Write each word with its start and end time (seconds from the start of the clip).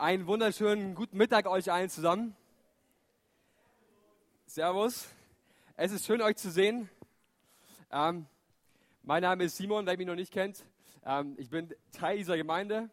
Einen 0.00 0.26
wunderschönen 0.26 0.94
guten 0.94 1.18
Mittag 1.18 1.44
euch 1.44 1.70
allen 1.70 1.90
zusammen. 1.90 2.34
Servus. 4.46 5.06
Es 5.76 5.92
ist 5.92 6.06
schön, 6.06 6.22
euch 6.22 6.36
zu 6.36 6.50
sehen. 6.50 6.88
Ähm, 7.92 8.24
mein 9.02 9.20
Name 9.20 9.44
ist 9.44 9.58
Simon, 9.58 9.84
wer 9.84 9.98
mich 9.98 10.06
noch 10.06 10.14
nicht 10.14 10.32
kennt. 10.32 10.64
Ähm, 11.04 11.34
ich 11.36 11.50
bin 11.50 11.68
Teil 11.92 12.16
dieser 12.16 12.38
Gemeinde. 12.38 12.88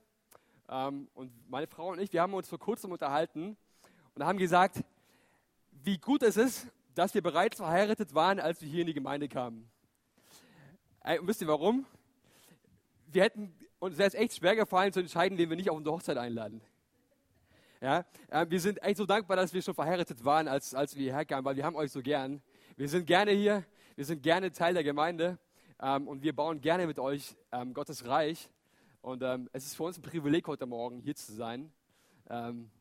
Ähm, 0.68 1.08
und 1.14 1.32
meine 1.50 1.68
Frau 1.68 1.92
und 1.94 2.00
ich, 2.00 2.12
wir 2.12 2.22
haben 2.22 2.34
uns 2.34 2.50
vor 2.50 2.60
kurzem 2.60 2.92
unterhalten 2.92 3.56
und 4.14 4.26
haben 4.26 4.38
gesagt, 4.38 4.84
wie 5.72 6.00
gut 6.00 6.24
es 6.24 6.36
ist, 6.36 6.68
dass 6.94 7.14
wir 7.14 7.22
bereits 7.22 7.56
verheiratet 7.56 8.16
waren, 8.16 8.42
als 8.42 8.60
wir 8.60 8.68
hier 8.68 8.82
in 8.82 8.88
die 8.88 8.94
Gemeinde 8.94 9.30
kamen. 9.30 9.72
Äh, 11.06 11.20
und 11.20 11.28
wisst 11.28 11.42
ihr 11.42 11.48
warum? 11.48 11.86
Wir 13.06 13.24
hätten 13.24 13.56
uns 13.80 13.98
wäre 13.98 14.14
echt 14.16 14.36
schwer 14.36 14.58
gefallen 14.58 14.92
zu 14.92 15.00
entscheiden, 15.00 15.38
wen 15.38 15.50
wir 15.50 15.56
nicht 15.56 15.70
auf 15.70 15.78
unsere 15.78 15.96
Hochzeit 15.96 16.18
einladen. 16.18 16.62
Ja, 17.80 18.06
äh, 18.30 18.46
wir 18.50 18.60
sind 18.60 18.82
echt 18.82 18.98
so 18.98 19.06
dankbar, 19.06 19.38
dass 19.38 19.54
wir 19.54 19.62
schon 19.62 19.76
verheiratet 19.76 20.26
waren, 20.26 20.48
als, 20.48 20.74
als 20.74 20.96
wir 20.96 21.04
hierher 21.04 21.26
kamen, 21.26 21.46
weil 21.46 21.56
wir 21.56 21.64
haben 21.64 21.76
euch 21.76 21.92
so 21.92 22.02
gern. 22.02 22.42
Wir 22.76 22.90
sind 22.90 23.06
gerne 23.06 23.32
hier, 23.32 23.64
wir 23.96 24.04
sind 24.04 24.24
gerne 24.24 24.52
Teil 24.52 24.74
der 24.74 24.84
Gemeinde 24.84 25.38
ähm, 25.80 26.08
und 26.08 26.24
wir 26.24 26.36
bauen 26.36 26.60
gerne 26.60 26.88
mit 26.88 26.98
euch 26.98 27.36
ähm, 27.52 27.76
Gottes 27.76 28.08
Reich. 28.08 28.50
Und 29.02 29.22
ähm, 29.22 29.48
es 29.54 29.66
ist 29.66 29.76
für 29.76 29.84
uns 29.84 30.00
ein 30.00 30.02
Privileg, 30.02 30.48
heute 30.48 30.66
Morgen 30.66 31.02
hier 31.02 31.16
zu 31.16 31.32
sein. 31.34 31.72
Ähm, 32.32 32.72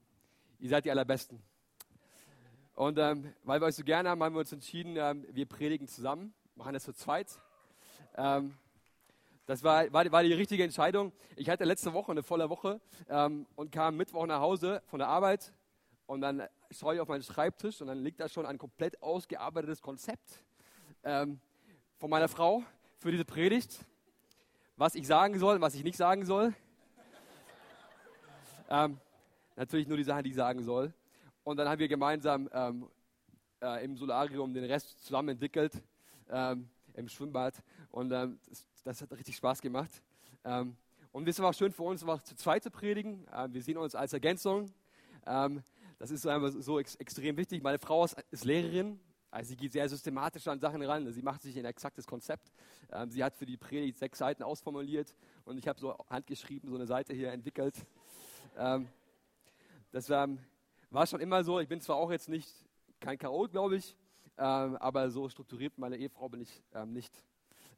ihr 0.61 0.71
seid 0.71 0.87
die 0.87 0.91
Allerbesten. 0.91 1.43
Und 2.75 2.99
ähm, 2.99 3.35
weil 3.43 3.61
wir 3.61 3.67
euch 3.67 3.77
so 3.77 3.85
gerne 3.85 4.09
haben, 4.09 4.23
haben 4.23 4.35
wir 4.35 4.41
uns 4.41 4.53
entschieden, 4.53 4.97
ähm, 4.97 5.27
wir 5.31 5.45
predigen 5.45 5.89
zusammen, 5.89 6.33
machen 6.55 6.73
das 6.73 6.85
zu 6.85 6.95
zweit. 6.95 7.39
Das 9.47 9.63
war, 9.63 9.93
war, 9.93 10.11
war, 10.11 10.23
die 10.25 10.33
richtige 10.33 10.65
Entscheidung. 10.65 11.13
Ich 11.37 11.49
hatte 11.49 11.65
letzte 11.65 11.93
Woche 11.93 12.11
eine 12.11 12.25
volle 12.25 12.51
Woche 12.51 12.81
ähm, 13.09 13.47
und 13.55 13.71
kam 13.71 13.97
Mittwoch 13.97 14.27
nach 14.27 14.41
Hause 14.41 14.83
von 14.87 14.99
der 14.99 15.07
Arbeit 15.07 15.53
und 16.07 16.21
dann 16.21 16.43
schaue 16.73 16.97
ich 16.97 17.01
auf 17.01 17.07
meinen 17.07 17.23
Schreibtisch 17.23 17.81
und 17.81 17.87
dann 17.87 18.03
liegt 18.03 18.19
da 18.19 18.29
schon 18.29 18.45
ein 18.45 18.59
komplett 18.59 19.01
ausgearbeitetes 19.01 19.81
Konzept 19.81 20.43
ähm, 21.05 21.39
von 21.97 22.11
meiner 22.11 22.27
Frau 22.27 22.65
für 22.99 23.13
diese 23.13 23.25
Predigt, 23.25 23.87
was 24.77 24.97
ich 24.97 25.07
sagen 25.07 25.39
soll, 25.39 25.61
was 25.61 25.77
ich 25.77 25.85
nicht 25.85 25.97
sagen 25.97 26.25
soll. 26.25 26.53
ähm, 28.69 28.99
natürlich 29.55 29.87
nur 29.87 29.97
die 29.97 30.03
Sachen, 30.03 30.25
die 30.25 30.31
ich 30.31 30.37
sagen 30.37 30.65
soll. 30.65 30.93
Und 31.45 31.57
dann 31.57 31.69
haben 31.69 31.79
wir 31.79 31.87
gemeinsam 31.87 32.49
ähm, 32.53 32.89
äh, 33.63 33.85
im 33.85 33.97
Solarium 33.97 34.53
den 34.53 34.65
Rest 34.65 35.05
zusammen 35.05 35.29
entwickelt, 35.29 35.73
ähm, 36.31 36.69
im 36.95 37.09
Schwimmbad. 37.09 37.55
Und 37.97 38.13
ähm, 38.13 38.39
das, 38.47 38.67
das 38.85 39.01
hat 39.01 39.11
richtig 39.13 39.37
Spaß 39.37 39.63
gemacht. 39.63 40.03
Ähm, 40.45 40.77
und 41.13 41.27
es 41.27 41.39
war 41.39 41.55
schön 41.55 41.73
für 41.73 41.85
uns, 41.85 42.05
auch 42.05 42.21
zu 42.21 42.37
zweit 42.37 42.63
zu 42.63 42.71
predigen. 42.71 43.27
Ähm, 43.35 43.55
wir 43.55 43.63
sehen 43.63 43.79
uns 43.79 43.95
als 43.95 44.13
Ergänzung. 44.13 44.71
Ähm, 45.25 45.63
das 45.99 46.11
ist 46.11 46.21
so, 46.21 46.49
so 46.61 46.79
ex 46.79 46.97
extrem 46.97 47.39
wichtig. 47.39 47.63
Meine 47.63 47.79
Frau 47.79 48.05
ist, 48.05 48.15
ist, 48.31 48.45
Lehrerin. 48.45 49.01
Also 49.31 49.49
sie 49.49 49.57
geht 49.57 49.73
sehr 49.73 49.89
systematisch 49.89 50.47
an 50.47 50.61
Sachen 50.61 50.83
ran. 50.83 51.11
Sie 51.11 51.23
macht 51.23 51.41
sich 51.41 51.59
ein 51.59 51.65
exaktes 51.65 52.07
Konzept. 52.07 52.53
Ähm, 52.93 53.11
sie 53.11 53.25
hat 53.25 53.35
für 53.35 53.47
die 53.47 53.57
Predigt 53.57 53.97
sechs 53.97 54.19
Seiten 54.19 54.43
ausformuliert 54.43 55.17
und 55.47 55.57
ich 55.57 55.67
habe 55.67 55.81
so 55.81 55.97
handgeschrieben 56.11 56.69
so 56.69 56.77
eine 56.77 56.87
Seite 56.87 57.15
hier 57.15 57.33
entwickelt. 57.33 57.77
Ähm, 58.59 58.89
das 59.91 60.11
war, 60.11 60.29
schon 61.07 61.21
immer 61.21 61.43
so. 61.45 61.61
Ich 61.61 61.69
bin 61.69 61.81
zwar 61.81 61.97
auch 61.97 62.11
jetzt 62.11 62.29
nicht 62.29 62.53
kein 63.01 63.17
Chaot, 63.17 63.53
glaube 63.53 63.77
ich, 63.77 63.97
aber 64.37 65.11
so 65.11 65.31
strukturiert 65.31 65.79
meine 65.79 65.97
Ehefrau 65.97 66.29
bin 66.29 66.43
ich 66.43 66.63
nicht. 66.85 67.11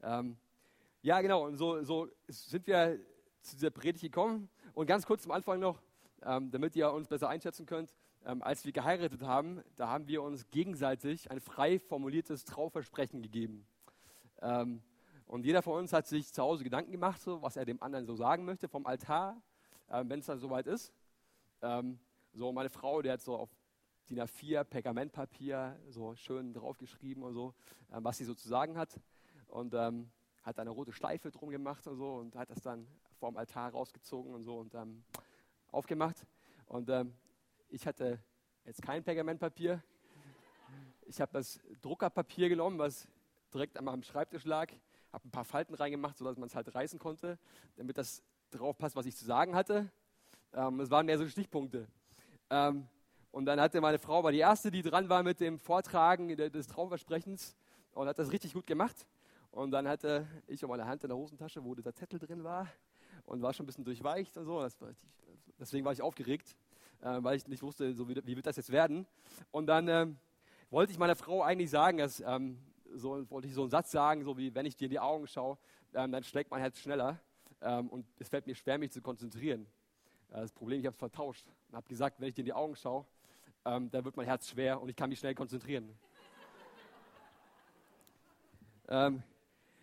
Ja, 0.03 1.21
genau. 1.21 1.47
Und 1.47 1.57
so, 1.57 1.83
so 1.83 2.09
sind 2.29 2.67
wir 2.67 2.99
zu 3.41 3.57
dieser 3.57 3.71
Predigt 3.71 4.03
gekommen. 4.03 4.49
Und 4.75 4.87
ganz 4.87 5.07
kurz 5.07 5.23
zum 5.23 5.33
Anfang 5.33 5.61
noch, 5.61 5.81
ähm, 6.23 6.51
damit 6.51 6.77
ihr 6.77 6.93
uns 6.93 7.09
besser 7.09 7.29
einschätzen 7.29 7.67
könnt. 7.67 7.95
Ähm, 8.25 8.43
als 8.43 8.65
wir 8.65 8.73
geheiratet 8.73 9.23
haben, 9.23 9.63
da 9.77 9.89
haben 9.89 10.09
wir 10.09 10.23
uns 10.23 10.51
gegenseitig 10.51 11.31
ein 11.31 11.41
frei 11.41 11.79
formuliertes 11.79 12.45
Trauversprechen 12.45 13.23
gegeben. 13.23 13.67
Ähm, 14.43 14.83
und 15.27 15.45
jeder 15.45 15.63
von 15.63 15.79
uns 15.79 15.93
hat 15.93 16.07
sich 16.07 16.33
zu 16.33 16.43
Hause 16.43 16.65
Gedanken 16.65 16.91
gemacht, 16.91 17.21
so, 17.21 17.43
was 17.43 17.57
er 17.57 17.65
dem 17.65 17.83
anderen 17.83 18.07
so 18.07 18.17
sagen 18.17 18.45
möchte 18.45 18.69
vom 18.69 18.87
Altar, 18.87 19.41
ähm, 19.91 20.09
wenn 20.11 20.21
es 20.21 20.27
dann 20.27 20.39
soweit 20.39 20.67
ist. 20.67 20.93
Ähm, 21.63 21.99
so, 22.33 22.51
meine 22.53 22.71
Frau, 22.71 23.03
die 23.03 23.11
hat 23.11 23.21
so 23.21 23.37
auf 23.37 23.51
DIN 24.09 24.21
A4 24.21 24.65
Pergamentpapier 24.65 25.79
so 25.89 26.15
schön 26.15 26.55
draufgeschrieben 26.55 27.23
und 27.23 27.35
so, 27.35 27.55
ähm, 27.93 28.05
was 28.05 28.19
sie 28.19 28.25
so 28.25 28.35
zu 28.35 28.49
sagen 28.49 28.77
hat. 28.77 28.99
Und 29.49 29.75
ähm, 29.75 30.11
hat 30.43 30.59
eine 30.59 30.71
rote 30.71 30.93
Schleife 30.93 31.31
drum 31.31 31.51
gemacht 31.51 31.87
und 31.87 31.97
so 31.97 32.15
und 32.15 32.35
hat 32.37 32.51
das 32.51 32.63
dann 32.63 32.87
vorm 33.19 33.37
Altar 33.37 33.71
rausgezogen 33.71 34.35
und 34.35 34.43
so 34.43 34.59
und 34.59 34.75
ähm, 34.75 35.05
aufgemacht. 35.71 36.27
Und 36.67 36.89
ähm, 36.89 37.13
ich 37.69 37.87
hatte 37.87 38.19
jetzt 38.65 38.83
kein 38.83 39.03
Pergamentpapier. 39.03 39.83
Ich 41.07 41.21
habe 41.21 41.33
das 41.33 41.61
Druckerpapier 41.83 42.49
genommen, 42.49 42.79
was 42.79 43.09
direkt 43.53 43.77
an 43.77 43.85
meinem 43.85 44.03
Schreibtisch 44.03 44.45
lag, 44.45 44.71
habe 45.13 45.27
ein 45.27 45.31
paar 45.31 45.45
Falten 45.45 45.75
reingemacht, 45.75 46.17
sodass 46.17 46.37
man 46.37 46.49
es 46.49 46.55
halt 46.55 46.75
reißen 46.75 46.99
konnte, 46.99 47.39
damit 47.77 47.99
das 47.99 48.23
drauf 48.51 48.77
passt, 48.77 48.97
was 48.97 49.07
ich 49.07 49.17
zu 49.17 49.25
sagen 49.25 49.55
hatte. 49.55 49.91
Ähm, 50.53 50.81
es 50.81 50.91
waren 50.91 51.07
mehr 51.07 51.19
so 51.19 51.29
Stichpunkte. 51.29 51.89
Ähm, 52.51 52.87
und 53.31 53.45
dann 53.45 53.61
hatte 53.61 53.81
meine 53.81 53.99
Frau, 53.99 54.25
war 54.25 54.33
die 54.33 54.39
erste, 54.39 54.71
die 54.71 54.83
dran 54.83 55.09
war 55.09 55.23
mit 55.23 55.41
dem 55.41 55.59
Vortragen 55.59 56.35
des 56.37 56.67
Traumversprechens 56.67 57.57
und 57.93 58.09
hat 58.09 58.19
das 58.19 58.33
richtig 58.33 58.55
gut 58.55 58.67
gemacht. 58.67 59.07
Und 59.51 59.71
dann 59.71 59.89
hatte 59.89 60.27
ich 60.47 60.63
meine 60.63 60.87
Hand 60.87 61.03
in 61.05 61.09
der 61.09 61.17
Hosentasche, 61.17 61.63
wo 61.65 61.75
dieser 61.75 61.95
Zettel 61.95 62.19
drin 62.19 62.45
war 62.45 62.69
und 63.25 63.43
war 63.43 63.53
schon 63.53 63.65
ein 63.65 63.67
bisschen 63.67 63.85
durchweicht 63.85 64.37
und 64.37 64.45
so. 64.45 64.67
deswegen 65.59 65.85
war 65.85 65.93
ich 65.93 66.03
aufgeregt, 66.03 66.57
äh, 67.01 67.19
weil 67.23 67.37
ich 67.37 67.47
nicht 67.47 67.63
wusste, 67.63 67.93
so 67.95 68.09
wie, 68.09 68.15
wird 68.15 68.47
das 68.47 68.57
jetzt 68.57 68.71
werden. 68.71 69.07
Und 69.51 69.67
dann 69.67 69.89
äh, 69.89 70.07
wollte 70.71 70.93
ich 70.93 70.99
meiner 70.99 71.17
Frau 71.17 71.43
eigentlich 71.43 71.71
sagen, 71.71 71.99
dass, 71.99 72.21
ähm, 72.21 72.59
so, 72.95 73.29
wollte 73.31 73.49
ich 73.49 73.55
so 73.55 73.63
einen 73.63 73.71
Satz 73.71 73.91
sagen, 73.91 74.25
so 74.25 74.37
wie 74.37 74.55
wenn 74.55 74.67
ich 74.67 74.77
dir 74.77 74.87
in 74.87 74.91
die 74.91 75.01
Augen 75.01 75.27
schaue, 75.27 75.59
ähm, 75.95 76.13
dann 76.13 76.23
schlägt 76.23 76.51
mein 76.51 76.61
Herz 76.61 76.79
schneller 76.79 77.19
ähm, 77.61 77.89
und 77.89 78.07
es 78.19 78.29
fällt 78.29 78.47
mir 78.47 78.55
schwer, 78.55 78.79
mich 78.79 78.93
zu 78.93 79.03
konzentrieren. 79.03 79.67
Äh, 80.31 80.41
das 80.41 80.53
Problem, 80.53 80.81
ich 80.81 80.87
habe 80.87 80.95
es 80.95 80.99
vertauscht 80.99 81.47
und 81.69 81.77
habe 81.77 81.89
gesagt, 81.89 82.21
wenn 82.21 82.29
ich 82.29 82.35
dir 82.35 82.43
in 82.43 82.47
die 82.47 82.53
Augen 82.53 82.77
schaue, 82.77 83.07
ähm, 83.65 83.91
dann 83.91 84.05
wird 84.05 84.17
mein 84.17 84.27
Herz 84.27 84.49
schwer 84.49 84.81
und 84.81 84.89
ich 84.89 84.97
kann 84.97 85.09
mich 85.11 85.19
schnell 85.19 85.35
konzentrieren. 85.35 85.99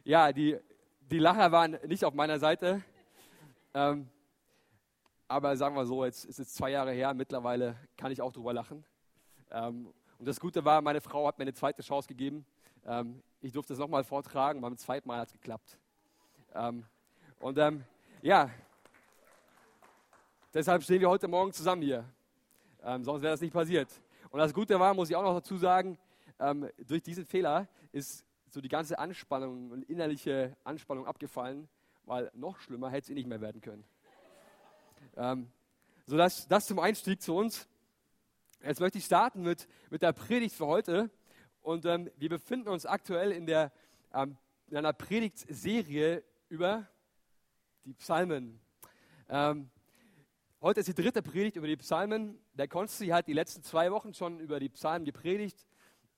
ja, 0.06 0.32
die, 0.32 0.58
die 1.10 1.18
Lacher 1.18 1.52
waren 1.52 1.80
nicht 1.88 2.06
auf 2.06 2.14
meiner 2.14 2.38
Seite. 2.38 2.84
Ähm, 3.74 4.08
aber 5.28 5.58
sagen 5.58 5.76
wir 5.76 5.86
so, 5.88 6.06
jetzt 6.06 6.26
ist 6.26 6.40
es 6.40 6.54
zwei 6.54 6.70
Jahre 6.70 6.92
her, 6.92 7.14
mittlerweile 7.16 7.76
kann 7.98 8.12
ich 8.12 8.22
auch 8.22 8.32
drüber 8.32 8.54
lachen. 8.54 8.86
Ähm, 9.50 9.92
und 10.20 10.28
das 10.28 10.40
Gute 10.40 10.64
war, 10.64 10.80
meine 10.82 11.02
Frau 11.02 11.28
hat 11.28 11.40
mir 11.40 11.44
eine 11.44 11.56
zweite 11.56 11.82
Chance 11.82 12.08
gegeben. 12.08 12.46
Ähm, 12.86 13.24
ich 13.42 13.52
durfte 13.52 13.74
es 13.74 13.80
nochmal 13.80 14.04
vortragen, 14.04 14.62
beim 14.62 14.78
zweiten 14.78 15.08
Mal 15.08 15.22
hat 15.22 15.30
es 15.30 15.34
geklappt. 15.34 15.80
Ähm, 16.54 16.86
und 17.40 17.58
ähm, 17.58 17.84
ja, 18.22 18.52
deshalb 20.54 20.84
stehen 20.84 21.02
wir 21.02 21.10
heute 21.10 21.28
Morgen 21.28 21.52
zusammen 21.52 21.82
hier. 21.82 22.06
Ähm, 22.84 23.04
sonst 23.04 23.24
wäre 23.24 23.34
das 23.34 23.42
nicht 23.42 23.54
passiert. 23.54 23.90
Und 24.30 24.38
das 24.40 24.54
Gute 24.54 24.80
war, 24.80 24.94
muss 24.94 25.10
ich 25.10 25.16
auch 25.16 25.24
noch 25.24 25.34
dazu 25.34 25.58
sagen, 25.58 25.98
durch 26.86 27.02
diesen 27.02 27.26
Fehler 27.26 27.66
ist 27.94 28.26
so 28.56 28.62
die 28.62 28.70
ganze 28.70 28.98
Anspannung 29.00 29.70
und 29.72 29.84
innerliche 29.84 30.56
Anspannung 30.64 31.06
abgefallen, 31.06 31.68
weil 32.06 32.32
noch 32.34 32.58
schlimmer 32.62 32.90
hätte 32.90 33.04
es 33.04 33.10
eh 33.10 33.14
nicht 33.14 33.28
mehr 33.28 33.42
werden 33.42 33.60
können. 33.60 33.84
Ähm, 35.18 35.52
so 36.06 36.16
das, 36.16 36.48
das 36.48 36.66
zum 36.66 36.80
Einstieg 36.80 37.22
zu 37.22 37.36
uns. 37.36 37.68
Jetzt 38.64 38.80
möchte 38.80 38.98
ich 38.98 39.04
starten 39.04 39.42
mit, 39.42 39.68
mit 39.90 40.02
der 40.02 40.14
Predigt 40.14 40.56
für 40.56 40.68
heute. 40.68 41.10
Und 41.64 41.84
ähm, 41.84 42.10
wir 42.16 42.30
befinden 42.30 42.70
uns 42.70 42.86
aktuell 42.86 43.34
in, 43.34 43.46
der, 43.46 43.74
ähm, 44.14 44.38
in 44.68 44.78
einer 44.78 44.94
Predigtserie 44.94 46.24
über 46.48 46.88
die 47.84 47.94
Psalmen. 47.94 48.62
Ähm, 49.28 49.70
heute 50.62 50.80
ist 50.80 50.88
die 50.88 50.94
dritte 50.94 51.22
Predigt 51.22 51.58
über 51.58 51.68
die 51.68 51.76
Psalmen. 51.76 52.40
Der 52.54 52.70
Konsti 52.70 53.08
hat 53.08 53.28
die 53.28 53.34
letzten 53.34 53.64
zwei 53.64 53.92
Wochen 53.92 54.14
schon 54.14 54.40
über 54.40 54.62
die 54.62 54.70
Psalmen 54.70 55.04
gepredigt. 55.04 55.66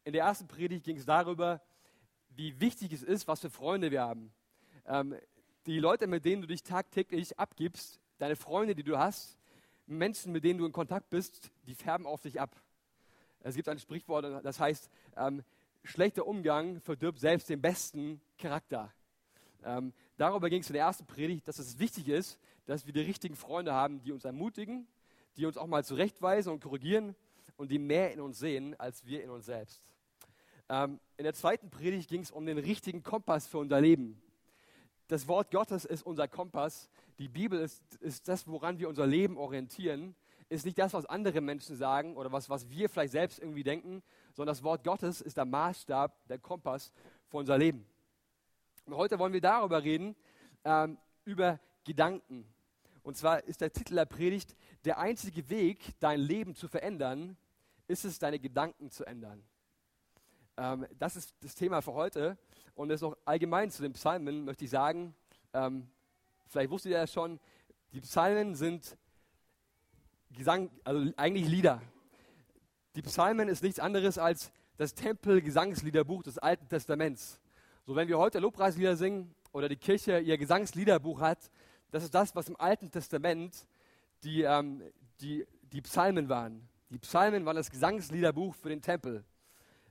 In 0.04 0.14
der 0.14 0.26
ersten 0.26 0.48
Predigt 0.48 0.86
ging 0.86 0.98
es 0.98 1.06
darüber, 1.06 1.62
wie 2.38 2.62
wichtig 2.62 2.94
es 2.94 3.02
ist, 3.02 3.28
was 3.28 3.40
für 3.40 3.50
Freunde 3.50 3.90
wir 3.90 4.02
haben. 4.02 4.32
Ähm, 4.86 5.16
die 5.66 5.80
Leute, 5.80 6.06
mit 6.06 6.24
denen 6.24 6.44
du 6.44 6.48
dich 6.48 6.62
tagtäglich 6.62 7.38
abgibst, 7.40 8.00
deine 8.20 8.36
Freunde, 8.36 8.76
die 8.76 8.84
du 8.84 8.98
hast, 8.98 9.38
Menschen, 9.88 10.32
mit 10.32 10.44
denen 10.44 10.60
du 10.60 10.66
in 10.66 10.72
Kontakt 10.72 11.10
bist, 11.10 11.52
die 11.66 11.74
färben 11.74 12.06
auf 12.06 12.22
dich 12.22 12.40
ab. 12.40 12.56
Es 13.40 13.56
gibt 13.56 13.68
ein 13.68 13.80
Sprichwort, 13.80 14.46
das 14.46 14.60
heißt, 14.60 14.90
ähm, 15.16 15.44
schlechter 15.84 16.28
Umgang 16.28 16.80
verdirbt 16.80 17.20
selbst 17.20 17.50
den 17.50 17.62
besten 17.62 18.22
Charakter. 18.38 18.94
Ähm, 19.64 19.94
darüber 20.18 20.50
ging 20.50 20.62
es 20.62 20.70
in 20.70 20.74
der 20.74 20.84
ersten 20.84 21.08
Predigt, 21.08 21.48
dass 21.48 21.58
es 21.58 21.80
wichtig 21.80 22.08
ist, 22.08 22.40
dass 22.66 22.86
wir 22.86 22.94
die 22.94 23.02
richtigen 23.02 23.36
Freunde 23.36 23.74
haben, 23.74 24.02
die 24.04 24.12
uns 24.12 24.26
ermutigen, 24.26 24.88
die 25.38 25.46
uns 25.46 25.58
auch 25.58 25.68
mal 25.68 25.84
zurechtweisen 25.84 26.52
und 26.54 26.62
korrigieren 26.62 27.16
und 27.56 27.72
die 27.72 27.80
mehr 27.80 28.14
in 28.14 28.20
uns 28.20 28.38
sehen 28.38 28.80
als 28.80 29.06
wir 29.06 29.24
in 29.24 29.32
uns 29.32 29.48
selbst. 29.48 29.82
Ähm, 30.70 31.00
in 31.16 31.24
der 31.24 31.34
zweiten 31.34 31.70
Predigt 31.70 32.10
ging 32.10 32.22
es 32.22 32.32
um 32.32 32.46
den 32.46 32.58
richtigen 32.58 33.04
Kompass 33.04 33.48
für 33.48 33.58
unser 33.58 33.80
Leben. 33.80 34.22
Das 35.08 35.28
Wort 35.28 35.52
Gottes 35.52 35.86
ist 35.86 36.04
unser 36.04 36.28
Kompass. 36.28 36.90
Die 37.18 37.30
Bibel 37.30 37.60
ist, 37.60 37.82
ist 38.02 38.28
das, 38.28 38.48
woran 38.48 38.78
wir 38.78 38.90
unser 38.90 39.08
Leben 39.08 39.38
orientieren. 39.38 40.16
ist 40.50 40.66
nicht 40.66 40.78
das, 40.78 40.94
was 40.94 41.06
andere 41.06 41.42
Menschen 41.42 41.76
sagen 41.76 42.16
oder 42.18 42.32
was, 42.32 42.50
was 42.50 42.70
wir 42.70 42.90
vielleicht 42.90 43.14
selbst 43.14 43.40
irgendwie 43.40 43.64
denken, 43.64 44.04
sondern 44.34 44.54
das 44.54 44.64
Wort 44.64 44.84
Gottes 44.84 45.22
ist 45.22 45.38
der 45.38 45.46
Maßstab, 45.46 46.28
der 46.28 46.40
Kompass 46.40 46.92
für 47.28 47.38
unser 47.38 47.58
Leben. 47.58 47.86
Und 48.86 48.96
heute 48.96 49.18
wollen 49.20 49.34
wir 49.34 49.42
darüber 49.42 49.84
reden, 49.84 50.16
ähm, 50.64 50.98
über 51.26 51.60
Gedanken. 51.84 52.46
Und 53.04 53.16
zwar 53.16 53.44
ist 53.46 53.62
der 53.62 53.72
Titel 53.72 53.96
der 53.96 54.06
Predigt, 54.06 54.56
der 54.84 55.00
einzige 55.00 55.50
Weg, 55.50 55.94
dein 56.00 56.20
Leben 56.20 56.56
zu 56.56 56.68
verändern, 56.68 57.38
ist 57.88 58.04
es, 58.04 58.20
deine 58.20 58.40
Gedanken 58.40 58.92
zu 58.92 59.06
ändern. 59.06 59.44
Ähm, 60.58 60.88
das 60.98 61.16
ist 61.16 61.34
das 61.42 61.56
Thema 61.56 61.82
für 61.82 61.94
heute. 61.94 62.38
Und 62.74 62.90
das 62.90 63.02
noch 63.02 63.16
allgemein 63.26 63.72
zu 63.72 63.82
den 63.82 63.94
Psalmen 63.94 64.44
möchte 64.46 64.66
ich 64.66 64.72
sagen, 64.72 65.16
ähm, 65.54 65.88
vielleicht 66.48 66.70
wusstet 66.70 66.92
ihr 66.92 66.98
ja 66.98 67.08
schon, 67.08 67.40
die 67.94 68.02
Psalmen 68.02 68.56
sind 68.56 68.98
Gesang, 70.32 70.70
also 70.84 71.12
eigentlich 71.16 71.48
Lieder. 71.48 71.82
Die 72.96 73.02
Psalmen 73.02 73.48
ist 73.48 73.64
nichts 73.64 73.80
anderes 73.80 74.18
als 74.18 74.52
das 74.78 74.94
Tempel-Gesangsliederbuch 74.94 76.24
des 76.24 76.38
Alten 76.38 76.68
Testaments. 76.68 77.40
So, 77.86 77.96
wenn 77.96 78.08
wir 78.08 78.18
heute 78.18 78.40
Lobpreislieder 78.40 78.98
singen 78.98 79.34
oder 79.54 79.70
die 79.70 79.78
Kirche 79.78 80.20
ihr 80.20 80.38
Gesangsliederbuch 80.38 81.22
hat, 81.22 81.50
das 81.92 82.04
ist 82.04 82.14
das, 82.14 82.36
was 82.36 82.50
im 82.50 82.60
Alten 82.60 82.92
Testament 82.92 83.66
die, 84.24 84.42
ähm, 84.42 84.84
die, 85.22 85.48
die 85.62 85.82
Psalmen 85.82 86.30
waren. 86.30 86.68
Die 86.90 87.00
Psalmen 87.00 87.46
waren 87.46 87.56
das 87.56 87.72
Gesangsliederbuch 87.72 88.56
für 88.56 88.70
den 88.70 88.82
Tempel. 88.82 89.24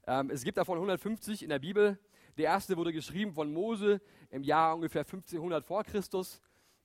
Ähm, 0.06 0.30
es 0.30 0.44
gibt 0.44 0.56
davon 0.56 0.76
150 0.76 1.42
in 1.42 1.48
der 1.48 1.58
Bibel. 1.58 1.98
Der 2.36 2.46
erste 2.46 2.76
wurde 2.76 2.92
geschrieben 2.92 3.32
von 3.32 3.52
Mose 3.52 4.00
im 4.30 4.42
Jahr 4.42 4.74
ungefähr 4.74 5.02
1500 5.02 5.64
vor 5.64 5.82
Christus. 5.82 6.40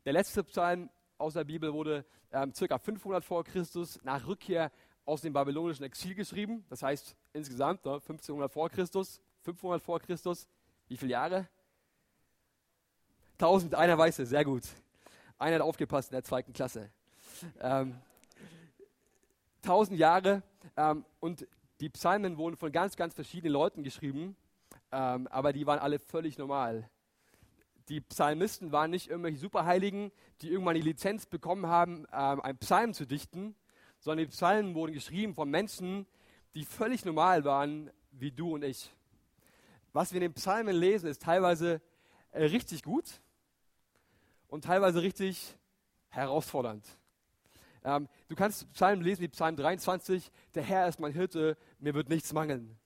Der 0.05 0.13
letzte 0.13 0.43
Psalm 0.43 0.89
aus 1.17 1.33
der 1.33 1.43
Bibel 1.43 1.71
wurde 1.71 2.05
ähm, 2.31 2.53
circa 2.53 2.79
500 2.79 3.23
vor 3.23 3.43
Christus 3.43 3.99
nach 4.03 4.25
Rückkehr 4.25 4.71
aus 5.05 5.21
dem 5.21 5.33
babylonischen 5.33 5.85
Exil 5.85 6.15
geschrieben. 6.15 6.65
Das 6.69 6.81
heißt 6.81 7.15
insgesamt 7.33 7.85
ne, 7.85 7.93
1500 7.93 8.51
vor 8.51 8.69
Christus, 8.69 9.21
500 9.41 9.81
vor 9.83 9.99
Christus. 9.99 10.47
Wie 10.87 10.97
viele 10.97 11.11
Jahre? 11.11 11.47
1000, 13.33 13.75
einer 13.75 13.97
weiß 13.97 14.19
es, 14.19 14.29
sehr 14.29 14.45
gut. 14.45 14.63
Einer 15.37 15.55
hat 15.55 15.61
aufgepasst 15.61 16.09
in 16.09 16.15
der 16.15 16.23
zweiten 16.23 16.53
Klasse. 16.53 16.89
Ähm, 17.59 17.99
1000 19.63 19.99
Jahre 19.99 20.43
ähm, 20.75 21.05
und 21.19 21.47
die 21.81 21.89
Psalmen 21.89 22.37
wurden 22.37 22.57
von 22.57 22.71
ganz, 22.71 22.95
ganz 22.95 23.15
verschiedenen 23.15 23.53
Leuten 23.53 23.81
geschrieben, 23.81 24.35
ähm, 24.91 25.27
aber 25.27 25.51
die 25.51 25.65
waren 25.65 25.79
alle 25.79 25.97
völlig 25.97 26.37
normal. 26.37 26.87
Die 27.89 28.01
Psalmisten 28.01 28.71
waren 28.71 28.91
nicht 28.91 29.09
irgendwelche 29.09 29.39
Superheiligen, 29.39 30.11
die 30.41 30.49
irgendwann 30.49 30.75
die 30.75 30.81
Lizenz 30.81 31.25
bekommen 31.25 31.65
haben, 31.65 32.05
ähm, 32.13 32.39
einen 32.41 32.59
Psalm 32.59 32.93
zu 32.93 33.07
dichten, 33.07 33.55
sondern 33.99 34.27
die 34.27 34.31
Psalmen 34.31 34.75
wurden 34.75 34.93
geschrieben 34.93 35.33
von 35.33 35.49
Menschen, 35.49 36.05
die 36.53 36.65
völlig 36.65 37.03
normal 37.03 37.43
waren, 37.45 37.89
wie 38.11 38.31
du 38.31 38.53
und 38.53 38.63
ich. 38.63 38.93
Was 39.91 40.11
wir 40.11 40.17
in 40.17 40.29
den 40.29 40.33
Psalmen 40.33 40.75
lesen, 40.75 41.09
ist 41.09 41.23
teilweise 41.23 41.81
äh, 42.29 42.43
richtig 42.43 42.83
gut 42.83 43.21
und 44.47 44.65
teilweise 44.65 45.01
richtig 45.01 45.57
herausfordernd. 46.09 46.85
Ähm, 47.83 48.07
du 48.27 48.35
kannst 48.35 48.71
Psalmen 48.73 49.03
lesen 49.03 49.21
wie 49.21 49.27
Psalm 49.27 49.55
23, 49.55 50.31
der 50.53 50.63
Herr 50.63 50.87
ist 50.87 50.99
mein 50.99 51.13
Hirte, 51.13 51.57
mir 51.79 51.93
wird 51.93 52.09
nichts 52.09 52.31
mangeln. 52.33 52.77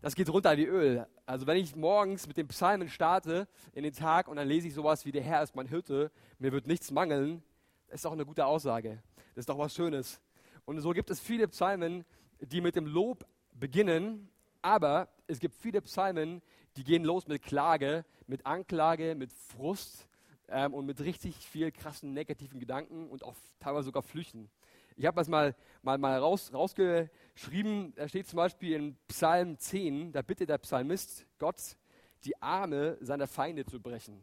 Das 0.00 0.14
geht 0.14 0.28
runter 0.28 0.56
wie 0.56 0.66
Öl. 0.66 1.06
Also 1.26 1.46
wenn 1.46 1.56
ich 1.56 1.76
morgens 1.76 2.26
mit 2.26 2.36
den 2.36 2.48
Psalmen 2.48 2.88
starte 2.88 3.48
in 3.72 3.84
den 3.84 3.94
Tag 3.94 4.28
und 4.28 4.36
dann 4.36 4.48
lese 4.48 4.68
ich 4.68 4.74
sowas 4.74 5.06
wie 5.06 5.12
der 5.12 5.22
Herr 5.22 5.42
ist 5.42 5.56
mein 5.56 5.66
Hirte, 5.66 6.10
mir 6.38 6.52
wird 6.52 6.66
nichts 6.66 6.90
mangeln, 6.90 7.42
ist 7.88 8.04
doch 8.04 8.12
eine 8.12 8.26
gute 8.26 8.44
Aussage. 8.44 9.02
Das 9.34 9.42
ist 9.42 9.48
doch 9.48 9.58
was 9.58 9.74
Schönes. 9.74 10.20
Und 10.64 10.80
so 10.80 10.90
gibt 10.90 11.10
es 11.10 11.20
viele 11.20 11.48
Psalmen, 11.48 12.04
die 12.40 12.60
mit 12.60 12.76
dem 12.76 12.86
Lob 12.86 13.26
beginnen, 13.52 14.28
aber 14.62 15.08
es 15.26 15.38
gibt 15.38 15.54
viele 15.54 15.80
Psalmen, 15.82 16.42
die 16.76 16.84
gehen 16.84 17.04
los 17.04 17.26
mit 17.26 17.42
Klage, 17.42 18.04
mit 18.26 18.44
Anklage, 18.46 19.14
mit 19.14 19.32
Frust, 19.32 20.08
ähm, 20.48 20.74
und 20.74 20.86
mit 20.86 21.00
richtig 21.00 21.36
viel 21.36 21.72
krassen 21.72 22.12
negativen 22.12 22.60
Gedanken 22.60 23.08
und 23.08 23.24
auch 23.24 23.34
teilweise 23.60 23.86
sogar 23.86 24.02
Flüchten. 24.02 24.50
Ich 24.96 25.06
habe 25.06 25.16
das 25.16 25.28
mal, 25.28 25.56
mal, 25.82 25.98
mal 25.98 26.18
raus, 26.18 26.52
rausgeschrieben, 26.52 27.94
da 27.96 28.08
steht 28.08 28.28
zum 28.28 28.36
Beispiel 28.36 28.74
in 28.74 28.96
Psalm 29.08 29.58
10, 29.58 30.12
da 30.12 30.22
bittet 30.22 30.48
der 30.48 30.58
Psalmist 30.58 31.26
Gott, 31.38 31.76
die 32.24 32.40
Arme 32.40 32.96
seiner 33.00 33.26
Feinde 33.26 33.64
zu 33.64 33.80
brechen. 33.80 34.22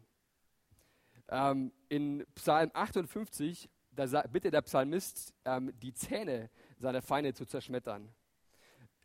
Ähm, 1.28 1.72
in 1.88 2.24
Psalm 2.34 2.70
58, 2.72 3.68
da 3.90 4.22
bittet 4.22 4.54
der 4.54 4.62
Psalmist, 4.62 5.34
ähm, 5.44 5.72
die 5.80 5.92
Zähne 5.92 6.50
seiner 6.78 7.02
Feinde 7.02 7.34
zu 7.34 7.44
zerschmettern. 7.44 8.08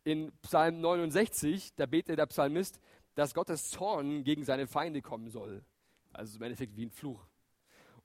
In 0.04 0.32
Psalm 0.40 0.80
69, 0.80 1.74
da 1.76 1.84
betet 1.84 2.18
der 2.18 2.26
Psalmist, 2.26 2.80
dass 3.14 3.34
Gottes 3.34 3.70
Zorn 3.70 4.24
gegen 4.24 4.44
seine 4.44 4.66
Feinde 4.66 5.02
kommen 5.02 5.28
soll. 5.28 5.62
Also 6.12 6.36
im 6.36 6.42
Endeffekt 6.42 6.76
wie 6.76 6.86
ein 6.86 6.90
Fluch. 6.90 7.26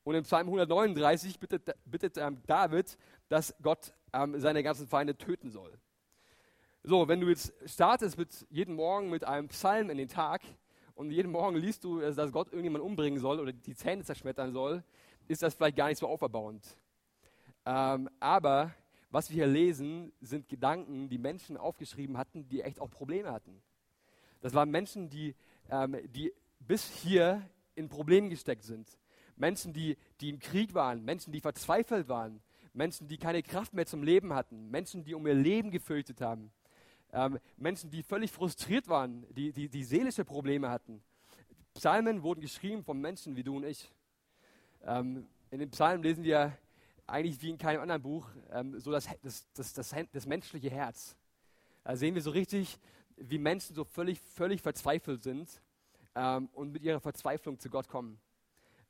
Und 0.04 0.16
im 0.16 0.24
Psalm 0.24 0.48
139 0.48 1.40
bittet, 1.40 1.72
bittet 1.86 2.18
ähm, 2.18 2.42
David, 2.46 2.98
dass 3.30 3.56
Gott 3.62 3.94
ähm, 4.12 4.40
seine 4.40 4.62
ganzen 4.62 4.88
Feinde 4.88 5.18
töten 5.18 5.50
soll. 5.50 5.78
So, 6.84 7.08
wenn 7.08 7.22
du 7.22 7.30
jetzt 7.30 7.54
startest 7.66 8.18
mit 8.18 8.46
jeden 8.50 8.76
Morgen 8.76 9.10
mit 9.10 9.24
einem 9.24 9.48
Psalm 9.48 9.90
in 9.90 9.98
den 9.98 10.10
Tag 10.10 10.42
und 10.96 11.12
jeden 11.12 11.32
Morgen 11.32 11.56
liest 11.56 11.86
du, 11.86 12.02
dass 12.02 12.32
Gott 12.34 12.48
irgendjemand 12.48 12.84
umbringen 12.84 13.20
soll 13.20 13.40
oder 13.40 13.54
die 13.54 13.76
Zähne 13.76 14.04
zerschmettern 14.04 14.52
soll, 14.52 14.84
ist 15.30 15.42
das 15.42 15.54
vielleicht 15.54 15.78
gar 15.78 15.88
nicht 15.88 16.00
so 16.00 16.08
auferbauend. 16.08 16.78
Ähm, 17.66 18.10
aber 18.20 18.74
was 19.10 19.30
wir 19.30 19.36
hier 19.36 19.48
lesen, 19.48 20.12
sind 20.20 20.50
Gedanken, 20.50 21.08
die 21.08 21.18
Menschen 21.18 21.56
aufgeschrieben 21.56 22.18
hatten, 22.18 22.48
die 22.50 22.62
echt 22.62 22.82
auch 22.82 22.90
Probleme 22.90 23.32
hatten. 23.32 23.62
Das 24.42 24.54
waren 24.54 24.70
Menschen, 24.70 25.10
die, 25.10 25.36
ähm, 25.70 25.96
die 26.12 26.34
bis 26.60 26.90
hier 26.90 27.42
in 27.76 27.90
Problemen 27.90 28.30
gesteckt 28.30 28.64
sind. 28.64 28.88
Menschen, 29.36 29.74
die, 29.74 29.98
die 30.22 30.30
im 30.30 30.40
Krieg 30.40 30.74
waren, 30.74 31.04
Menschen, 31.04 31.34
die 31.34 31.42
verzweifelt 31.42 32.08
waren, 32.08 32.42
Menschen, 32.74 33.08
die 33.08 33.18
keine 33.18 33.44
Kraft 33.44 33.74
mehr 33.74 33.86
zum 33.86 34.04
Leben 34.04 34.34
hatten, 34.34 34.70
Menschen, 34.70 35.04
die 35.04 35.14
um 35.14 35.26
ihr 35.28 35.34
Leben 35.34 35.72
gefürchtet 35.72 36.22
haben, 36.22 36.52
ähm, 37.12 37.40
Menschen, 37.58 37.92
die 37.92 38.04
völlig 38.04 38.32
frustriert 38.32 38.88
waren, 38.88 39.26
die, 39.34 39.52
die, 39.52 39.70
die 39.70 39.84
seelische 39.84 40.26
Probleme 40.26 40.70
hatten. 40.70 41.04
Psalmen 41.76 42.24
wurden 42.24 42.42
geschrieben 42.42 42.84
von 42.84 43.00
Menschen 43.00 43.36
wie 43.36 43.44
du 43.44 43.58
und 43.58 43.64
ich. 43.64 43.92
Ähm, 44.84 45.28
in 45.52 45.60
den 45.60 45.70
Psalmen 45.70 46.04
lesen 46.04 46.24
wir 46.24 46.58
eigentlich 47.06 47.42
wie 47.42 47.50
in 47.50 47.58
keinem 47.58 47.82
anderen 47.82 48.02
Buch 48.02 48.28
ähm, 48.52 48.80
so 48.80 48.92
das, 48.92 49.08
das, 49.22 49.46
das, 49.54 49.74
das, 49.74 49.96
das 50.12 50.26
menschliche 50.26 50.70
Herz. 50.70 51.16
Da 51.84 51.96
sehen 51.96 52.16
wir 52.16 52.22
so 52.22 52.32
richtig, 52.32 52.80
wie 53.18 53.38
Menschen 53.38 53.76
so 53.76 53.84
völlig, 53.84 54.20
völlig 54.20 54.62
verzweifelt 54.62 55.22
sind 55.22 55.62
ähm, 56.16 56.50
und 56.54 56.72
mit 56.72 56.84
ihrer 56.84 57.00
Verzweiflung 57.00 57.60
zu 57.60 57.70
Gott 57.70 57.88
kommen. 57.88 58.20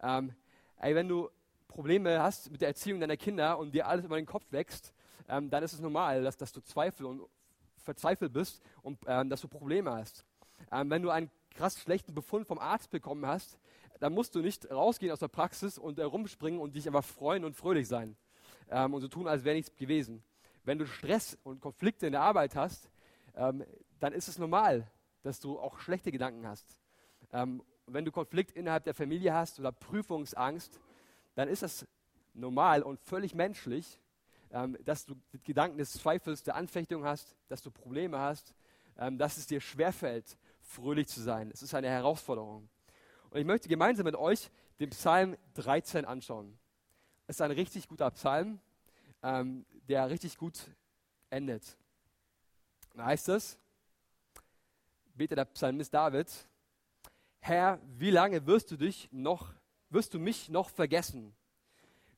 Ähm, 0.01 0.33
ey, 0.77 0.95
wenn 0.95 1.07
du 1.07 1.29
Probleme 1.67 2.21
hast 2.21 2.51
mit 2.51 2.61
der 2.61 2.67
Erziehung 2.67 2.99
deiner 2.99 3.17
Kinder 3.17 3.57
und 3.57 3.73
dir 3.73 3.87
alles 3.87 4.05
über 4.05 4.17
den 4.17 4.25
Kopf 4.25 4.45
wächst, 4.51 4.93
ähm, 5.27 5.49
dann 5.49 5.63
ist 5.63 5.73
es 5.73 5.79
normal, 5.79 6.23
dass, 6.23 6.37
dass 6.37 6.51
du 6.51 6.61
Zweifel 6.61 7.05
und 7.05 7.23
verzweifelt 7.77 8.33
bist 8.33 8.61
und 8.81 8.99
ähm, 9.07 9.29
dass 9.29 9.41
du 9.41 9.47
Probleme 9.47 9.91
hast. 9.91 10.25
Ähm, 10.71 10.89
wenn 10.89 11.01
du 11.01 11.09
einen 11.09 11.31
krass 11.51 11.79
schlechten 11.79 12.13
Befund 12.13 12.47
vom 12.47 12.59
Arzt 12.59 12.91
bekommen 12.91 13.25
hast, 13.25 13.57
dann 13.99 14.13
musst 14.13 14.35
du 14.35 14.39
nicht 14.39 14.69
rausgehen 14.69 15.11
aus 15.11 15.19
der 15.19 15.27
Praxis 15.27 15.77
und 15.77 15.99
äh, 15.99 16.03
rumspringen 16.03 16.59
und 16.59 16.75
dich 16.75 16.87
einfach 16.87 17.03
freuen 17.03 17.45
und 17.45 17.55
fröhlich 17.55 17.87
sein 17.87 18.15
ähm, 18.69 18.93
und 18.93 19.01
so 19.01 19.07
tun, 19.07 19.27
als 19.27 19.43
wäre 19.43 19.55
nichts 19.55 19.75
gewesen. 19.75 20.23
Wenn 20.63 20.77
du 20.77 20.85
Stress 20.85 21.37
und 21.43 21.59
Konflikte 21.59 22.05
in 22.05 22.13
der 22.13 22.21
Arbeit 22.21 22.55
hast, 22.55 22.89
dann 23.35 24.13
ist 24.13 24.29
es 24.29 24.37
normal, 24.37 24.87
dass 25.23 25.41
du 25.41 25.59
auch 25.59 25.79
schlechte 25.79 26.09
Gedanken 26.09 26.47
hast. 26.47 26.77
Ähm, 27.33 27.63
wenn 27.87 28.05
du 28.05 28.11
Konflikt 28.11 28.51
innerhalb 28.51 28.85
der 28.85 28.93
Familie 28.93 29.33
hast 29.33 29.59
oder 29.59 29.71
Prüfungsangst, 29.71 30.79
dann 31.35 31.49
ist 31.49 31.63
das 31.63 31.85
normal 32.33 32.83
und 32.83 32.99
völlig 33.01 33.33
menschlich, 33.35 33.99
ähm, 34.51 34.77
dass 34.85 35.05
du 35.05 35.15
Gedanken 35.43 35.79
des 35.79 35.93
Zweifels, 35.93 36.43
der 36.43 36.55
Anfechtung 36.55 37.03
hast, 37.03 37.35
dass 37.49 37.61
du 37.61 37.71
Probleme 37.71 38.19
hast, 38.19 38.53
ähm, 38.97 39.17
dass 39.17 39.37
es 39.37 39.47
dir 39.47 39.59
schwerfällt, 39.59 40.37
fröhlich 40.61 41.07
zu 41.07 41.21
sein. 41.21 41.51
Es 41.51 41.61
ist 41.61 41.73
eine 41.73 41.89
Herausforderung. 41.89 42.69
Und 43.31 43.39
ich 43.39 43.45
möchte 43.45 43.67
gemeinsam 43.67 44.05
mit 44.05 44.15
euch 44.15 44.51
den 44.79 44.91
Psalm 44.91 45.35
13 45.55 46.05
anschauen. 46.05 46.57
Es 47.25 47.37
ist 47.37 47.41
ein 47.41 47.51
richtig 47.51 47.87
guter 47.87 48.11
Psalm, 48.11 48.59
ähm, 49.23 49.65
der 49.87 50.09
richtig 50.09 50.37
gut 50.37 50.69
endet. 51.29 51.77
Da 52.93 53.05
heißt 53.05 53.29
es, 53.29 53.57
betet 55.15 55.37
der 55.37 55.45
Psalmist 55.45 55.93
David, 55.93 56.29
Herr, 57.45 57.81
wie 57.97 58.09
lange 58.09 58.45
wirst 58.47 58.71
du 58.71 58.77
dich 58.77 59.09
noch, 59.11 59.53
wirst 59.89 60.13
du 60.13 60.17
mich 60.17 60.47
noch 60.47 60.69
vergessen? 60.69 61.35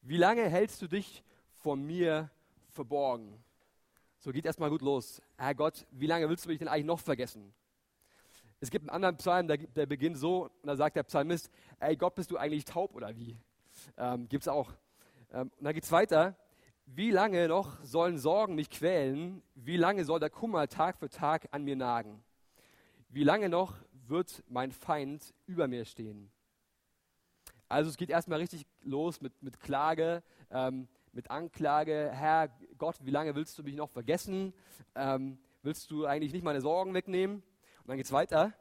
Wie 0.04 0.18
lange 0.18 0.48
hältst 0.48 0.84
du 0.84 0.88
dich 0.88 1.24
vor 1.64 1.76
mir 1.76 2.30
verborgen? 2.70 3.44
So 4.20 4.32
geht 4.32 4.46
erstmal 4.46 4.70
gut 4.70 4.84
los. 4.84 5.24
Herr 5.36 5.56
Gott, 5.56 5.88
wie 5.90 6.06
lange 6.06 6.30
willst 6.30 6.46
du 6.46 6.50
mich 6.50 6.60
denn 6.60 6.68
eigentlich 6.68 6.86
noch 6.86 7.00
vergessen? 7.00 7.56
Es 8.60 8.70
gibt 8.70 8.84
einen 8.84 8.92
anderen 8.92 9.18
Psalm, 9.18 9.48
der, 9.48 9.58
der 9.58 9.88
beginnt 9.88 10.20
so, 10.20 10.44
und 10.62 10.68
da 10.68 10.76
sagt 10.76 10.96
der 10.96 11.02
Psalmist, 11.02 11.50
ey 11.80 11.96
Gott, 11.96 12.14
bist 12.14 12.30
du 12.30 12.38
eigentlich 12.38 12.66
taub 12.66 12.94
oder 12.94 13.16
wie? 13.16 13.36
Ähm, 13.98 14.30
Gibt 14.30 14.44
es 14.44 14.48
auch. 14.48 14.74
Ähm, 15.34 15.52
und 15.58 15.66
dann 15.66 15.74
geht 15.74 15.86
es 15.86 15.92
weiter. 15.92 16.38
wie 16.86 17.10
lange 17.10 17.48
noch 17.48 17.84
sollen 17.84 18.20
Sorgen 18.20 18.54
mich 18.54 18.70
quälen? 18.70 19.42
Wie 19.56 19.78
lange 19.78 20.06
soll 20.06 20.20
der 20.20 20.30
Kummer 20.30 20.68
Tag 20.68 21.00
für 21.00 21.10
Tag 21.10 21.48
an 21.50 21.64
mir 21.64 21.76
nagen? 21.76 22.24
Wie 23.10 23.24
lange 23.24 23.50
noch 23.50 23.74
wird 24.10 24.44
mein 24.48 24.72
Feind 24.72 25.34
über 25.46 25.68
mir 25.68 25.86
stehen? 25.86 26.32
Also 27.68 27.90
es 27.90 27.98
geht 27.98 28.10
erstmal 28.10 28.40
richtig 28.40 28.66
los 28.84 29.22
mit, 29.22 29.42
mit 29.42 29.60
Klage, 29.60 30.24
ähm, 30.52 30.88
mit 31.12 31.32
Anklage. 31.32 32.12
Herr 32.14 32.50
Gott, 32.78 32.98
wie 33.02 33.12
lange 33.12 33.36
willst 33.36 33.58
du 33.58 33.64
mich 33.64 33.76
noch 33.76 33.90
vergessen? 33.90 34.54
Ähm, 34.94 35.40
willst 35.64 35.90
du 35.90 36.06
eigentlich 36.06 36.34
nicht 36.34 36.44
meine 36.44 36.62
Sorgen 36.62 36.94
wegnehmen? 36.94 37.38
Und 37.38 37.88
dann 37.88 37.98
geht 37.98 38.06
es 38.06 38.12
weiter. 38.12 38.54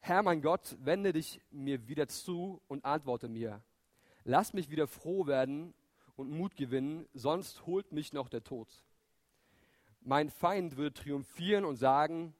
Herr 0.00 0.22
mein 0.22 0.42
Gott, 0.42 0.76
wende 0.80 1.12
dich 1.12 1.40
mir 1.50 1.88
wieder 1.88 2.08
zu 2.08 2.60
und 2.68 2.84
antworte 2.84 3.28
mir. 3.28 3.62
Lass 4.24 4.52
mich 4.52 4.70
wieder 4.70 4.86
froh 4.86 5.26
werden 5.26 5.74
und 6.16 6.30
Mut 6.30 6.56
gewinnen, 6.56 7.06
sonst 7.12 7.66
holt 7.66 7.92
mich 7.92 8.12
noch 8.12 8.28
der 8.28 8.44
Tod. 8.44 8.68
Mein 10.00 10.30
Feind 10.30 10.76
würde 10.76 10.94
triumphieren 10.94 11.64
und 11.64 11.76
sagen, 11.76 12.34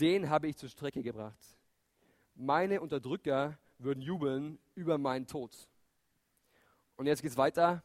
den 0.00 0.30
habe 0.30 0.48
ich 0.48 0.56
zur 0.56 0.68
Strecke 0.68 1.02
gebracht. 1.02 1.56
Meine 2.34 2.80
Unterdrücker 2.80 3.58
würden 3.78 4.02
jubeln 4.02 4.58
über 4.74 4.98
meinen 4.98 5.26
Tod. 5.26 5.68
Und 6.96 7.06
jetzt 7.06 7.22
geht 7.22 7.30
es 7.30 7.36
weiter. 7.36 7.82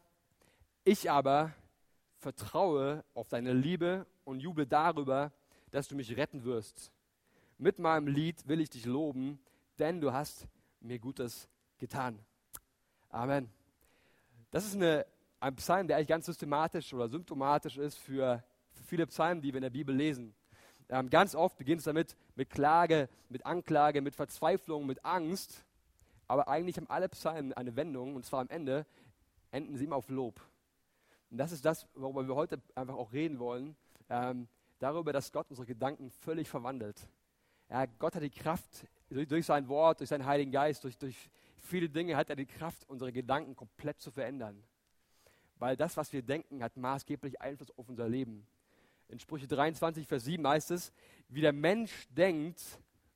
Ich 0.84 1.10
aber 1.10 1.54
vertraue 2.18 3.04
auf 3.14 3.28
deine 3.28 3.54
Liebe 3.54 4.06
und 4.24 4.40
jubel 4.40 4.66
darüber, 4.66 5.32
dass 5.72 5.88
du 5.88 5.96
mich 5.96 6.16
retten 6.18 6.44
wirst. 6.44 6.92
Mit 7.58 7.80
meinem 7.80 8.08
Lied 8.08 8.48
will 8.48 8.62
ich 8.62 8.70
dich 8.70 8.86
loben, 8.86 9.40
denn 9.78 10.02
du 10.02 10.14
hast 10.14 10.48
mir 10.80 11.00
Gutes 11.00 11.48
getan. 11.78 12.20
Amen. 13.10 13.50
Das 14.52 14.66
ist 14.66 14.76
eine, 14.76 15.06
ein 15.40 15.56
Psalm, 15.56 15.88
der 15.88 15.98
eigentlich 15.98 16.08
ganz 16.08 16.26
systematisch 16.26 16.94
oder 16.94 17.08
symptomatisch 17.08 17.78
ist 17.78 17.98
für, 17.98 18.44
für 18.72 18.84
viele 18.84 19.08
Psalmen, 19.08 19.42
die 19.42 19.54
wir 19.54 19.58
in 19.58 19.64
der 19.64 19.70
Bibel 19.70 19.96
lesen. 19.96 20.34
Ähm, 20.90 21.10
ganz 21.10 21.36
oft 21.36 21.58
beginnt 21.58 21.80
es 21.80 21.86
damit 21.86 22.16
mit 22.36 22.50
Klage, 22.50 23.10
mit 23.30 23.46
Anklage, 23.46 24.02
mit 24.02 24.16
Verzweiflung, 24.16 24.86
mit 24.86 25.06
Angst. 25.06 25.64
Aber 26.28 26.48
eigentlich 26.48 26.78
haben 26.78 26.90
alle 26.90 27.10
Psalmen 27.10 27.54
eine 27.54 27.76
Wendung, 27.76 28.16
und 28.16 28.26
zwar 28.26 28.42
am 28.42 28.50
Ende 28.50 28.86
enden 29.52 29.78
sie 29.78 29.86
immer 29.86 29.96
auf 29.96 30.10
Lob. 30.10 30.42
Und 31.32 31.38
das 31.38 31.52
ist 31.52 31.64
das, 31.64 31.88
worüber 31.94 32.28
wir 32.28 32.36
heute 32.36 32.60
einfach 32.76 32.96
auch 32.96 33.14
reden 33.14 33.40
wollen. 33.40 33.76
Ähm, 34.10 34.48
darüber, 34.80 35.14
dass 35.14 35.32
Gott 35.32 35.48
unsere 35.50 35.68
Gedanken 35.68 36.10
völlig 36.10 36.50
verwandelt. 36.50 37.08
Ja, 37.70 37.86
Gott 37.86 38.16
hat 38.16 38.24
die 38.24 38.32
Kraft, 38.32 38.88
durch, 39.10 39.28
durch, 39.28 39.46
sein 39.46 39.68
Wort, 39.68 40.00
durch 40.00 40.10
seinen 40.10 40.26
Heiligen 40.26 40.52
Geist, 40.52 40.84
durch, 40.84 40.98
durch 40.98 41.30
viele 41.58 41.90
Dinge 41.90 42.16
hat 42.16 42.30
er 42.30 42.36
die 42.36 42.48
Kraft, 42.48 42.88
unsere 42.88 43.12
Gedanken 43.12 43.56
komplett 43.56 44.00
zu 44.02 44.10
verändern. 44.10 44.64
Weil 45.58 45.78
das, 45.78 45.98
was 45.98 46.12
wir 46.14 46.24
denken, 46.24 46.64
hat 46.64 46.78
maßgeblich 46.78 47.42
Einfluss 47.42 47.78
auf 47.78 47.90
unser 47.90 48.08
Leben. 48.08 48.48
In 49.10 49.20
Sprüche 49.20 49.48
23, 49.48 50.08
Vers 50.08 50.24
7 50.26 50.48
heißt 50.48 50.72
es, 50.72 50.94
wie 51.30 51.42
der 51.42 51.52
Mensch 51.52 52.08
denkt, 52.10 52.62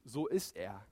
so 0.04 0.28
ist 0.28 0.56
er. 0.56 0.86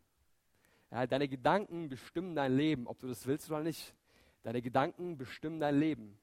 Ja, 0.91 1.07
deine 1.07 1.27
Gedanken 1.27 1.89
bestimmen 1.89 2.35
dein 2.35 2.55
Leben, 2.55 2.87
ob 2.87 2.99
du 2.99 3.07
das 3.07 3.25
willst 3.25 3.49
oder 3.49 3.61
nicht. 3.61 3.95
Deine 4.43 4.61
Gedanken 4.61 5.17
bestimmen 5.17 5.59
dein 5.59 5.79
Leben. 5.79 6.17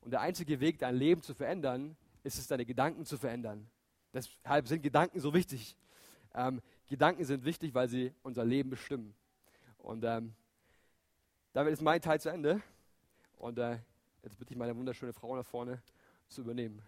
Und 0.00 0.10
der 0.10 0.20
einzige 0.20 0.58
Weg, 0.60 0.78
dein 0.78 0.96
Leben 0.96 1.22
zu 1.22 1.32
verändern, 1.32 1.96
ist 2.24 2.38
es, 2.38 2.48
deine 2.48 2.64
Gedanken 2.66 3.04
zu 3.04 3.16
verändern. 3.16 3.68
Deshalb 4.12 4.66
sind 4.66 4.82
Gedanken 4.82 5.20
so 5.20 5.32
wichtig. 5.32 5.76
Ähm, 6.34 6.60
Gedanken 6.88 7.24
sind 7.24 7.44
wichtig, 7.44 7.72
weil 7.74 7.88
sie 7.88 8.12
unser 8.22 8.44
Leben 8.44 8.70
bestimmen. 8.70 9.14
Und 9.78 10.04
ähm, 10.04 10.34
damit 11.52 11.72
ist 11.72 11.82
mein 11.82 12.00
Teil 12.00 12.20
zu 12.20 12.30
Ende. 12.30 12.60
Und 13.36 13.58
äh, 13.58 13.78
jetzt 14.22 14.38
bitte 14.38 14.52
ich 14.52 14.58
meine 14.58 14.76
wunderschöne 14.76 15.12
Frau 15.12 15.36
nach 15.36 15.46
vorne 15.46 15.80
zu 16.28 16.40
übernehmen. 16.40 16.82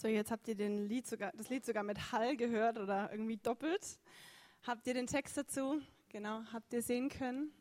So, 0.00 0.08
jetzt 0.08 0.30
habt 0.30 0.48
ihr 0.48 0.54
den 0.54 0.86
Lied 0.86 1.06
sogar, 1.06 1.30
das 1.36 1.50
Lied 1.50 1.62
sogar 1.62 1.82
mit 1.82 2.10
Hall 2.10 2.34
gehört 2.34 2.78
oder 2.78 3.10
irgendwie 3.12 3.36
doppelt. 3.36 4.00
Habt 4.62 4.86
ihr 4.86 4.94
den 4.94 5.06
Text 5.06 5.36
dazu? 5.36 5.78
Genau, 6.08 6.40
habt 6.54 6.72
ihr 6.72 6.80
sehen 6.80 7.10
können? 7.10 7.52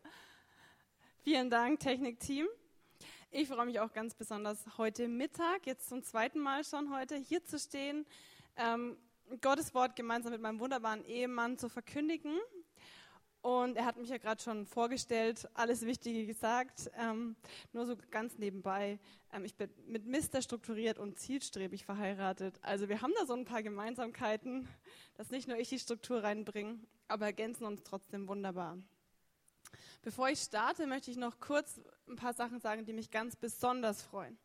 Vielen 1.23 1.49
Dank, 1.49 1.79
Technikteam. 1.79 2.47
Ich 3.29 3.47
freue 3.47 3.65
mich 3.65 3.79
auch 3.79 3.93
ganz 3.93 4.13
besonders 4.13 4.77
heute 4.77 5.07
Mittag, 5.07 5.65
jetzt 5.65 5.87
zum 5.87 6.03
zweiten 6.03 6.39
Mal 6.39 6.65
schon 6.65 6.93
heute, 6.93 7.15
hier 7.15 7.41
zu 7.45 7.57
stehen, 7.57 8.05
ähm, 8.57 8.97
Gottes 9.39 9.73
Wort 9.73 9.95
gemeinsam 9.95 10.33
mit 10.33 10.41
meinem 10.41 10.59
wunderbaren 10.59 11.05
Ehemann 11.05 11.57
zu 11.57 11.69
verkündigen. 11.69 12.37
Und 13.41 13.75
er 13.75 13.85
hat 13.85 13.97
mich 13.97 14.09
ja 14.09 14.17
gerade 14.17 14.41
schon 14.41 14.67
vorgestellt, 14.67 15.49
alles 15.55 15.81
Wichtige 15.83 16.27
gesagt. 16.27 16.91
Ähm, 16.95 17.35
nur 17.73 17.87
so 17.87 17.95
ganz 18.11 18.37
nebenbei. 18.37 18.99
Ähm, 19.33 19.45
ich 19.45 19.55
bin 19.55 19.69
mit 19.87 20.05
Mister 20.05 20.43
strukturiert 20.43 20.99
und 20.99 21.17
zielstrebig 21.17 21.83
verheiratet. 21.83 22.59
Also 22.61 22.87
wir 22.87 23.01
haben 23.01 23.13
da 23.19 23.25
so 23.25 23.33
ein 23.33 23.45
paar 23.45 23.63
Gemeinsamkeiten, 23.63 24.67
dass 25.15 25.31
nicht 25.31 25.47
nur 25.47 25.57
ich 25.57 25.69
die 25.69 25.79
Struktur 25.79 26.23
reinbringe, 26.23 26.79
aber 27.07 27.25
ergänzen 27.25 27.65
uns 27.65 27.81
trotzdem 27.81 28.27
wunderbar. 28.27 28.77
Bevor 30.03 30.29
ich 30.29 30.39
starte, 30.39 30.85
möchte 30.85 31.09
ich 31.09 31.17
noch 31.17 31.39
kurz 31.39 31.79
ein 32.07 32.17
paar 32.17 32.33
Sachen 32.33 32.59
sagen, 32.59 32.85
die 32.85 32.93
mich 32.93 33.09
ganz 33.09 33.35
besonders 33.35 34.03
freuen. 34.03 34.37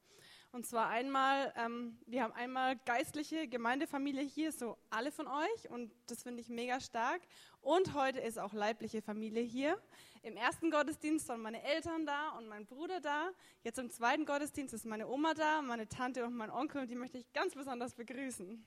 Und 0.57 0.65
zwar 0.65 0.89
einmal, 0.89 1.53
ähm, 1.55 1.99
wir 2.07 2.23
haben 2.23 2.33
einmal 2.33 2.77
geistliche 2.87 3.47
Gemeindefamilie 3.47 4.23
hier, 4.23 4.53
so 4.53 4.79
alle 4.89 5.13
von 5.13 5.27
euch. 5.27 5.69
Und 5.69 5.93
das 6.07 6.23
finde 6.23 6.41
ich 6.41 6.49
mega 6.49 6.81
stark. 6.81 7.21
Und 7.61 7.93
heute 7.93 8.21
ist 8.21 8.39
auch 8.39 8.55
leibliche 8.55 9.03
Familie 9.03 9.43
hier. 9.43 9.79
Im 10.23 10.35
ersten 10.35 10.71
Gottesdienst 10.71 11.29
waren 11.29 11.43
meine 11.43 11.63
Eltern 11.63 12.07
da 12.07 12.31
und 12.39 12.49
mein 12.49 12.65
Bruder 12.65 13.03
da. 13.03 13.33
Jetzt 13.65 13.79
im 13.79 13.91
zweiten 13.91 14.25
Gottesdienst 14.25 14.73
ist 14.73 14.87
meine 14.87 15.09
Oma 15.09 15.35
da, 15.35 15.61
meine 15.61 15.91
Tante 15.91 16.25
und 16.25 16.35
mein 16.35 16.51
Onkel. 16.51 16.81
Und 16.81 16.91
die 16.91 16.97
möchte 16.97 17.19
ich 17.19 17.31
ganz 17.35 17.55
besonders 17.55 17.95
begrüßen. 17.95 18.65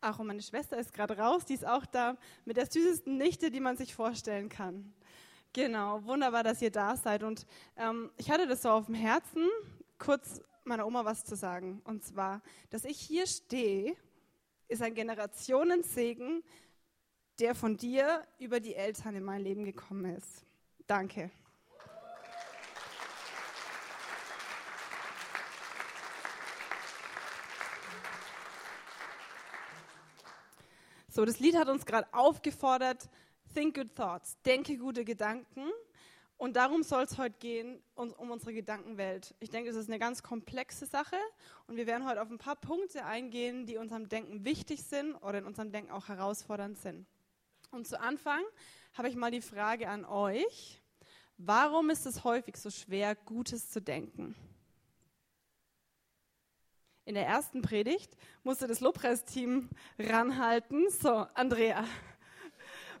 Ach, 0.00 0.18
und 0.18 0.26
meine 0.26 0.42
Schwester 0.42 0.78
ist 0.78 0.92
gerade 0.94 1.18
raus, 1.18 1.44
die 1.44 1.54
ist 1.54 1.66
auch 1.66 1.84
da 1.84 2.16
mit 2.44 2.56
der 2.56 2.66
süßesten 2.66 3.16
Nichte, 3.18 3.50
die 3.50 3.60
man 3.60 3.76
sich 3.76 3.94
vorstellen 3.94 4.48
kann. 4.48 4.92
Genau, 5.52 6.04
wunderbar, 6.04 6.42
dass 6.42 6.62
ihr 6.62 6.70
da 6.70 6.96
seid. 6.96 7.22
Und 7.22 7.46
ähm, 7.76 8.10
ich 8.16 8.30
hatte 8.30 8.46
das 8.46 8.62
so 8.62 8.70
auf 8.70 8.86
dem 8.86 8.94
Herzen, 8.94 9.48
kurz 9.98 10.40
meiner 10.64 10.86
Oma 10.86 11.04
was 11.04 11.24
zu 11.24 11.36
sagen. 11.36 11.82
Und 11.84 12.04
zwar, 12.04 12.40
dass 12.70 12.84
ich 12.84 12.98
hier 12.98 13.26
stehe, 13.26 13.96
ist 14.68 14.82
ein 14.82 14.94
Generationensegen, 14.94 16.44
der 17.40 17.54
von 17.54 17.76
dir 17.76 18.26
über 18.38 18.60
die 18.60 18.74
Eltern 18.74 19.16
in 19.16 19.24
mein 19.24 19.42
Leben 19.42 19.64
gekommen 19.64 20.16
ist. 20.16 20.44
Danke. 20.86 21.30
So, 31.12 31.24
das 31.24 31.40
Lied 31.40 31.56
hat 31.56 31.68
uns 31.68 31.86
gerade 31.86 32.06
aufgefordert, 32.12 33.08
think 33.52 33.74
good 33.74 33.92
thoughts, 33.96 34.36
denke 34.46 34.76
gute 34.78 35.04
Gedanken. 35.04 35.68
Und 36.36 36.54
darum 36.54 36.84
soll 36.84 37.02
es 37.02 37.18
heute 37.18 37.36
gehen, 37.40 37.82
um, 37.96 38.12
unsere 38.12 38.54
Gedankenwelt. 38.54 39.34
Ich 39.40 39.50
denke, 39.50 39.70
es 39.70 39.76
ist 39.76 39.88
eine 39.88 39.98
ganz 39.98 40.22
komplexe 40.22 40.86
Sache 40.86 41.16
und 41.66 41.76
wir 41.76 41.88
werden 41.88 42.08
heute 42.08 42.22
auf 42.22 42.30
ein 42.30 42.38
paar 42.38 42.54
Punkte 42.54 43.04
eingehen, 43.04 43.66
die 43.66 43.76
unserem 43.76 44.08
Denken 44.08 44.44
wichtig 44.44 44.84
sind 44.84 45.16
oder 45.16 45.38
in 45.38 45.46
unserem 45.46 45.72
Denken 45.72 45.90
auch 45.90 46.06
herausfordernd 46.06 46.78
sind. 46.78 47.06
Und 47.72 47.88
zu 47.88 48.00
Anfang 48.00 48.42
habe 48.94 49.08
ich 49.08 49.16
mal 49.16 49.32
die 49.32 49.42
Frage 49.42 49.88
an 49.88 50.04
euch, 50.04 50.80
warum 51.38 51.90
ist 51.90 52.06
es 52.06 52.22
häufig 52.22 52.56
so 52.56 52.70
schwer, 52.70 53.16
Gutes 53.16 53.68
zu 53.68 53.82
denken? 53.82 54.36
In 57.10 57.14
der 57.14 57.26
ersten 57.26 57.60
Predigt 57.60 58.16
musste 58.44 58.68
das 58.68 58.78
Lobpreisteam 58.78 59.68
ranhalten. 59.98 60.88
So, 60.90 61.26
Andrea, 61.34 61.84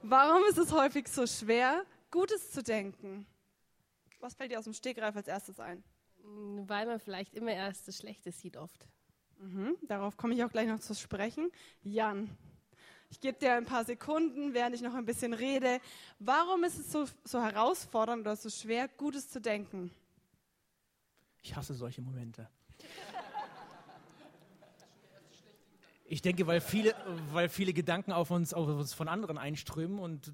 warum 0.02 0.42
ist 0.50 0.58
es 0.58 0.72
häufig 0.72 1.06
so 1.06 1.28
schwer, 1.28 1.84
Gutes 2.10 2.50
zu 2.50 2.60
denken? 2.60 3.24
Was 4.18 4.34
fällt 4.34 4.50
dir 4.50 4.58
aus 4.58 4.64
dem 4.64 4.72
Stegreif 4.72 5.14
als 5.14 5.28
erstes 5.28 5.60
ein? 5.60 5.84
Weil 6.24 6.86
man 6.86 6.98
vielleicht 6.98 7.34
immer 7.34 7.52
erst 7.52 7.86
das 7.86 7.98
Schlechte 7.98 8.32
sieht 8.32 8.56
oft. 8.56 8.88
Mhm, 9.38 9.76
darauf 9.82 10.16
komme 10.16 10.34
ich 10.34 10.42
auch 10.42 10.50
gleich 10.50 10.66
noch 10.66 10.80
zu 10.80 10.96
sprechen. 10.96 11.48
Jan, 11.84 12.36
ich 13.10 13.20
gebe 13.20 13.38
dir 13.38 13.54
ein 13.54 13.64
paar 13.64 13.84
Sekunden, 13.84 14.54
während 14.54 14.74
ich 14.74 14.82
noch 14.82 14.94
ein 14.94 15.06
bisschen 15.06 15.34
rede. 15.34 15.80
Warum 16.18 16.64
ist 16.64 16.80
es 16.80 16.90
so, 16.90 17.04
so 17.22 17.40
herausfordernd 17.40 18.22
oder 18.22 18.34
so 18.34 18.50
schwer, 18.50 18.88
Gutes 18.88 19.30
zu 19.30 19.40
denken? 19.40 19.92
Ich 21.44 21.54
hasse 21.54 21.74
solche 21.74 22.02
Momente. 22.02 22.48
Ich 26.10 26.22
denke, 26.22 26.48
weil 26.48 26.60
viele, 26.60 26.92
weil 27.32 27.48
viele 27.48 27.72
Gedanken 27.72 28.10
auf 28.10 28.32
uns, 28.32 28.52
auf 28.52 28.66
uns 28.66 28.92
von 28.92 29.06
anderen 29.06 29.38
einströmen 29.38 30.00
und, 30.00 30.32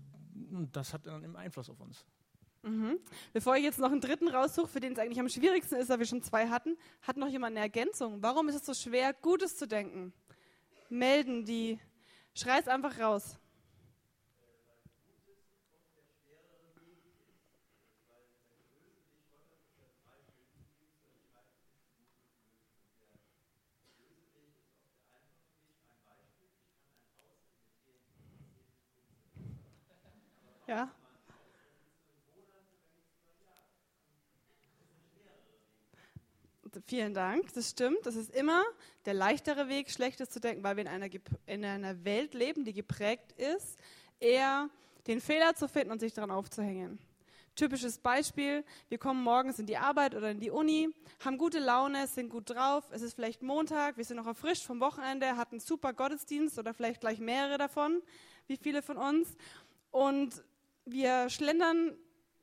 und 0.50 0.74
das 0.74 0.94
hat 0.94 1.06
dann 1.06 1.22
einen 1.22 1.36
Einfluss 1.36 1.68
auf 1.68 1.78
uns. 1.80 2.06
Mhm. 2.62 2.98
Bevor 3.34 3.56
ich 3.56 3.62
jetzt 3.62 3.78
noch 3.78 3.92
einen 3.92 4.00
dritten 4.00 4.28
raussuche, 4.28 4.68
für 4.68 4.80
den 4.80 4.94
es 4.94 4.98
eigentlich 4.98 5.20
am 5.20 5.28
schwierigsten 5.28 5.74
ist, 5.74 5.90
da 5.90 5.98
wir 5.98 6.06
schon 6.06 6.22
zwei 6.22 6.48
hatten, 6.48 6.78
hat 7.02 7.18
noch 7.18 7.28
jemand 7.28 7.52
eine 7.52 7.60
Ergänzung. 7.60 8.22
Warum 8.22 8.48
ist 8.48 8.54
es 8.54 8.64
so 8.64 8.72
schwer, 8.72 9.12
Gutes 9.12 9.58
zu 9.58 9.68
denken? 9.68 10.14
Melden 10.88 11.44
die. 11.44 11.78
Schrei 12.32 12.58
es 12.58 12.68
einfach 12.68 12.98
raus. 12.98 13.38
Ja. 30.66 30.90
Vielen 36.86 37.14
Dank, 37.14 37.52
das 37.54 37.70
stimmt. 37.70 38.04
Das 38.04 38.16
ist 38.16 38.34
immer 38.34 38.62
der 39.06 39.14
leichtere 39.14 39.68
Weg, 39.68 39.90
Schlechtes 39.90 40.28
zu 40.28 40.40
denken, 40.40 40.62
weil 40.62 40.76
wir 40.76 40.82
in 40.82 40.88
einer, 40.88 41.08
in 41.46 41.64
einer 41.64 42.04
Welt 42.04 42.34
leben, 42.34 42.64
die 42.64 42.72
geprägt 42.72 43.32
ist, 43.32 43.78
eher 44.20 44.68
den 45.06 45.20
Fehler 45.20 45.54
zu 45.54 45.68
finden 45.68 45.92
und 45.92 46.00
sich 46.00 46.12
daran 46.12 46.30
aufzuhängen. 46.30 46.98
Typisches 47.54 47.98
Beispiel, 47.98 48.64
wir 48.88 48.98
kommen 48.98 49.22
morgens 49.22 49.58
in 49.58 49.66
die 49.66 49.78
Arbeit 49.78 50.14
oder 50.14 50.30
in 50.30 50.40
die 50.40 50.50
Uni, 50.50 50.90
haben 51.24 51.38
gute 51.38 51.58
Laune, 51.58 52.06
sind 52.06 52.28
gut 52.28 52.50
drauf, 52.50 52.84
es 52.90 53.00
ist 53.00 53.14
vielleicht 53.14 53.40
Montag, 53.40 53.96
wir 53.96 54.04
sind 54.04 54.18
noch 54.18 54.26
erfrischt 54.26 54.66
vom 54.66 54.78
Wochenende, 54.80 55.36
hatten 55.36 55.58
super 55.60 55.94
Gottesdienst 55.94 56.58
oder 56.58 56.74
vielleicht 56.74 57.00
gleich 57.00 57.18
mehrere 57.18 57.56
davon, 57.56 58.02
wie 58.46 58.58
viele 58.58 58.82
von 58.82 58.98
uns. 58.98 59.36
Und 59.90 60.44
wir 60.86 61.28
schlendern 61.30 61.98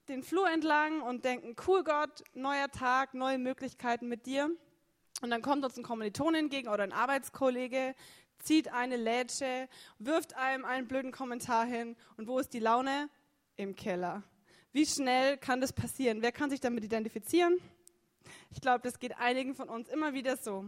den 0.10 0.22
Flur 0.22 0.50
entlang 0.50 1.02
und 1.02 1.24
denken, 1.24 1.56
cool 1.68 1.84
Gott, 1.84 2.24
neuer 2.34 2.70
Tag, 2.70 3.14
neue 3.14 3.38
Möglichkeiten 3.38 4.08
mit 4.08 4.26
dir. 4.26 4.52
Und 5.22 5.30
dann 5.30 5.42
kommt 5.42 5.64
uns 5.64 5.78
ein 5.78 5.84
Kommiliton 5.84 6.36
entgegen 6.36 6.68
oder 6.68 6.84
ein 6.84 6.92
Arbeitskollege, 6.92 7.96
zieht 8.40 8.68
eine 8.74 8.98
Lätsche, 8.98 9.70
wirft 9.98 10.36
einem 10.36 10.66
einen 10.66 10.88
blöden 10.88 11.14
Kommentar 11.14 11.66
hin. 11.66 11.96
Und 12.18 12.28
wo 12.28 12.38
ist 12.40 12.54
die 12.54 12.60
Laune? 12.60 13.10
Im 13.56 13.76
Keller. 13.76 14.24
Wie 14.72 14.86
schnell 14.86 15.38
kann 15.38 15.62
das 15.62 15.72
passieren? 15.72 16.24
Wer 16.24 16.32
kann 16.32 16.50
sich 16.50 16.60
damit 16.60 16.84
identifizieren? 16.84 17.60
Ich 18.50 18.60
glaube, 18.60 18.82
das 18.82 19.00
geht 19.00 19.16
einigen 19.18 19.54
von 19.54 19.70
uns 19.70 19.88
immer 19.90 20.14
wieder 20.14 20.38
so. 20.38 20.66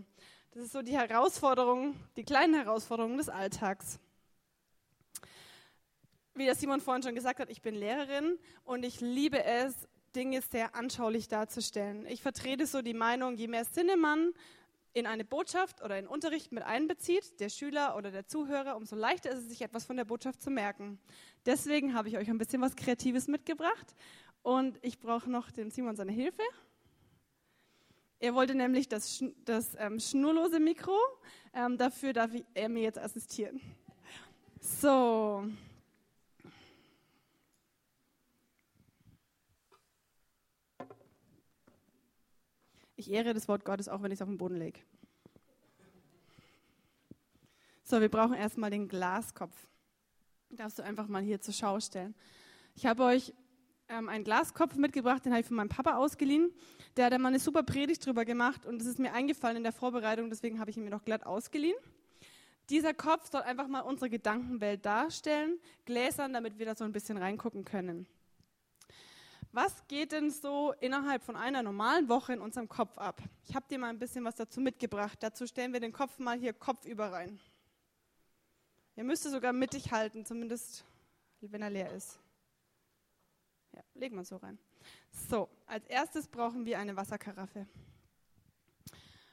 Das 0.52 0.64
ist 0.64 0.72
so 0.72 0.84
die 0.84 0.96
Herausforderung, 0.96 1.96
die 2.16 2.24
kleinen 2.24 2.54
Herausforderungen 2.54 3.18
des 3.18 3.28
Alltags 3.28 4.00
wie 6.36 6.46
der 6.46 6.56
Simon 6.56 6.82
vorhin 6.82 7.04
schon 7.04 7.16
gesagt 7.16 7.40
hat, 7.40 7.50
ich 7.50 7.62
bin 7.62 7.76
Lehrerin 7.76 8.38
und 8.64 8.84
ich 8.84 9.02
liebe 9.02 9.44
es, 9.44 9.88
Dinge 10.16 10.42
sehr 10.42 10.76
anschaulich 10.76 11.28
darzustellen. 11.28 12.06
Ich 12.06 12.22
vertrete 12.22 12.66
so 12.66 12.82
die 12.82 12.94
Meinung, 12.94 13.36
je 13.36 13.48
mehr 13.48 13.66
Sinne 13.66 13.98
man 13.98 14.34
in 14.94 15.08
eine 15.08 15.26
Botschaft 15.26 15.84
oder 15.84 16.00
in 16.00 16.08
Unterricht 16.08 16.54
mit 16.54 16.64
einbezieht, 16.64 17.40
der 17.42 17.50
Schüler 17.50 17.98
oder 17.98 18.12
der 18.12 18.28
Zuhörer, 18.28 18.78
umso 18.78 18.96
leichter 18.96 19.30
ist 19.32 19.40
es, 19.40 19.50
sich 19.50 19.62
etwas 19.62 19.84
von 19.84 19.98
der 19.98 20.06
Botschaft 20.06 20.42
zu 20.42 20.50
merken. 20.50 21.00
Deswegen 21.46 21.94
habe 21.94 22.08
ich 22.08 22.18
euch 22.18 22.30
ein 22.30 22.38
bisschen 22.38 22.62
was 22.62 22.78
Kreatives 22.78 23.28
mitgebracht 23.28 23.94
und 24.42 24.80
ich 24.82 25.00
brauche 25.00 25.30
noch 25.30 25.52
den 25.52 25.70
Simon 25.70 25.98
seine 25.98 26.14
Hilfe. 26.14 26.44
Er 28.20 28.34
wollte 28.34 28.56
nämlich 28.56 28.88
das, 28.88 29.22
das 29.44 29.76
ähm, 29.78 30.00
schnurlose 30.00 30.62
Mikro. 30.62 30.98
Ähm, 31.54 31.78
dafür 31.78 32.14
darf 32.14 32.34
ich, 32.34 32.46
er 32.54 32.70
mir 32.70 32.84
jetzt 32.84 32.98
assistieren. 32.98 33.60
So, 34.62 35.46
Ich 42.96 43.12
ehre 43.12 43.34
das 43.34 43.48
Wort 43.48 43.66
Gottes, 43.66 43.90
auch 43.90 44.02
wenn 44.02 44.12
ich 44.12 44.18
es 44.18 44.22
auf 44.22 44.30
den 44.30 44.38
Boden 44.38 44.58
lege. 44.58 44.80
So, 47.84 48.02
wir 48.02 48.10
brauchen 48.10 48.34
erstmal 48.34 48.72
den 48.72 48.88
Glaskopf. 48.88 49.56
Darfst 50.50 50.80
du 50.80 50.84
einfach 50.84 51.08
mal 51.08 51.22
hier 51.22 51.42
zur 51.42 51.54
Schau 51.54 51.80
stellen. 51.80 52.16
Ich 52.74 52.86
habe 52.86 53.04
euch 53.04 53.34
ähm, 53.90 54.10
einen 54.10 54.24
Glaskopf 54.24 54.76
mitgebracht, 54.76 55.26
den 55.26 55.34
habe 55.34 55.42
ich 55.42 55.48
von 55.48 55.58
meinem 55.58 55.70
Papa 55.70 55.98
ausgeliehen. 55.98 56.52
Der 56.98 57.06
hat 57.06 57.14
da 57.14 57.18
mal 57.18 57.30
eine 57.30 57.40
super 57.40 57.64
Predigt 57.64 58.06
drüber 58.06 58.26
gemacht 58.26 58.66
und 58.66 58.82
es 58.82 58.88
ist 58.88 59.00
mir 59.00 59.14
eingefallen 59.14 59.58
in 59.58 59.64
der 59.64 59.74
Vorbereitung, 59.74 60.30
deswegen 60.30 60.60
habe 60.60 60.72
ich 60.72 60.78
ihn 60.78 60.84
mir 60.84 60.90
noch 60.90 61.04
glatt 61.04 61.26
ausgeliehen. 61.26 61.78
Dieser 62.70 62.94
Kopf 62.94 63.30
soll 63.30 63.42
einfach 63.42 63.68
mal 63.68 63.82
unsere 63.82 64.10
Gedankenwelt 64.10 64.86
darstellen, 64.86 65.60
gläsern, 65.86 66.34
damit 66.34 66.58
wir 66.58 66.66
da 66.66 66.76
so 66.76 66.84
ein 66.84 66.92
bisschen 66.92 67.18
reingucken 67.18 67.64
können. 67.64 68.08
Was 69.56 69.88
geht 69.88 70.12
denn 70.12 70.32
so 70.32 70.74
innerhalb 70.82 71.24
von 71.24 71.38
einer 71.38 71.64
normalen 71.64 72.10
Woche 72.10 72.34
in 72.34 72.42
unserem 72.42 72.68
Kopf 72.68 72.98
ab? 72.98 73.22
Ich 73.48 73.56
habe 73.56 73.66
dir 73.70 73.80
mal 73.80 73.88
ein 73.88 74.00
bisschen 74.00 74.26
was 74.26 74.36
dazu 74.36 74.60
mitgebracht. 74.60 75.18
Dazu 75.22 75.48
stellen 75.48 75.72
wir 75.72 75.80
den 75.80 75.94
Kopf 75.94 76.20
mal 76.20 76.38
hier 76.38 76.52
kopfüber 76.52 77.14
rein. 77.14 77.40
Ihr 78.98 79.06
müsst 79.06 79.24
sogar 79.24 79.54
mittig 79.54 79.94
halten, 79.94 80.26
zumindest 80.26 80.84
wenn 81.40 81.62
er 81.62 81.70
leer 81.70 81.90
ist. 81.94 82.20
Ja, 83.72 83.80
legen 83.94 84.18
wir 84.18 84.26
so 84.26 84.36
rein. 84.36 84.60
So, 85.30 85.48
als 85.68 85.88
erstes 85.88 86.28
brauchen 86.28 86.66
wir 86.66 86.78
eine 86.78 86.98
Wasserkaraffe. 86.98 87.66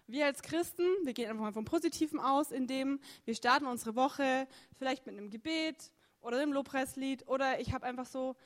Wir 0.07 0.27
als 0.27 0.43
Christen, 0.43 0.87
wir 1.03 1.15
gehen 1.15 1.31
einfach 1.31 1.43
mal 1.43 1.53
vom 1.53 1.65
Positiven 1.65 2.21
aus, 2.21 2.53
indem 2.53 3.01
wir 3.25 3.35
starten 3.35 3.67
unsere 3.67 3.97
Woche 3.97 4.47
vielleicht 4.79 5.05
mit 5.05 5.19
einem 5.19 5.31
Gebet 5.31 5.91
oder 6.21 6.41
einem 6.41 6.53
Lobpreislied 6.53 7.27
oder 7.27 7.59
ich 7.59 7.75
habe 7.75 7.87
einfach 7.87 8.07
so 8.07 8.37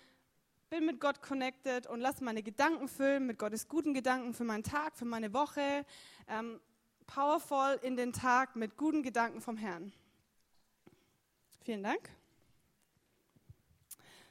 bin 0.69 0.85
mit 0.85 1.01
Gott 1.01 1.23
connected 1.23 1.87
und 1.87 2.01
lasse 2.01 2.25
meine 2.25 2.43
Gedanken 2.43 2.89
füllen 2.89 3.27
mit 3.27 3.39
Gottes 3.39 3.69
guten 3.69 3.95
Gedanken 3.95 4.35
für 4.35 4.45
meinen 4.45 4.65
Tag, 4.65 4.97
für 4.97 5.05
meine 5.05 5.33
Woche. 5.33 5.85
Ähm, 6.29 6.61
powerful 7.07 7.79
in 7.83 7.97
den 7.97 8.13
Tag 8.13 8.57
mit 8.57 8.77
guten 8.77 9.03
Gedanken 9.03 9.41
vom 9.41 9.57
Herrn. 9.57 9.93
Vielen 11.63 11.83
Dank. 11.83 12.11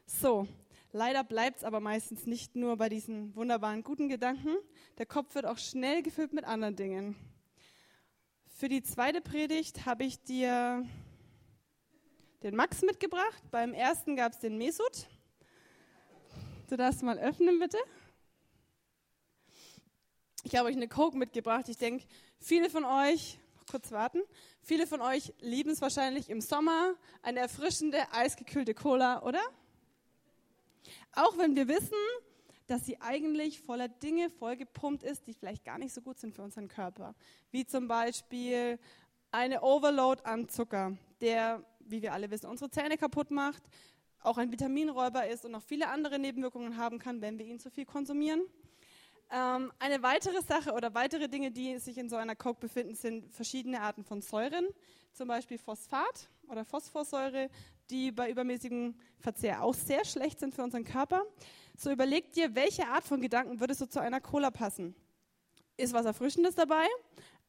So, 0.05 0.47
leider 0.91 1.23
bleibt 1.23 1.59
es 1.59 1.63
aber 1.63 1.79
meistens 1.79 2.25
nicht 2.25 2.55
nur 2.55 2.77
bei 2.77 2.89
diesen 2.89 3.35
wunderbaren 3.35 3.83
guten 3.83 4.09
Gedanken. 4.09 4.55
Der 4.97 5.05
Kopf 5.05 5.35
wird 5.35 5.45
auch 5.45 5.57
schnell 5.57 6.03
gefüllt 6.03 6.33
mit 6.33 6.45
anderen 6.45 6.75
Dingen. 6.75 7.15
Für 8.47 8.69
die 8.69 8.83
zweite 8.83 9.21
Predigt 9.21 9.85
habe 9.85 10.03
ich 10.03 10.21
dir 10.21 10.85
den 12.43 12.55
Max 12.55 12.81
mitgebracht. 12.81 13.43
Beim 13.51 13.73
ersten 13.73 14.15
gab 14.15 14.33
es 14.33 14.39
den 14.39 14.57
Mesut. 14.57 15.07
Du 16.67 16.77
darfst 16.77 17.03
mal 17.03 17.19
öffnen, 17.19 17.59
bitte. 17.59 17.77
Ich 20.43 20.55
habe 20.55 20.67
euch 20.67 20.75
eine 20.75 20.87
Coke 20.87 21.15
mitgebracht. 21.15 21.69
Ich 21.69 21.77
denke, 21.77 22.05
viele 22.39 22.71
von 22.71 22.83
euch, 22.83 23.37
kurz 23.69 23.91
warten, 23.91 24.19
viele 24.61 24.87
von 24.87 24.99
euch 24.99 25.31
lieben 25.41 25.69
es 25.69 25.81
wahrscheinlich 25.81 26.27
im 26.27 26.41
Sommer, 26.41 26.95
eine 27.21 27.41
erfrischende, 27.41 27.99
eisgekühlte 28.11 28.73
Cola, 28.73 29.21
oder? 29.21 29.41
Auch 31.13 31.37
wenn 31.37 31.55
wir 31.55 31.67
wissen, 31.67 31.93
dass 32.65 32.83
sie 32.83 32.99
eigentlich 32.99 33.61
voller 33.61 33.87
Dinge 33.87 34.31
vollgepumpt 34.31 35.03
ist, 35.03 35.27
die 35.27 35.35
vielleicht 35.35 35.65
gar 35.65 35.77
nicht 35.77 35.93
so 35.93 36.01
gut 36.01 36.17
sind 36.17 36.33
für 36.33 36.41
unseren 36.41 36.67
Körper. 36.67 37.13
Wie 37.51 37.67
zum 37.67 37.87
Beispiel 37.87 38.79
eine 39.29 39.61
Overload 39.61 40.23
an 40.23 40.49
Zucker, 40.49 40.97
der, 41.21 41.63
wie 41.79 42.01
wir 42.01 42.13
alle 42.13 42.31
wissen, 42.31 42.47
unsere 42.47 42.71
Zähne 42.71 42.97
kaputt 42.97 43.29
macht, 43.29 43.61
auch 44.25 44.37
ein 44.37 44.51
Vitaminräuber 44.51 45.27
ist 45.27 45.45
und 45.45 45.51
noch 45.51 45.61
viele 45.61 45.87
andere 45.87 46.19
Nebenwirkungen 46.19 46.77
haben 46.77 46.99
kann, 46.99 47.21
wenn 47.21 47.37
wir 47.37 47.45
ihn 47.45 47.59
zu 47.59 47.69
viel 47.69 47.85
konsumieren. 47.85 48.41
Ähm, 49.31 49.71
eine 49.79 50.03
weitere 50.03 50.41
Sache 50.41 50.73
oder 50.73 50.93
weitere 50.93 51.27
Dinge, 51.27 51.51
die 51.51 51.77
sich 51.79 51.97
in 51.97 52.09
so 52.09 52.15
einer 52.15 52.35
Coke 52.35 52.59
befinden, 52.59 52.95
sind 52.95 53.33
verschiedene 53.33 53.81
Arten 53.81 54.03
von 54.03 54.21
Säuren, 54.21 54.67
zum 55.13 55.27
Beispiel 55.27 55.57
Phosphat 55.57 56.29
oder 56.47 56.63
Phosphorsäure, 56.63 57.49
die 57.89 58.11
bei 58.11 58.29
übermäßigem 58.29 58.95
Verzehr 59.19 59.63
auch 59.63 59.73
sehr 59.73 60.05
schlecht 60.05 60.39
sind 60.39 60.53
für 60.53 60.63
unseren 60.63 60.83
Körper. 60.83 61.23
So 61.75 61.91
überleg 61.91 62.33
dir, 62.33 62.53
welche 62.55 62.87
Art 62.87 63.03
von 63.03 63.21
Gedanken 63.21 63.59
würde 63.59 63.73
so 63.73 63.85
zu 63.85 63.99
einer 63.99 64.21
Cola 64.21 64.51
passen? 64.51 64.95
Ist 65.77 65.93
was 65.93 66.05
Erfrischendes 66.05 66.55
dabei, 66.55 66.85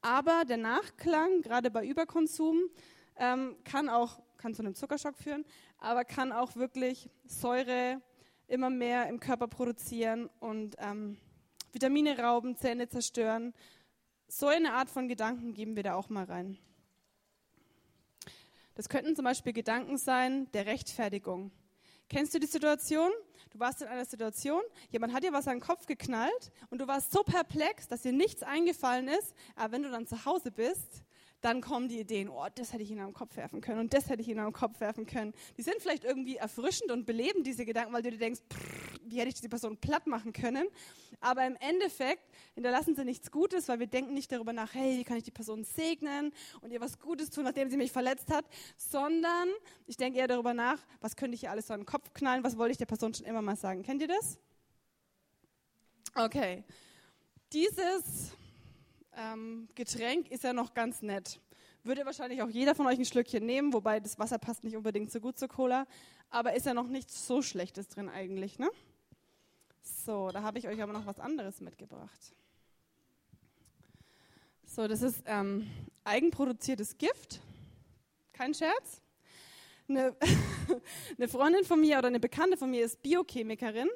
Aber 0.03 0.45
der 0.45 0.59
Nachklang, 0.59 1.43
gerade 1.43 1.71
bei 1.71 1.85
Überkonsum, 1.85 2.69
ähm, 3.17 3.57
kann 3.65 3.89
auch 3.89 4.21
kann 4.37 4.55
zu 4.55 4.63
einem 4.63 4.75
Zuckerschock 4.75 5.17
führen, 5.17 5.45
aber 5.79 6.05
kann 6.05 6.33
auch 6.33 6.57
wirklich 6.57 7.11
Säure 7.25 8.01
immer 8.49 8.71
mehr 8.71 9.09
im 9.09 9.21
Körper 9.21 9.49
produzieren 9.49 10.31
und 10.41 10.77
ähm, 10.79 11.19
Vitamine 11.73 12.19
rauben, 12.19 12.57
Zähne 12.57 12.89
zerstören. 12.89 13.53
So 14.29 14.47
eine 14.47 14.73
Art 14.73 14.91
von 14.91 15.09
Gedanken 15.09 15.55
geben 15.55 15.77
wir 15.77 15.83
da 15.83 15.95
auch 15.95 16.09
mal 16.09 16.25
rein. 16.25 16.59
Das 18.75 18.89
könnten 18.89 19.17
zum 19.17 19.25
Beispiel 19.25 19.53
Gedanken 19.53 19.97
sein 19.97 20.51
der 20.53 20.67
Rechtfertigung. 20.67 21.51
Kennst 22.09 22.35
du 22.35 22.39
die 22.39 22.47
Situation? 22.47 23.11
Du 23.51 23.59
warst 23.59 23.81
in 23.81 23.89
einer 23.89 24.05
Situation, 24.05 24.63
jemand 24.91 25.15
hat 25.15 25.25
dir 25.25 25.33
was 25.33 25.49
an 25.49 25.57
den 25.57 25.61
Kopf 25.61 25.87
geknallt 25.87 26.53
und 26.71 26.81
du 26.81 26.87
warst 26.87 27.11
so 27.11 27.23
perplex, 27.23 27.89
dass 27.89 28.03
dir 28.03 28.13
nichts 28.13 28.43
eingefallen 28.43 29.09
ist. 29.09 29.35
Aber 29.55 29.73
wenn 29.73 29.83
du 29.83 29.91
dann 29.91 30.07
zu 30.07 30.25
Hause 30.25 30.51
bist, 30.51 31.03
dann 31.47 31.61
kommen 31.61 31.87
die 31.89 32.01
Ideen, 32.01 32.29
oh, 32.29 32.45
das 32.57 32.73
hätte 32.73 32.83
ich 32.83 32.91
ihnen 32.91 33.03
am 33.03 33.15
Kopf 33.15 33.37
werfen 33.37 33.61
können 33.61 33.79
und 33.79 33.95
das 33.95 34.09
hätte 34.09 34.21
ich 34.21 34.27
ihnen 34.27 34.41
am 34.41 34.53
Kopf 34.53 34.81
werfen 34.81 35.07
können. 35.07 35.33
Die 35.57 35.63
sind 35.63 35.77
vielleicht 35.79 36.03
irgendwie 36.03 36.35
erfrischend 36.35 36.91
und 36.91 37.07
beleben 37.07 37.45
diese 37.45 37.65
Gedanken, 37.65 37.93
weil 37.93 38.03
du 38.03 38.11
dir 38.11 38.19
denkst, 38.19 38.41
pff, 38.53 38.99
wie 39.05 39.21
hätte 39.21 39.29
ich 39.29 39.35
diese 39.35 39.49
Person 39.49 39.77
platt 39.77 40.09
machen 40.09 40.33
können. 40.33 40.67
Aber 41.21 41.47
im 41.47 41.55
Endeffekt 41.61 42.25
hinterlassen 42.55 42.97
sie 42.97 43.05
nichts 43.05 43.31
Gutes, 43.31 43.69
weil 43.69 43.79
wir 43.79 43.87
denken 43.87 44.13
nicht 44.13 44.33
darüber 44.33 44.53
nach, 44.53 44.75
hey, 44.75 44.99
wie 44.99 45.05
kann 45.05 45.19
ich 45.19 45.23
die 45.23 45.31
Person 45.31 45.63
segnen 45.63 46.33
und 46.63 46.73
ihr 46.73 46.81
was 46.81 46.99
Gutes 46.99 47.31
tun, 47.31 47.45
nachdem 47.45 47.71
sie 47.71 47.77
mich 47.77 47.93
verletzt 47.93 48.33
hat, 48.33 48.45
sondern 48.77 49.49
ich 49.87 49.97
denke 49.97 50.19
eher 50.19 50.27
darüber 50.27 50.53
nach, 50.53 50.81
was 51.01 51.15
könnte 51.15 51.37
ich 51.37 51.45
ihr 51.45 51.53
alles 51.53 51.69
so 51.69 51.75
an 51.75 51.81
den 51.83 51.87
Kopf 51.87 52.13
knallen, 52.13 52.43
was 52.43 52.59
wollte 52.59 52.73
ich 52.73 52.79
der 52.79 52.87
Person 52.87 53.15
schon 53.15 53.25
immer 53.25 53.41
mal 53.41 53.55
sagen. 53.55 53.85
Kennt 53.85 54.03
ihr 54.03 54.09
das? 54.09 54.41
Okay. 56.17 56.65
Dieses 57.53 58.33
ähm, 59.17 59.69
Getränk 59.75 60.31
ist 60.31 60.45
ja 60.45 60.53
noch 60.53 60.75
ganz 60.75 61.03
nett. 61.03 61.41
Würde 61.83 62.05
wahrscheinlich 62.05 62.43
auch 62.43 62.49
jeder 62.49 62.75
von 62.75 62.87
euch 62.87 62.99
ein 62.99 63.05
Schlückchen 63.05 63.47
nehmen, 63.47 63.73
wobei 63.73 64.01
das 64.01 64.19
Wasser 64.19 64.39
passt 64.39 64.65
nicht 64.65 64.77
unbedingt 64.77 65.11
so 65.11 65.21
gut 65.21 65.39
zur 65.39 65.49
Cola. 65.49 65.87
Aber 66.31 66.55
ist 66.55 66.67
ja 66.67 66.75
noch 66.75 66.89
nichts 66.89 67.27
so 67.27 67.43
Schlechtes 67.43 67.89
drin 67.89 68.09
eigentlich, 68.09 68.59
ne? 68.59 68.69
So, 69.83 70.31
da 70.31 70.43
habe 70.43 70.59
ich 70.59 70.67
euch 70.67 70.83
aber 70.83 70.93
noch 70.93 71.07
was 71.07 71.21
anderes 71.21 71.61
mitgebracht. 71.61 72.35
So, 74.65 74.89
das 74.89 75.01
ist 75.01 75.23
ähm, 75.27 75.71
eigenproduziertes 76.05 76.99
Gift. 76.99 77.41
Kein 78.33 78.53
Scherz. 78.53 79.01
Eine, 79.89 80.17
eine, 81.17 81.29
Freundin 81.29 81.65
von 81.65 81.81
mir 81.81 81.99
oder 81.99 82.09
eine 82.09 82.19
Bekannte 82.19 82.57
von 82.57 82.71
mir 82.71 82.85
ist 82.85 83.01
Biochemikerin 83.03 83.89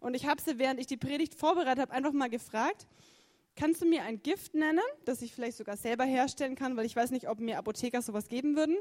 und 0.00 0.14
ich 0.14 0.26
habe 0.26 0.40
sie, 0.40 0.58
während 0.58 0.80
ich 0.80 0.86
die 0.86 0.96
Predigt 0.96 1.34
vorbereitet 1.34 1.82
habe, 1.82 1.92
einfach 1.92 2.12
mal 2.12 2.30
gefragt, 2.30 2.86
Kannst 3.56 3.82
du 3.82 3.86
mir 3.86 4.02
ein 4.02 4.22
Gift 4.22 4.54
nennen, 4.54 4.82
das 5.04 5.22
ich 5.22 5.32
vielleicht 5.32 5.56
sogar 5.56 5.76
selber 5.76 6.04
herstellen 6.04 6.56
kann, 6.56 6.76
weil 6.76 6.86
ich 6.86 6.96
weiß 6.96 7.10
nicht, 7.12 7.28
ob 7.28 7.38
mir 7.38 7.58
Apotheker 7.58 8.02
sowas 8.02 8.28
geben 8.28 8.56
würden. 8.56 8.76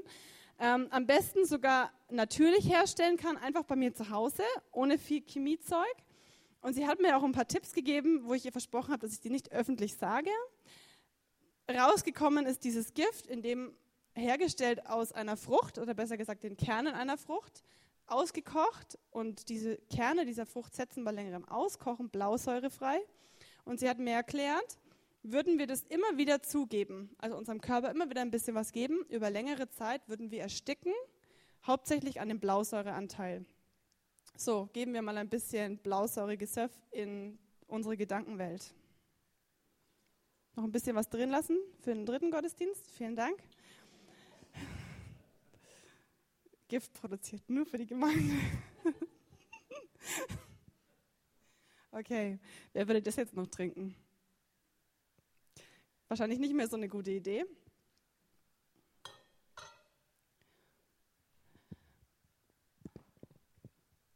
Ähm, 0.60 0.88
am 0.92 1.06
besten 1.06 1.46
sogar 1.46 1.92
natürlich 2.10 2.70
herstellen 2.70 3.18
kann, 3.18 3.38
einfach 3.38 3.64
bei 3.64 3.76
mir 3.76 3.94
zu 3.94 4.10
Hause, 4.10 4.44
ohne 4.72 4.98
viel 4.98 5.22
Chemiezeug. 5.26 5.96
Und 6.62 6.74
sie 6.74 6.88
hat 6.88 7.02
mir 7.02 7.18
auch 7.18 7.24
ein 7.24 7.34
paar 7.34 7.48
Tipps 7.48 7.74
gegeben, 7.74 8.22
wo 8.24 8.34
ich 8.34 8.46
ihr 8.46 8.52
versprochen 8.52 8.94
habe, 8.94 9.06
dass 9.06 9.14
ich 9.14 9.20
die 9.20 9.30
nicht 9.30 9.52
öffentlich 9.52 9.96
sage. 9.98 10.30
Rausgekommen 11.70 12.46
ist 12.46 12.64
dieses 12.64 12.94
Gift, 12.94 13.28
in 13.28 13.42
dem 13.42 13.76
hergestellt 14.16 14.86
aus 14.88 15.12
einer 15.12 15.38
Frucht, 15.38 15.78
oder 15.78 15.94
besser 15.94 16.18
gesagt 16.18 16.44
den 16.44 16.58
Kernen 16.58 16.94
einer 16.94 17.18
Frucht, 17.18 17.64
ausgekocht 18.08 18.98
und 19.12 19.50
diese 19.50 19.78
Kerne 19.90 20.26
dieser 20.26 20.46
Frucht 20.46 20.76
setzen 20.76 21.04
bei 21.04 21.12
längerem 21.12 21.46
Auskochen 21.46 22.10
blausäurefrei. 22.10 23.00
Und 23.66 23.80
sie 23.80 23.90
hat 23.90 24.00
mir 24.00 24.14
erklärt, 24.14 24.78
würden 25.24 25.58
wir 25.58 25.68
das 25.68 25.84
immer 25.84 26.18
wieder 26.18 26.42
zugeben, 26.42 27.10
also 27.18 27.38
unserem 27.38 27.62
Körper 27.62 27.92
immer 27.92 28.10
wieder 28.10 28.22
ein 28.22 28.32
bisschen 28.32 28.56
was 28.56 28.72
geben, 28.72 29.06
über 29.10 29.30
längere 29.30 29.70
Zeit 29.70 30.08
würden 30.10 30.32
wir 30.32 30.42
ersticken, 30.42 30.94
hauptsächlich 31.66 32.20
an 32.20 32.28
dem 32.28 32.40
Blausäureanteil. 32.40 33.46
So, 34.36 34.70
geben 34.74 34.94
wir 34.94 35.02
mal 35.02 35.18
ein 35.18 35.30
bisschen 35.30 35.78
blausäuriges 35.78 36.54
Surf 36.54 36.72
in 36.92 37.40
unsere 37.68 37.96
Gedankenwelt. 37.96 38.74
Noch 40.56 40.66
ein 40.66 40.72
bisschen 40.72 40.96
was 40.96 41.10
drin 41.10 41.30
lassen 41.30 41.58
für 41.80 41.94
den 41.94 42.06
dritten 42.06 42.30
Gottesdienst. 42.30 42.92
Vielen 42.92 43.16
Dank. 43.16 43.42
Gift 46.68 46.94
produziert 46.94 47.50
nur 47.50 47.66
für 47.66 47.78
die 47.78 47.88
Gemeinde. 47.88 48.36
Okay, 51.96 52.40
wer 52.74 52.88
würde 52.88 53.04
das 53.04 53.18
jetzt 53.18 53.36
noch 53.36 53.46
trinken? 53.46 53.96
Wahrscheinlich 56.08 56.40
nicht 56.40 56.56
mehr 56.56 56.68
so 56.68 56.76
eine 56.76 56.90
gute 56.90 57.12
Idee. 57.12 57.46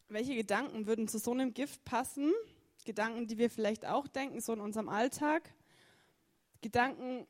Welche 0.07 0.33
Gedanken 0.33 0.87
würden 0.87 1.07
zu 1.07 1.19
so 1.19 1.31
einem 1.33 1.53
Gift 1.53 1.85
passen? 1.85 2.33
Gedanken, 2.83 3.27
die 3.27 3.37
wir 3.37 3.51
vielleicht 3.51 3.85
auch 3.85 4.07
denken, 4.07 4.41
so 4.41 4.53
in 4.53 4.59
unserem 4.59 4.89
Alltag. 4.89 5.53
Gedanken, 6.61 7.27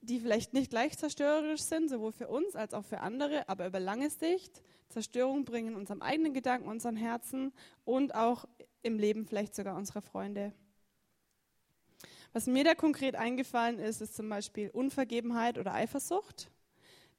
die 0.00 0.18
vielleicht 0.18 0.54
nicht 0.54 0.70
gleich 0.70 0.96
zerstörerisch 0.96 1.60
sind, 1.60 1.90
sowohl 1.90 2.12
für 2.12 2.28
uns 2.28 2.56
als 2.56 2.72
auch 2.72 2.86
für 2.86 3.00
andere, 3.00 3.50
aber 3.50 3.66
über 3.66 3.80
lange 3.80 4.08
Sicht 4.08 4.62
Zerstörung 4.88 5.44
bringen 5.44 5.68
in 5.68 5.76
unserem 5.76 6.00
eigenen 6.00 6.32
Gedanken, 6.32 6.68
unseren 6.68 6.96
Herzen 6.96 7.52
und 7.84 8.14
auch 8.14 8.46
im 8.82 8.98
Leben 8.98 9.26
vielleicht 9.26 9.54
sogar 9.54 9.76
unserer 9.76 10.02
Freunde. 10.02 10.52
Was 12.32 12.46
mir 12.46 12.64
da 12.64 12.74
konkret 12.74 13.16
eingefallen 13.16 13.78
ist, 13.78 14.00
ist 14.00 14.14
zum 14.14 14.28
Beispiel 14.28 14.70
Unvergebenheit 14.70 15.58
oder 15.58 15.74
Eifersucht. 15.74 16.50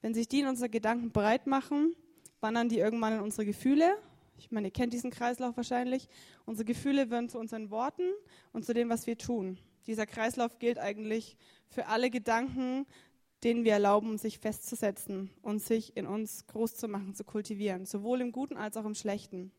Wenn 0.02 0.13
sich 0.13 0.28
die 0.28 0.41
in 0.41 0.48
unsere 0.48 0.69
Gedanken 0.69 1.12
breit 1.12 1.48
machen, 1.48 1.95
wandern 2.39 2.69
die 2.69 2.80
irgendwann 2.80 3.13
in 3.13 3.19
unsere 3.19 3.45
Gefühle. 3.45 3.98
Ich 4.38 4.52
meine, 4.52 4.67
ihr 4.67 4.72
kennt 4.74 4.93
diesen 4.93 5.12
Kreislauf 5.12 5.58
wahrscheinlich. 5.58 6.08
Unsere 6.45 6.65
Gefühle 6.65 7.10
werden 7.10 7.28
zu 7.28 7.39
unseren 7.39 7.69
Worten 7.69 8.10
und 8.54 8.65
zu 8.65 8.74
dem, 8.74 8.89
was 8.89 9.08
wir 9.08 9.17
tun. 9.17 9.58
Dieser 9.88 10.06
Kreislauf 10.06 10.60
gilt 10.60 10.78
eigentlich 10.78 11.36
für 11.67 11.88
alle 11.88 12.10
Gedanken, 12.10 12.86
denen 13.43 13.63
wir 13.63 13.74
erlauben, 13.74 14.17
sich 14.17 14.39
festzusetzen 14.39 15.32
und 15.41 15.60
sich 15.60 15.98
in 15.98 16.06
uns 16.06 16.45
groß 16.48 16.76
zu 16.76 16.88
machen, 16.88 17.15
zu 17.15 17.24
kultivieren, 17.24 17.86
sowohl 17.86 18.22
im 18.22 18.32
Guten 18.32 18.58
als 18.58 18.78
auch 18.78 18.86
im 18.86 18.95
Schlechten. 18.95 19.52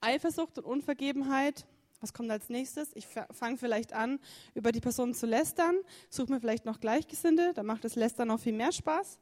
Eifersucht 0.00 0.58
und 0.58 0.64
Unvergebenheit. 0.64 1.66
Was 2.00 2.12
kommt 2.12 2.30
als 2.30 2.48
nächstes? 2.50 2.90
Ich 2.94 3.06
fange 3.06 3.56
vielleicht 3.56 3.92
an, 3.92 4.20
über 4.54 4.72
die 4.72 4.80
Person 4.80 5.14
zu 5.14 5.26
lästern, 5.26 5.76
suche 6.10 6.32
mir 6.32 6.40
vielleicht 6.40 6.66
noch 6.66 6.80
Gleichgesinnte, 6.80 7.52
da 7.54 7.62
macht 7.62 7.84
das 7.84 7.94
Lästern 7.94 8.28
noch 8.28 8.40
viel 8.40 8.52
mehr 8.52 8.72
Spaß. 8.72 9.18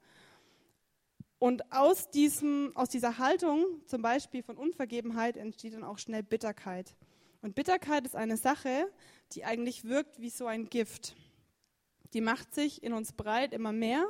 Und 1.38 1.72
aus, 1.72 2.08
diesem, 2.11 2.70
aus 2.74 2.88
dieser 2.88 3.18
Haltung, 3.18 3.64
zum 3.87 4.02
Beispiel 4.02 4.42
von 4.42 4.56
Unvergebenheit, 4.56 5.37
entsteht 5.37 5.74
dann 5.74 5.85
auch 5.85 5.98
schnell 5.98 6.22
Bitterkeit. 6.22 6.94
Und 7.40 7.56
Bitterkeit 7.56 8.06
ist 8.06 8.14
eine 8.14 8.37
Sache, 8.37 8.88
die 9.32 9.44
eigentlich 9.44 9.85
wirkt 9.85 10.20
wie 10.20 10.30
so 10.30 10.46
ein 10.46 10.68
Gift. 10.68 11.16
Die 12.14 12.20
macht 12.20 12.54
sich 12.54 12.82
in 12.85 12.92
uns 12.92 13.12
breit 13.12 13.52
immer 13.52 13.72
mehr. 13.72 14.06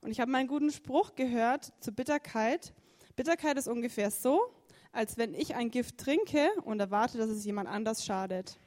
Und 0.00 0.10
ich 0.10 0.20
habe 0.20 0.30
mal 0.30 0.38
einen 0.38 0.48
guten 0.48 0.72
Spruch 0.72 1.14
gehört 1.14 1.72
zu 1.80 1.92
Bitterkeit. 1.92 2.74
Bitterkeit 3.14 3.56
ist 3.56 3.68
ungefähr 3.68 4.10
so, 4.10 4.52
als 4.92 5.18
wenn 5.18 5.34
ich 5.34 5.54
ein 5.54 5.70
Gift 5.70 5.98
trinke 5.98 6.48
und 6.64 6.80
erwarte, 6.80 7.18
dass 7.18 7.28
es 7.28 7.44
jemand 7.44 7.68
anders 7.68 8.04
schadet. 8.04 8.58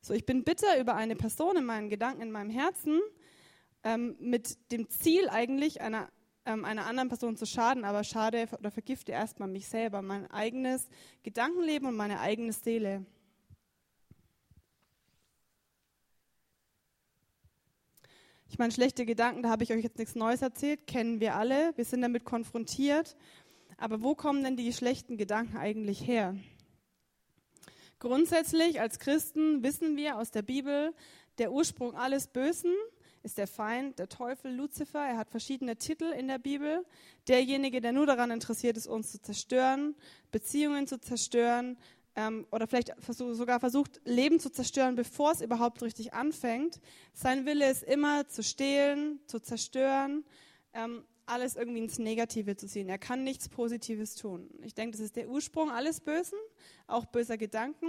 So, 0.00 0.14
ich 0.14 0.24
bin 0.24 0.44
bitter 0.44 0.80
über 0.80 0.94
eine 0.94 1.16
Person 1.16 1.56
in 1.56 1.64
meinen 1.64 1.90
Gedanken, 1.90 2.22
in 2.22 2.30
meinem 2.30 2.50
Herzen, 2.50 3.00
ähm, 3.84 4.16
mit 4.20 4.70
dem 4.72 4.88
Ziel 4.88 5.28
eigentlich 5.28 5.80
einer, 5.80 6.08
ähm, 6.46 6.64
einer 6.64 6.86
anderen 6.86 7.08
Person 7.08 7.36
zu 7.36 7.46
schaden, 7.46 7.84
aber 7.84 8.04
schade 8.04 8.48
oder 8.58 8.70
vergifte 8.70 9.12
erstmal 9.12 9.48
mich 9.48 9.68
selber, 9.68 10.02
mein 10.02 10.30
eigenes 10.30 10.88
Gedankenleben 11.22 11.88
und 11.88 11.96
meine 11.96 12.20
eigene 12.20 12.52
Seele. 12.52 13.04
Ich 18.50 18.58
meine, 18.58 18.72
schlechte 18.72 19.04
Gedanken, 19.04 19.42
da 19.42 19.50
habe 19.50 19.62
ich 19.62 19.72
euch 19.72 19.84
jetzt 19.84 19.98
nichts 19.98 20.14
Neues 20.14 20.40
erzählt, 20.40 20.86
kennen 20.86 21.20
wir 21.20 21.36
alle, 21.36 21.76
wir 21.76 21.84
sind 21.84 22.00
damit 22.00 22.24
konfrontiert. 22.24 23.14
Aber 23.78 24.02
wo 24.02 24.14
kommen 24.14 24.44
denn 24.44 24.56
die 24.56 24.72
schlechten 24.72 25.16
Gedanken 25.16 25.56
eigentlich 25.56 26.06
her? 26.06 26.36
Grundsätzlich 28.00 28.80
als 28.80 28.98
Christen 28.98 29.62
wissen 29.62 29.96
wir 29.96 30.18
aus 30.18 30.30
der 30.30 30.42
Bibel, 30.42 30.92
der 31.38 31.52
Ursprung 31.52 31.94
alles 31.94 32.26
Bösen 32.26 32.74
ist 33.22 33.38
der 33.38 33.46
Feind, 33.46 33.98
der 33.98 34.08
Teufel, 34.08 34.54
Luzifer. 34.54 35.00
Er 35.00 35.16
hat 35.16 35.30
verschiedene 35.30 35.76
Titel 35.76 36.04
in 36.04 36.28
der 36.28 36.38
Bibel. 36.38 36.84
Derjenige, 37.26 37.80
der 37.80 37.92
nur 37.92 38.06
daran 38.06 38.30
interessiert 38.30 38.76
ist, 38.76 38.86
uns 38.86 39.12
zu 39.12 39.20
zerstören, 39.20 39.94
Beziehungen 40.30 40.86
zu 40.86 41.00
zerstören 41.00 41.76
ähm, 42.16 42.46
oder 42.50 42.66
vielleicht 42.66 42.94
versuch, 43.00 43.34
sogar 43.34 43.60
versucht, 43.60 44.00
Leben 44.04 44.40
zu 44.40 44.50
zerstören, 44.50 44.94
bevor 44.94 45.32
es 45.32 45.40
überhaupt 45.40 45.82
richtig 45.82 46.14
anfängt. 46.14 46.80
Sein 47.12 47.44
Wille 47.46 47.70
ist 47.70 47.82
immer 47.82 48.26
zu 48.28 48.42
stehlen, 48.42 49.20
zu 49.26 49.40
zerstören. 49.40 50.24
Ähm, 50.72 51.04
alles 51.28 51.56
irgendwie 51.56 51.80
ins 51.80 51.98
Negative 51.98 52.56
zu 52.56 52.66
ziehen. 52.66 52.88
Er 52.88 52.98
kann 52.98 53.24
nichts 53.24 53.48
Positives 53.48 54.14
tun. 54.14 54.48
Ich 54.62 54.74
denke, 54.74 54.96
das 54.96 55.00
ist 55.04 55.16
der 55.16 55.28
Ursprung 55.28 55.70
alles 55.70 56.00
Bösen, 56.00 56.38
auch 56.86 57.06
böser 57.06 57.36
Gedanken. 57.36 57.86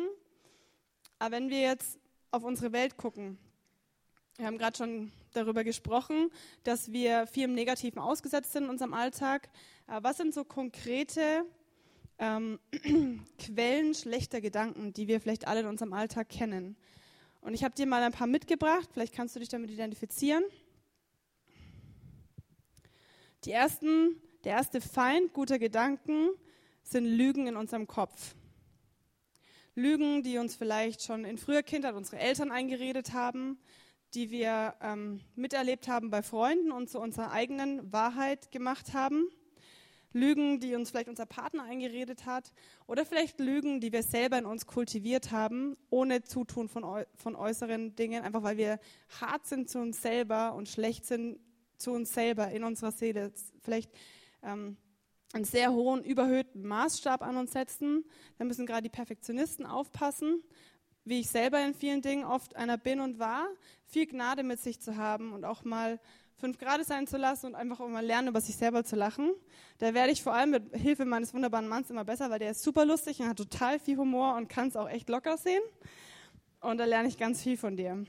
Aber 1.20 1.36
wenn 1.36 1.50
wir 1.50 1.62
jetzt 1.62 2.00
auf 2.32 2.44
unsere 2.44 2.72
Welt 2.72 2.98
gucken, 2.98 3.38
Wir 4.38 4.46
haben 4.46 4.58
gerade 4.58 4.78
schon 4.78 5.12
darüber 5.34 5.66
gesprochen, 5.66 6.32
dass 6.64 6.94
wir 6.94 7.28
viel 7.28 7.44
im 7.44 7.56
Negativen 7.56 8.00
ausgesetzt 8.00 8.54
sind 8.54 8.64
in 8.64 8.70
unserem 8.70 8.94
Alltag. 8.94 9.50
Aber 9.86 10.08
was 10.08 10.16
sind 10.16 10.34
so 10.34 10.46
konkrete 10.46 11.44
ähm, 12.20 12.58
Quellen 13.38 13.94
schlechter 13.94 14.40
Gedanken, 14.40 14.94
die 14.94 15.10
wir 15.10 15.20
vielleicht 15.20 15.46
alle 15.46 15.60
in 15.60 15.66
unserem 15.66 15.92
Alltag 15.92 16.30
kennen? 16.30 16.78
Und 17.42 17.54
ich 17.54 17.66
habe 17.66 17.76
dir 17.76 17.86
mal 17.86 18.02
ein 18.02 18.14
paar 18.14 18.28
mitgebracht, 18.28 18.90
vielleicht 18.94 19.14
kannst 19.14 19.36
du 19.36 19.42
dich 19.42 19.50
damit 19.50 19.72
identifizieren. 19.72 20.46
Die 23.46 23.52
ersten, 23.52 24.22
der 24.44 24.54
erste 24.54 24.82
Feind 24.82 25.32
guter 25.34 25.60
Gedanken 25.60 26.30
sind 26.84 27.06
Lügen 27.06 27.48
in 27.48 27.56
unserem 27.56 27.88
Kopf. 27.88 28.36
Lügen, 29.76 30.24
die 30.24 30.38
uns 30.40 30.56
vielleicht 30.56 31.04
schon 31.04 31.24
in 31.24 31.38
früher 31.38 31.64
Kindheit 31.64 31.96
unsere 31.96 32.20
Eltern 32.20 32.52
eingeredet 32.52 33.14
haben, 33.14 33.58
die 34.14 34.30
wir 34.30 34.76
ähm, 34.82 35.22
miterlebt 35.36 35.88
haben 35.88 36.10
bei 36.10 36.22
Freunden 36.22 36.74
und 36.74 36.90
zu 36.90 37.00
unserer 37.00 37.32
eigenen 37.32 37.94
Wahrheit 37.94 38.52
gemacht 38.52 38.94
haben. 38.94 39.30
Lügen, 40.12 40.60
die 40.60 40.76
uns 40.76 40.90
vielleicht 40.90 41.08
unser 41.08 41.28
Partner 41.28 41.64
eingeredet 41.64 42.26
hat. 42.26 42.52
Oder 42.88 43.06
vielleicht 43.06 43.40
Lügen, 43.40 43.80
die 43.80 43.94
wir 43.94 44.04
selber 44.04 44.38
in 44.38 44.46
uns 44.46 44.66
kultiviert 44.66 45.32
haben, 45.32 45.78
ohne 45.90 46.24
Zutun 46.24 46.68
von, 46.68 47.06
von 47.16 47.36
äußeren 47.38 47.96
Dingen, 47.96 48.24
einfach 48.24 48.44
weil 48.44 48.58
wir 48.58 48.80
hart 49.22 49.46
sind 49.46 49.70
zu 49.70 49.80
uns 49.80 50.02
selber 50.02 50.56
und 50.56 50.68
schlecht 50.68 51.06
sind 51.06 51.40
zu 51.80 51.92
uns 51.92 52.14
selber 52.14 52.52
in 52.52 52.64
unserer 52.64 52.92
Seele. 52.92 53.32
Vielleicht 53.62 53.92
ähm, 54.44 54.78
einen 55.34 55.46
sehr 55.46 55.72
hohen, 55.72 56.04
überhöhten 56.04 56.68
Maßstab 56.68 57.22
an 57.22 57.38
uns 57.38 57.52
setzen. 57.52 58.06
Da 58.38 58.46
müssen 58.46 58.66
gerade 58.66 58.84
die 58.84 58.90
Perfektionisten 58.90 59.66
aufpassen, 59.66 60.44
wie 61.06 61.22
ich 61.22 61.30
selber 61.30 61.64
in 61.64 61.74
vielen 61.74 62.02
Dingen 62.02 62.24
oft 62.24 62.56
einer 62.56 62.78
bin 62.78 63.00
und 63.00 63.20
war, 63.20 63.48
viel 63.86 64.06
Gnade 64.06 64.44
mit 64.44 64.60
sich 64.60 64.80
zu 64.80 64.98
haben 64.98 65.34
und 65.34 65.46
auch 65.46 65.64
mal 65.64 66.00
fünf 66.36 66.58
Grade 66.58 66.84
sein 66.84 67.06
zu 67.06 67.18
lassen 67.18 67.48
und 67.48 67.56
einfach 67.56 67.80
auch 67.80 67.90
mal 67.90 68.06
lernen, 68.06 68.30
über 68.30 68.42
sich 68.42 68.56
selber 68.56 68.84
zu 68.84 68.96
lachen. 68.96 69.34
Da 69.78 69.94
werde 69.94 70.12
ich 70.12 70.24
vor 70.24 70.34
allem 70.34 70.52
mit 70.52 70.76
Hilfe 70.76 71.06
meines 71.06 71.34
wunderbaren 71.34 71.68
Manns 71.68 71.90
immer 71.90 72.06
besser, 72.06 72.30
weil 72.30 72.40
der 72.40 72.52
ist 72.52 72.64
super 72.64 72.86
lustig 72.86 73.20
und 73.20 73.28
hat 73.28 73.38
total 73.38 73.80
viel 73.80 73.98
Humor 73.98 74.36
und 74.36 74.48
kann 74.48 74.70
es 74.70 74.76
auch 74.76 74.90
echt 74.90 75.10
locker 75.10 75.38
sehen. 75.38 75.62
Und 76.62 76.78
da 76.78 76.86
lerne 76.86 77.08
ich 77.08 77.18
ganz 77.18 77.42
viel 77.42 77.58
von 77.58 77.76
dir. 77.76 78.06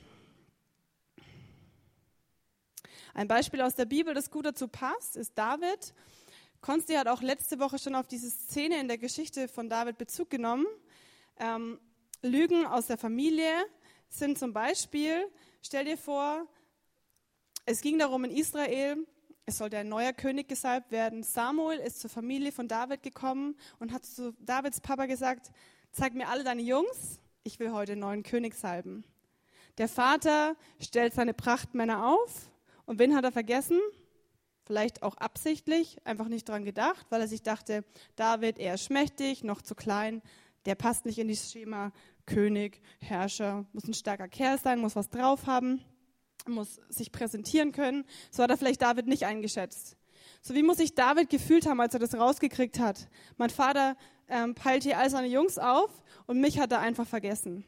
Ein 3.15 3.29
Beispiel 3.29 3.61
aus 3.61 3.75
der 3.75 3.87
Bibel, 3.87 4.15
das 4.15 4.31
gut 4.31 4.47
dazu 4.47 4.69
passt, 4.69 5.17
ist 5.17 5.37
David. 5.37 5.95
Konsti 6.61 6.95
hat 6.95 7.09
auch 7.09 7.23
letzte 7.23 7.59
Woche 7.59 7.79
schon 7.79 7.95
auf 7.95 8.07
diese 8.07 8.31
Szene 8.31 8.79
in 8.81 8.89
der 8.89 8.99
Geschichte 8.99 9.49
von 9.49 9.69
David 9.69 9.99
Bezug 9.99 10.31
genommen. 10.31 10.67
Ähm, 11.39 11.81
Lügen 12.23 12.67
aus 12.67 12.87
der 12.87 12.99
Familie 12.99 13.51
sind 14.09 14.39
zum 14.39 14.53
Beispiel, 14.53 15.27
stell 15.63 15.87
dir 15.87 15.97
vor, 15.97 16.47
es 17.65 17.81
ging 17.81 17.99
darum 17.99 18.25
in 18.25 18.31
Israel, 18.31 19.07
es 19.47 19.59
sollte 19.59 19.79
ein 19.79 19.89
neuer 19.89 20.13
König 20.13 20.49
gesalbt 20.49 20.93
werden. 20.93 21.23
Samuel 21.23 21.79
ist 21.79 22.01
zur 22.01 22.11
Familie 22.11 22.53
von 22.53 22.69
David 22.69 23.03
gekommen 23.03 23.57
und 23.79 23.93
hat 23.93 24.05
zu 24.05 24.35
Davids 24.41 24.81
Papa 24.81 25.07
gesagt, 25.07 25.51
zeig 25.93 26.15
mir 26.15 26.29
alle 26.29 26.45
deine 26.45 26.63
Jungs, 26.63 27.21
ich 27.43 27.59
will 27.59 27.73
heute 27.73 27.93
einen 27.93 28.03
neuen 28.03 28.23
König 28.23 28.55
salben. 28.55 29.03
Der 29.79 29.89
Vater 29.89 30.57
stellt 30.79 31.15
seine 31.15 31.33
Prachtmänner 31.33 32.07
auf 32.07 32.50
und 32.91 32.99
wen 32.99 33.15
hat 33.15 33.23
er 33.23 33.31
vergessen? 33.31 33.79
Vielleicht 34.65 35.05
auch 35.05 35.17
absichtlich, 35.17 36.05
einfach 36.05 36.27
nicht 36.27 36.49
dran 36.49 36.65
gedacht, 36.65 37.07
weil 37.09 37.21
er 37.21 37.29
sich 37.29 37.41
dachte, 37.41 37.85
David, 38.17 38.59
er 38.59 38.75
ist 38.75 38.83
schmächtig, 38.83 39.45
noch 39.45 39.63
zu 39.63 39.77
klein, 39.77 40.23
der 40.67 40.75
passt 40.75 41.07
nicht 41.07 41.21
in 41.21 41.29
dieses 41.29 41.53
Schema 41.53 41.93
König, 42.27 42.83
Herrscher, 42.99 43.65
muss 43.73 43.85
ein 43.85 43.95
starker 43.95 44.27
Kerl 44.27 44.59
sein, 44.59 44.81
muss 44.81 44.97
was 44.97 45.09
drauf 45.09 45.47
haben, 45.47 45.81
muss 46.49 46.81
sich 46.89 47.13
präsentieren 47.13 47.71
können. 47.71 48.05
So 48.33 48.43
hat 48.43 48.51
er 48.51 48.59
vielleicht 48.59 48.83
David 48.83 49.07
nicht 49.07 49.25
eingeschätzt. 49.25 49.97
So 50.43 50.57
wie 50.57 50.65
muss 50.65 50.79
sich 50.79 50.97
David 50.97 51.31
gefühlt 51.31 51.69
haben, 51.69 51.81
als 51.81 51.95
er 51.95 52.01
das 52.01 52.17
rausgekriegt 52.17 52.81
hat. 52.81 53.09
Mein 53.37 53.51
Vater 53.51 53.97
ähm, 54.27 54.57
peilt 54.57 54.83
hier 54.83 54.99
all 54.99 55.11
seine 55.11 55.29
Jungs 55.29 55.59
auf 55.59 56.03
und 56.27 56.41
mich 56.41 56.59
hat 56.59 56.73
er 56.73 56.81
einfach 56.81 57.07
vergessen. 57.07 57.65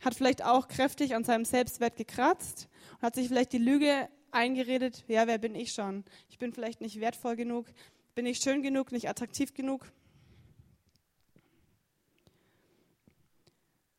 Hat 0.00 0.14
vielleicht 0.14 0.42
auch 0.42 0.66
kräftig 0.66 1.14
an 1.14 1.24
seinem 1.24 1.44
Selbstwert 1.44 1.96
gekratzt 1.96 2.70
und 2.98 3.06
hat 3.06 3.14
sich 3.14 3.28
vielleicht 3.28 3.52
die 3.52 3.58
Lüge 3.58 4.08
eingeredet, 4.30 5.04
ja, 5.08 5.26
wer 5.26 5.38
bin 5.38 5.54
ich 5.54 5.72
schon? 5.72 6.04
Ich 6.28 6.38
bin 6.38 6.52
vielleicht 6.52 6.80
nicht 6.80 7.00
wertvoll 7.00 7.36
genug, 7.36 7.66
bin 8.14 8.26
ich 8.26 8.38
schön 8.38 8.62
genug, 8.62 8.92
nicht 8.92 9.08
attraktiv 9.08 9.54
genug. 9.54 9.90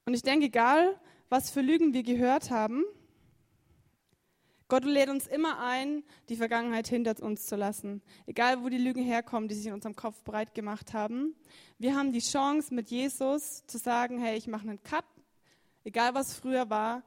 Und 0.05 0.13
ich 0.13 0.21
denke, 0.21 0.47
egal, 0.47 0.99
was 1.29 1.51
für 1.51 1.61
Lügen 1.61 1.93
wir 1.93 2.03
gehört 2.03 2.49
haben, 2.49 2.83
Gott 4.67 4.83
lädt 4.83 5.09
uns 5.09 5.25
immer 5.25 5.59
ein, 5.59 6.03
die 6.29 6.35
Vergangenheit 6.35 6.87
hinter 6.87 7.15
uns 7.23 7.47
zu 7.47 7.55
lassen. 7.55 8.03
Egal, 8.27 8.63
wo 8.63 8.69
die 8.69 8.77
Lügen 8.77 9.03
herkommen, 9.03 9.49
die 9.49 9.55
sich 9.55 9.65
in 9.65 9.73
unserem 9.73 9.95
Kopf 9.95 10.23
breit 10.23 10.53
gemacht 10.53 10.93
haben. 10.93 11.35
Wir 11.79 11.95
haben 11.95 12.11
die 12.11 12.19
Chance, 12.19 12.73
mit 12.73 12.91
Jesus 12.91 13.65
zu 13.65 13.79
sagen, 13.79 14.19
hey, 14.19 14.37
ich 14.37 14.47
mache 14.47 14.69
einen 14.69 14.83
Cut. 14.83 15.05
Egal, 15.83 16.13
was 16.13 16.35
früher 16.35 16.69
war, 16.69 17.03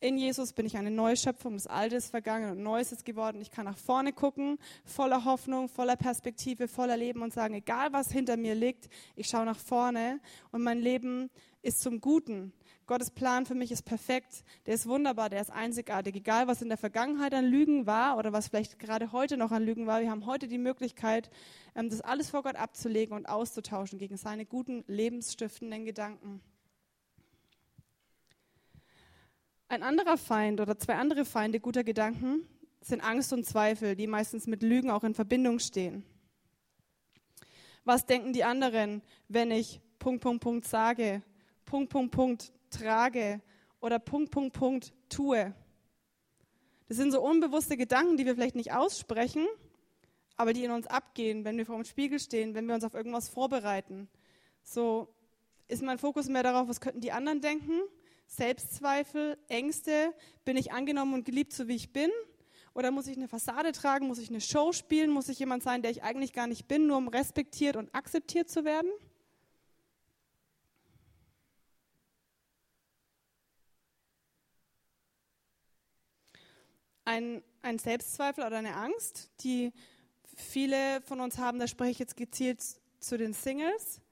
in 0.00 0.18
Jesus 0.18 0.52
bin 0.52 0.66
ich 0.66 0.76
eine 0.76 0.90
neue 0.90 1.16
Schöpfung, 1.16 1.54
das 1.54 1.66
Alte 1.66 1.96
ist 1.96 2.10
vergangen 2.10 2.50
und 2.50 2.62
Neues 2.62 2.92
ist 2.92 3.04
geworden. 3.04 3.40
Ich 3.40 3.50
kann 3.50 3.64
nach 3.64 3.78
vorne 3.78 4.12
gucken, 4.12 4.58
voller 4.84 5.24
Hoffnung, 5.24 5.68
voller 5.68 5.96
Perspektive, 5.96 6.68
voller 6.68 6.96
Leben 6.96 7.22
und 7.22 7.32
sagen, 7.32 7.54
egal 7.54 7.92
was 7.92 8.12
hinter 8.12 8.36
mir 8.36 8.54
liegt, 8.54 8.88
ich 9.14 9.28
schaue 9.28 9.46
nach 9.46 9.58
vorne 9.58 10.20
und 10.52 10.62
mein 10.62 10.80
Leben 10.80 11.30
ist 11.62 11.80
zum 11.80 12.00
Guten. 12.00 12.52
Gottes 12.86 13.10
Plan 13.10 13.46
für 13.46 13.56
mich 13.56 13.72
ist 13.72 13.82
perfekt, 13.82 14.44
der 14.66 14.74
ist 14.74 14.86
wunderbar, 14.86 15.28
der 15.28 15.40
ist 15.40 15.50
einzigartig. 15.50 16.14
Egal 16.14 16.46
was 16.46 16.62
in 16.62 16.68
der 16.68 16.78
Vergangenheit 16.78 17.34
an 17.34 17.44
Lügen 17.44 17.86
war 17.86 18.16
oder 18.16 18.32
was 18.32 18.48
vielleicht 18.48 18.78
gerade 18.78 19.10
heute 19.10 19.36
noch 19.36 19.50
an 19.50 19.64
Lügen 19.64 19.86
war, 19.86 20.00
wir 20.00 20.10
haben 20.10 20.26
heute 20.26 20.46
die 20.46 20.58
Möglichkeit, 20.58 21.30
ähm, 21.74 21.90
das 21.90 22.00
alles 22.00 22.30
vor 22.30 22.42
Gott 22.42 22.54
abzulegen 22.54 23.16
und 23.16 23.26
auszutauschen 23.26 23.98
gegen 23.98 24.16
seine 24.16 24.46
guten, 24.46 24.84
lebensstiftenden 24.86 25.84
Gedanken. 25.84 26.42
Ein 29.68 29.82
anderer 29.82 30.16
Feind 30.16 30.60
oder 30.60 30.78
zwei 30.78 30.94
andere 30.94 31.24
Feinde 31.24 31.58
guter 31.58 31.82
Gedanken 31.82 32.46
sind 32.80 33.00
Angst 33.00 33.32
und 33.32 33.44
Zweifel, 33.44 33.96
die 33.96 34.06
meistens 34.06 34.46
mit 34.46 34.62
Lügen 34.62 34.90
auch 34.90 35.02
in 35.02 35.12
Verbindung 35.12 35.58
stehen. 35.58 36.04
Was 37.84 38.06
denken 38.06 38.32
die 38.32 38.44
anderen, 38.44 39.02
wenn 39.26 39.50
ich 39.50 39.80
Punkt, 39.98 40.22
Punkt, 40.22 40.40
Punkt 40.44 40.68
sage, 40.68 41.20
Punkt, 41.64 41.90
Punkt, 41.90 42.14
Punkt 42.14 42.52
trage 42.70 43.40
oder 43.80 43.98
Punkt, 43.98 44.30
Punkt, 44.30 44.52
Punkt 44.52 44.92
tue? 45.08 45.52
Das 46.86 46.96
sind 46.96 47.10
so 47.10 47.20
unbewusste 47.20 47.76
Gedanken, 47.76 48.16
die 48.16 48.24
wir 48.24 48.36
vielleicht 48.36 48.54
nicht 48.54 48.72
aussprechen, 48.72 49.48
aber 50.36 50.52
die 50.52 50.62
in 50.62 50.70
uns 50.70 50.86
abgehen, 50.86 51.44
wenn 51.44 51.58
wir 51.58 51.66
vor 51.66 51.74
dem 51.74 51.84
Spiegel 51.84 52.20
stehen, 52.20 52.54
wenn 52.54 52.66
wir 52.66 52.76
uns 52.76 52.84
auf 52.84 52.94
irgendwas 52.94 53.28
vorbereiten. 53.28 54.08
So 54.62 55.08
ist 55.66 55.82
mein 55.82 55.98
Fokus 55.98 56.28
mehr 56.28 56.44
darauf, 56.44 56.68
was 56.68 56.80
könnten 56.80 57.00
die 57.00 57.10
anderen 57.10 57.40
denken 57.40 57.80
Selbstzweifel, 58.26 59.38
Ängste, 59.48 60.12
bin 60.44 60.56
ich 60.56 60.72
angenommen 60.72 61.14
und 61.14 61.24
geliebt, 61.24 61.52
so 61.52 61.68
wie 61.68 61.76
ich 61.76 61.92
bin? 61.92 62.10
Oder 62.74 62.90
muss 62.90 63.06
ich 63.06 63.16
eine 63.16 63.28
Fassade 63.28 63.72
tragen? 63.72 64.06
Muss 64.06 64.18
ich 64.18 64.28
eine 64.28 64.40
Show 64.40 64.72
spielen? 64.72 65.10
Muss 65.10 65.30
ich 65.30 65.38
jemand 65.38 65.62
sein, 65.62 65.80
der 65.80 65.90
ich 65.90 66.02
eigentlich 66.02 66.34
gar 66.34 66.46
nicht 66.46 66.68
bin, 66.68 66.86
nur 66.86 66.98
um 66.98 67.08
respektiert 67.08 67.76
und 67.76 67.94
akzeptiert 67.94 68.50
zu 68.50 68.64
werden? 68.64 68.90
Ein, 77.06 77.42
ein 77.62 77.78
Selbstzweifel 77.78 78.44
oder 78.44 78.58
eine 78.58 78.74
Angst, 78.74 79.30
die 79.40 79.72
viele 80.34 81.00
von 81.02 81.20
uns 81.20 81.38
haben, 81.38 81.58
da 81.58 81.68
spreche 81.68 81.92
ich 81.92 81.98
jetzt 81.98 82.16
gezielt 82.16 82.62
zu 82.98 83.16
den 83.16 83.32
Singles, 83.32 84.02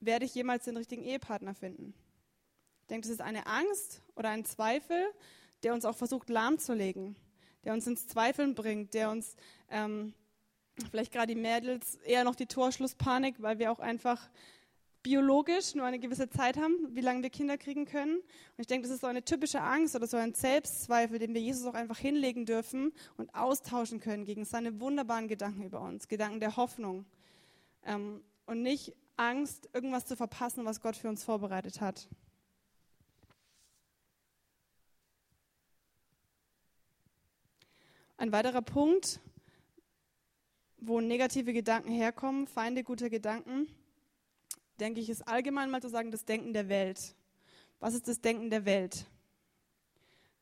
werde 0.00 0.24
ich 0.24 0.34
jemals 0.34 0.64
den 0.64 0.76
richtigen 0.76 1.04
Ehepartner 1.04 1.54
finden? 1.54 1.94
Ich 2.84 2.88
denke, 2.88 3.08
das 3.08 3.14
ist 3.14 3.22
eine 3.22 3.46
Angst 3.46 4.02
oder 4.14 4.28
ein 4.28 4.44
Zweifel, 4.44 5.06
der 5.62 5.72
uns 5.72 5.86
auch 5.86 5.96
versucht 5.96 6.28
lahmzulegen, 6.28 7.16
der 7.64 7.72
uns 7.72 7.86
ins 7.86 8.06
Zweifeln 8.06 8.54
bringt, 8.54 8.92
der 8.92 9.08
uns 9.08 9.36
ähm, 9.70 10.12
vielleicht 10.90 11.10
gerade 11.10 11.34
die 11.34 11.40
Mädels 11.40 11.94
eher 12.04 12.24
noch 12.24 12.34
die 12.34 12.44
Torschlusspanik, 12.44 13.40
weil 13.40 13.58
wir 13.58 13.72
auch 13.72 13.80
einfach 13.80 14.28
biologisch 15.02 15.74
nur 15.74 15.86
eine 15.86 15.98
gewisse 15.98 16.28
Zeit 16.28 16.58
haben, 16.58 16.94
wie 16.94 17.00
lange 17.00 17.22
wir 17.22 17.30
Kinder 17.30 17.56
kriegen 17.56 17.86
können. 17.86 18.16
Und 18.16 18.58
ich 18.58 18.66
denke, 18.66 18.86
das 18.86 18.96
ist 18.96 19.00
so 19.00 19.06
eine 19.06 19.24
typische 19.24 19.62
Angst 19.62 19.96
oder 19.96 20.06
so 20.06 20.18
ein 20.18 20.34
Selbstzweifel, 20.34 21.18
den 21.18 21.32
wir 21.32 21.40
Jesus 21.40 21.64
auch 21.64 21.72
einfach 21.72 21.96
hinlegen 21.96 22.44
dürfen 22.44 22.92
und 23.16 23.34
austauschen 23.34 23.98
können 23.98 24.26
gegen 24.26 24.44
seine 24.44 24.78
wunderbaren 24.78 25.26
Gedanken 25.26 25.62
über 25.62 25.80
uns, 25.80 26.06
Gedanken 26.06 26.38
der 26.38 26.58
Hoffnung. 26.58 27.06
Ähm, 27.86 28.22
und 28.44 28.60
nicht 28.60 28.94
Angst, 29.16 29.70
irgendwas 29.72 30.04
zu 30.04 30.16
verpassen, 30.16 30.66
was 30.66 30.82
Gott 30.82 30.96
für 30.96 31.08
uns 31.08 31.24
vorbereitet 31.24 31.80
hat. 31.80 32.10
Ein 38.16 38.30
weiterer 38.30 38.62
Punkt, 38.62 39.18
wo 40.78 41.00
negative 41.00 41.52
Gedanken 41.52 41.90
herkommen, 41.90 42.46
Feinde 42.46 42.84
guter 42.84 43.10
Gedanken, 43.10 43.66
denke 44.78 45.00
ich, 45.00 45.10
ist 45.10 45.26
allgemein 45.26 45.68
mal 45.68 45.82
zu 45.82 45.88
sagen, 45.88 46.12
das 46.12 46.24
Denken 46.24 46.52
der 46.52 46.68
Welt. 46.68 47.16
Was 47.80 47.94
ist 47.94 48.06
das 48.06 48.20
Denken 48.20 48.50
der 48.50 48.64
Welt? 48.64 49.06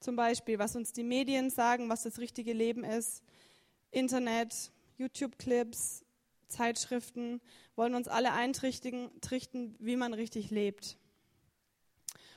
Zum 0.01 0.17
Beispiel, 0.17 0.59
was 0.59 0.77
uns 0.77 0.93
die 0.93 1.03
Medien 1.03 1.49
sagen, 1.49 1.89
was 1.89 2.03
das 2.03 2.19
richtige 2.19 2.53
Leben 2.53 2.85
ist. 2.85 3.23
Internet, 3.91 4.71
YouTube-Clips, 4.99 6.05
Zeitschriften 6.49 7.41
wollen 7.75 7.95
uns 7.95 8.07
alle 8.07 8.33
eintrichten, 8.33 9.11
wie 9.79 9.97
man 9.97 10.13
richtig 10.13 10.51
lebt. 10.51 10.99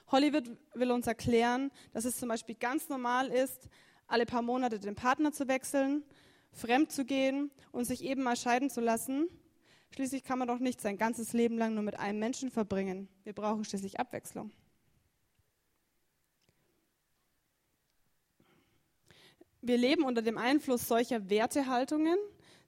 Hollywood 0.08 0.50
will 0.76 0.92
uns 0.92 1.08
erklären, 1.08 1.72
dass 1.92 2.06
es 2.06 2.18
zum 2.18 2.30
Beispiel 2.30 2.56
ganz 2.56 2.88
normal 2.88 3.28
ist, 3.28 3.68
alle 4.08 4.26
paar 4.26 4.42
Monate 4.42 4.80
den 4.80 4.96
Partner 4.96 5.32
zu 5.32 5.48
wechseln, 5.48 6.04
fremd 6.52 6.92
zu 6.92 7.06
gehen 7.06 7.52
und 7.72 7.86
sich 7.86 8.04
eben 8.04 8.24
mal 8.24 8.36
scheiden 8.36 8.70
zu 8.70 8.82
lassen. 8.82 9.28
Schließlich 9.92 10.24
kann 10.24 10.40
man 10.40 10.48
doch 10.48 10.60
nicht 10.60 10.82
sein 10.82 10.98
ganzes 10.98 11.34
Leben 11.34 11.58
lang 11.58 11.74
nur 11.74 11.84
mit 11.84 12.00
einem 12.00 12.20
Menschen 12.20 12.52
verbringen. 12.52 13.08
Wir 13.24 13.34
brauchen 13.34 13.64
schließlich 13.64 14.00
Abwechslung. 14.00 14.52
Wir 19.62 19.78
leben 19.78 20.04
unter 20.04 20.22
dem 20.22 20.38
Einfluss 20.38 20.88
solcher 20.88 21.30
Wertehaltungen, 21.30 22.20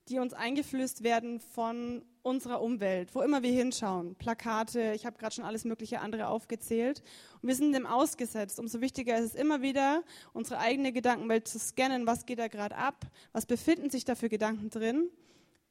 die 0.10 0.20
uns 0.20 0.34
eingeflößt 0.34 1.04
werden 1.04 1.40
von 1.40 2.04
unserer 2.28 2.62
Umwelt, 2.62 3.16
wo 3.16 3.22
immer 3.22 3.42
wir 3.42 3.52
hinschauen. 3.52 4.16
Plakate, 4.16 4.94
ich 4.94 5.06
habe 5.06 5.18
gerade 5.18 5.34
schon 5.34 5.46
alles 5.46 5.64
mögliche 5.64 6.02
andere 6.02 6.28
aufgezählt. 6.28 7.02
Und 7.42 7.48
wir 7.48 7.56
sind 7.56 7.74
dem 7.74 7.86
ausgesetzt. 7.86 8.60
Umso 8.60 8.82
wichtiger 8.82 9.18
ist 9.18 9.34
es 9.34 9.36
immer 9.36 9.62
wieder, 9.62 10.04
unsere 10.34 10.60
eigene 10.60 10.92
Gedankenwelt 10.92 11.48
zu 11.48 11.58
scannen. 11.58 12.06
Was 12.06 12.26
geht 12.26 12.40
da 12.40 12.50
gerade 12.50 12.76
ab? 12.76 13.06
Was 13.32 13.46
befinden 13.46 13.90
sich 13.90 14.04
da 14.04 14.16
für 14.16 14.30
Gedanken 14.30 14.70
drin? 14.70 15.10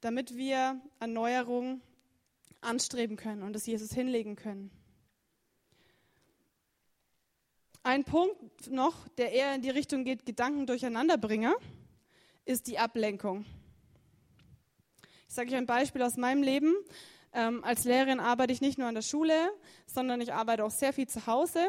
Damit 0.01 0.35
wir 0.35 0.81
Erneuerung 0.99 1.81
anstreben 2.61 3.17
können 3.17 3.43
und 3.43 3.55
es 3.55 3.65
Jesus 3.65 3.93
hinlegen 3.93 4.35
können. 4.35 4.71
Ein 7.83 8.03
Punkt 8.03 8.69
noch, 8.69 9.07
der 9.09 9.31
eher 9.31 9.55
in 9.55 9.61
die 9.61 9.69
Richtung 9.69 10.03
geht, 10.03 10.25
Gedanken 10.25 10.65
durcheinanderbringer, 10.65 11.55
ist 12.45 12.67
die 12.67 12.79
Ablenkung. 12.79 13.45
Ich 15.27 15.35
sage 15.35 15.49
euch 15.49 15.57
ein 15.57 15.65
Beispiel 15.65 16.01
aus 16.01 16.15
meinem 16.15 16.41
Leben. 16.41 16.73
Ähm, 17.33 17.63
als 17.63 17.83
Lehrerin 17.83 18.19
arbeite 18.19 18.53
ich 18.53 18.61
nicht 18.61 18.77
nur 18.77 18.87
an 18.87 18.95
der 18.95 19.01
Schule, 19.01 19.33
sondern 19.85 20.21
ich 20.21 20.33
arbeite 20.33 20.63
auch 20.63 20.71
sehr 20.71 20.93
viel 20.93 21.07
zu 21.07 21.27
Hause. 21.27 21.59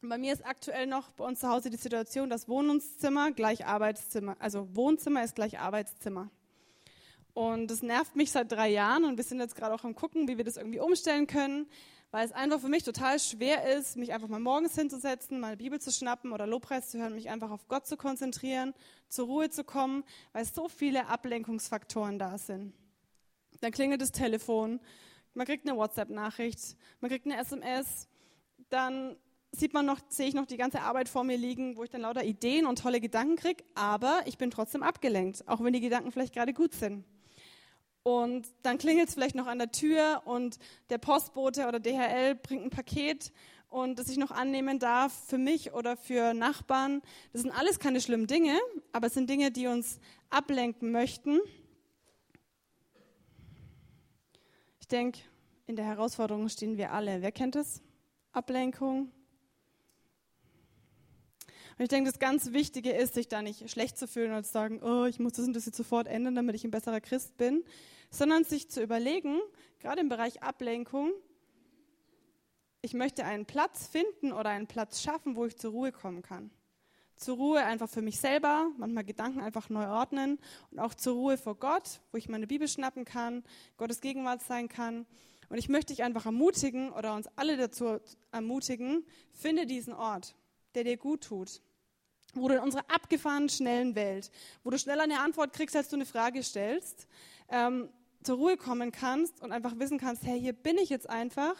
bei 0.00 0.16
mir 0.16 0.32
ist 0.32 0.46
aktuell 0.46 0.86
noch 0.86 1.12
bei 1.12 1.24
uns 1.24 1.40
zu 1.40 1.48
Hause 1.48 1.68
die 1.68 1.76
Situation, 1.76 2.30
dass 2.30 2.48
Wohnungszimmer 2.48 3.32
gleich 3.32 3.66
Arbeitszimmer, 3.66 4.36
also 4.38 4.74
Wohnzimmer 4.74 5.22
ist 5.22 5.34
gleich 5.34 5.58
Arbeitszimmer. 5.58 6.30
Und 7.34 7.70
das 7.70 7.82
nervt 7.82 8.16
mich 8.16 8.32
seit 8.32 8.50
drei 8.50 8.70
Jahren 8.70 9.04
und 9.04 9.18
wir 9.18 9.24
sind 9.24 9.40
jetzt 9.40 9.54
gerade 9.54 9.74
auch 9.74 9.84
am 9.84 9.94
gucken, 9.94 10.26
wie 10.26 10.38
wir 10.38 10.44
das 10.44 10.56
irgendwie 10.56 10.80
umstellen 10.80 11.26
können, 11.26 11.66
weil 12.10 12.26
es 12.26 12.32
einfach 12.32 12.60
für 12.60 12.68
mich 12.68 12.82
total 12.82 13.18
schwer 13.20 13.76
ist, 13.76 13.96
mich 13.96 14.12
einfach 14.12 14.28
mal 14.28 14.40
morgens 14.40 14.74
hinzusetzen, 14.74 15.38
mal 15.38 15.56
Bibel 15.56 15.80
zu 15.80 15.92
schnappen 15.92 16.32
oder 16.32 16.46
Lobpreis 16.46 16.90
zu 16.90 16.98
hören, 16.98 17.14
mich 17.14 17.30
einfach 17.30 17.50
auf 17.50 17.68
Gott 17.68 17.86
zu 17.86 17.96
konzentrieren, 17.96 18.74
zur 19.08 19.26
Ruhe 19.26 19.50
zu 19.50 19.62
kommen, 19.62 20.04
weil 20.32 20.44
so 20.44 20.68
viele 20.68 21.06
Ablenkungsfaktoren 21.06 22.18
da 22.18 22.36
sind. 22.38 22.74
Dann 23.60 23.72
klingelt 23.72 24.00
das 24.00 24.12
Telefon, 24.12 24.80
man 25.34 25.46
kriegt 25.46 25.68
eine 25.68 25.76
WhatsApp-Nachricht, 25.76 26.76
man 27.00 27.10
kriegt 27.10 27.26
eine 27.26 27.38
SMS, 27.38 28.08
dann 28.70 29.16
sieht 29.52 29.74
man 29.74 29.86
noch, 29.86 29.98
sehe 30.08 30.28
ich 30.28 30.34
noch 30.34 30.46
die 30.46 30.56
ganze 30.56 30.80
Arbeit 30.82 31.08
vor 31.08 31.24
mir 31.24 31.36
liegen, 31.36 31.76
wo 31.76 31.84
ich 31.84 31.90
dann 31.90 32.00
lauter 32.02 32.24
Ideen 32.24 32.66
und 32.66 32.80
tolle 32.80 33.00
Gedanken 33.00 33.36
kriege, 33.36 33.64
aber 33.74 34.22
ich 34.26 34.38
bin 34.38 34.50
trotzdem 34.50 34.82
abgelenkt, 34.82 35.46
auch 35.46 35.62
wenn 35.62 35.72
die 35.72 35.80
Gedanken 35.80 36.10
vielleicht 36.10 36.34
gerade 36.34 36.52
gut 36.52 36.74
sind. 36.74 37.04
Und 38.02 38.48
dann 38.62 38.78
klingelt 38.78 39.08
es 39.08 39.14
vielleicht 39.14 39.34
noch 39.34 39.46
an 39.46 39.58
der 39.58 39.72
Tür 39.72 40.22
und 40.24 40.58
der 40.88 40.98
Postbote 40.98 41.66
oder 41.66 41.80
DHL 41.80 42.34
bringt 42.34 42.64
ein 42.64 42.70
Paket 42.70 43.32
und 43.68 43.98
das 43.98 44.08
ich 44.08 44.16
noch 44.16 44.30
annehmen 44.30 44.78
darf 44.78 45.12
für 45.12 45.38
mich 45.38 45.72
oder 45.72 45.96
für 45.96 46.34
Nachbarn. 46.34 47.02
Das 47.32 47.42
sind 47.42 47.52
alles 47.52 47.78
keine 47.78 48.00
schlimmen 48.00 48.26
Dinge, 48.26 48.58
aber 48.92 49.08
es 49.08 49.14
sind 49.14 49.28
Dinge, 49.28 49.50
die 49.50 49.66
uns 49.66 50.00
ablenken 50.30 50.90
möchten. 50.90 51.40
Ich 54.80 54.88
denke, 54.88 55.20
in 55.66 55.76
der 55.76 55.84
Herausforderung 55.84 56.48
stehen 56.48 56.78
wir 56.78 56.92
alle. 56.92 57.22
Wer 57.22 57.32
kennt 57.32 57.54
es? 57.54 57.82
Ablenkung, 58.32 59.12
und 61.80 61.84
ich 61.84 61.88
denke, 61.88 62.10
das 62.10 62.18
ganz 62.18 62.52
Wichtige 62.52 62.90
ist, 62.90 63.14
sich 63.14 63.26
da 63.26 63.40
nicht 63.40 63.70
schlecht 63.70 63.96
zu 63.96 64.06
fühlen 64.06 64.34
und 64.34 64.44
zu 64.44 64.52
sagen, 64.52 64.82
oh, 64.82 65.06
ich 65.06 65.18
muss 65.18 65.32
das 65.32 65.46
und 65.46 65.54
das 65.54 65.64
jetzt 65.64 65.78
sofort 65.78 66.08
ändern, 66.08 66.34
damit 66.34 66.54
ich 66.54 66.62
ein 66.62 66.70
besserer 66.70 67.00
Christ 67.00 67.38
bin, 67.38 67.64
sondern 68.10 68.44
sich 68.44 68.68
zu 68.68 68.82
überlegen, 68.82 69.40
gerade 69.78 70.02
im 70.02 70.10
Bereich 70.10 70.42
Ablenkung, 70.42 71.10
ich 72.82 72.92
möchte 72.92 73.24
einen 73.24 73.46
Platz 73.46 73.86
finden 73.86 74.30
oder 74.32 74.50
einen 74.50 74.66
Platz 74.66 75.00
schaffen, 75.00 75.36
wo 75.36 75.46
ich 75.46 75.56
zur 75.56 75.70
Ruhe 75.70 75.90
kommen 75.90 76.20
kann. 76.20 76.50
Zur 77.16 77.36
Ruhe 77.36 77.64
einfach 77.64 77.88
für 77.88 78.02
mich 78.02 78.20
selber, 78.20 78.70
manchmal 78.76 79.04
Gedanken 79.04 79.40
einfach 79.40 79.70
neu 79.70 79.88
ordnen 79.88 80.38
und 80.70 80.80
auch 80.80 80.92
zur 80.92 81.14
Ruhe 81.14 81.38
vor 81.38 81.54
Gott, 81.54 82.02
wo 82.12 82.18
ich 82.18 82.28
meine 82.28 82.46
Bibel 82.46 82.68
schnappen 82.68 83.06
kann, 83.06 83.42
Gottes 83.78 84.02
Gegenwart 84.02 84.42
sein 84.42 84.68
kann. 84.68 85.06
Und 85.48 85.56
ich 85.56 85.70
möchte 85.70 85.94
dich 85.94 86.02
einfach 86.02 86.26
ermutigen 86.26 86.92
oder 86.92 87.14
uns 87.14 87.26
alle 87.36 87.56
dazu 87.56 88.00
ermutigen, 88.32 89.06
finde 89.32 89.64
diesen 89.64 89.94
Ort, 89.94 90.34
der 90.74 90.84
dir 90.84 90.98
gut 90.98 91.22
tut 91.22 91.62
wo 92.34 92.48
du 92.48 92.54
in 92.54 92.60
unserer 92.60 92.84
abgefahrenen, 92.88 93.48
schnellen 93.48 93.94
Welt, 93.94 94.30
wo 94.64 94.70
du 94.70 94.78
schneller 94.78 95.02
eine 95.02 95.20
Antwort 95.20 95.52
kriegst, 95.52 95.76
als 95.76 95.88
du 95.88 95.96
eine 95.96 96.06
Frage 96.06 96.42
stellst, 96.42 97.06
ähm, 97.48 97.88
zur 98.22 98.36
Ruhe 98.36 98.56
kommen 98.56 98.92
kannst 98.92 99.42
und 99.42 99.52
einfach 99.52 99.78
wissen 99.78 99.98
kannst, 99.98 100.24
hey, 100.24 100.38
hier 100.38 100.52
bin 100.52 100.78
ich 100.78 100.90
jetzt 100.90 101.08
einfach, 101.08 101.54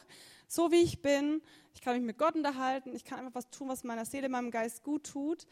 so 0.47 0.71
wie 0.71 0.83
ich 0.83 1.01
bin. 1.01 1.43
Ich 1.75 1.81
kann 1.81 1.95
mich 1.95 2.05
mit 2.05 2.19
Gott 2.19 2.35
unterhalten, 2.35 2.95
ich 2.95 3.05
kann 3.05 3.21
einfach 3.21 3.35
was 3.35 3.51
tun, 3.51 3.69
was 3.69 3.85
meiner 3.85 4.05
Seele, 4.05 4.29
meinem 4.29 4.51
Geist 4.51 4.83
gut 4.83 5.05
tut. 5.05 5.47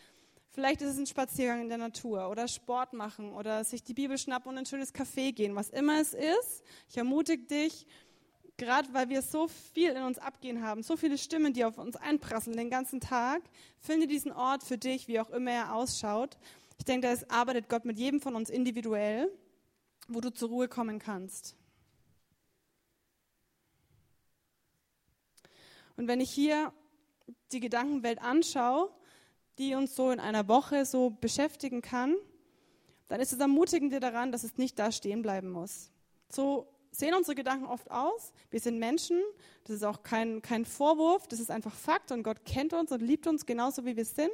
Vielleicht 0.51 0.83
ist 0.83 0.91
es 0.91 0.99
ein 0.99 1.07
Spaziergang 1.07 1.63
in 1.63 1.69
der 1.69 1.79
Natur 1.79 2.29
oder 2.31 2.49
Sport 2.49 2.93
machen 2.93 3.33
oder 3.33 3.65
sich 3.65 3.85
die 3.85 3.95
Bibel 3.95 4.19
schnappen 4.19 4.51
und 4.51 4.59
ein 4.59 4.67
schönes 4.67 4.95
Café 4.95 5.33
gehen, 5.33 5.55
was 5.55 5.71
immer 5.71 6.01
es 6.01 6.15
ist. 6.15 6.65
Ich 6.89 6.97
ermutige 6.97 7.45
dich, 7.45 7.87
gerade 8.59 8.93
weil 8.93 9.09
wir 9.09 9.23
so 9.23 9.49
viel 9.49 9.93
in 9.93 10.03
uns 10.03 10.19
abgehen 10.19 10.63
haben, 10.63 10.83
so 10.83 10.97
viele 10.97 11.17
Stimmen, 11.17 11.55
die 11.55 11.65
auf 11.65 11.79
uns 11.79 11.97
einprasseln 11.97 12.57
den 12.57 12.69
ganzen 12.69 13.01
Tag, 13.01 13.43
finde 13.79 14.07
diesen 14.07 14.33
Ort 14.33 14.63
für 14.63 14.77
dich, 14.77 15.09
wie 15.09 15.21
auch 15.21 15.31
immer 15.31 15.53
er 15.53 15.75
ausschaut. 15.75 16.37
Ich 16.77 16.85
denke, 16.85 17.09
da 17.09 17.35
arbeitet 17.35 17.69
Gott 17.69 17.85
mit 17.85 17.99
jedem 17.99 18.21
von 18.21 18.35
uns 18.35 18.51
individuell, 18.51 19.33
wo 20.09 20.21
du 20.21 20.33
zur 20.33 20.51
Ruhe 20.51 20.69
kommen 20.69 20.99
kannst. 20.99 21.57
Und 25.97 26.07
wenn 26.07 26.21
ich 26.21 26.31
hier 26.31 26.73
die 27.53 27.61
Gedankenwelt 27.61 28.21
anschaue, 28.21 28.93
die 29.59 29.75
uns 29.75 29.97
so 29.97 30.11
in 30.11 30.21
einer 30.21 30.47
Woche 30.47 30.85
so 30.85 31.11
beschäftigen 31.11 31.83
kann, 31.83 32.15
dann 33.09 33.21
ist 33.21 33.33
es 33.33 33.41
ermutigend 33.41 33.93
daran, 34.03 34.31
dass 34.31 34.45
es 34.45 34.59
nicht 34.59 34.79
da 34.79 34.93
stehen 34.93 35.23
bleiben 35.23 35.51
muss. 35.51 35.91
So 36.31 36.69
sehen 36.91 37.15
unsere 37.15 37.35
Gedanken 37.35 37.67
oft 37.67 37.91
aus. 37.91 38.33
Wir 38.51 38.61
sind 38.61 38.79
Menschen. 38.79 39.21
Das 39.65 39.77
ist 39.77 39.85
auch 39.85 40.03
kein, 40.03 40.43
kein 40.43 40.65
Vorwurf. 40.65 41.29
Das 41.29 41.41
ist 41.41 41.51
einfach 41.51 41.75
Fakt. 41.75 42.13
Und 42.13 42.23
Gott 42.23 42.45
kennt 42.45 42.73
uns 42.73 42.93
und 42.93 43.03
liebt 43.03 43.27
uns 43.27 43.47
genauso, 43.47 43.85
wie 43.85 43.97
wir 43.97 44.05
sind. 44.05 44.31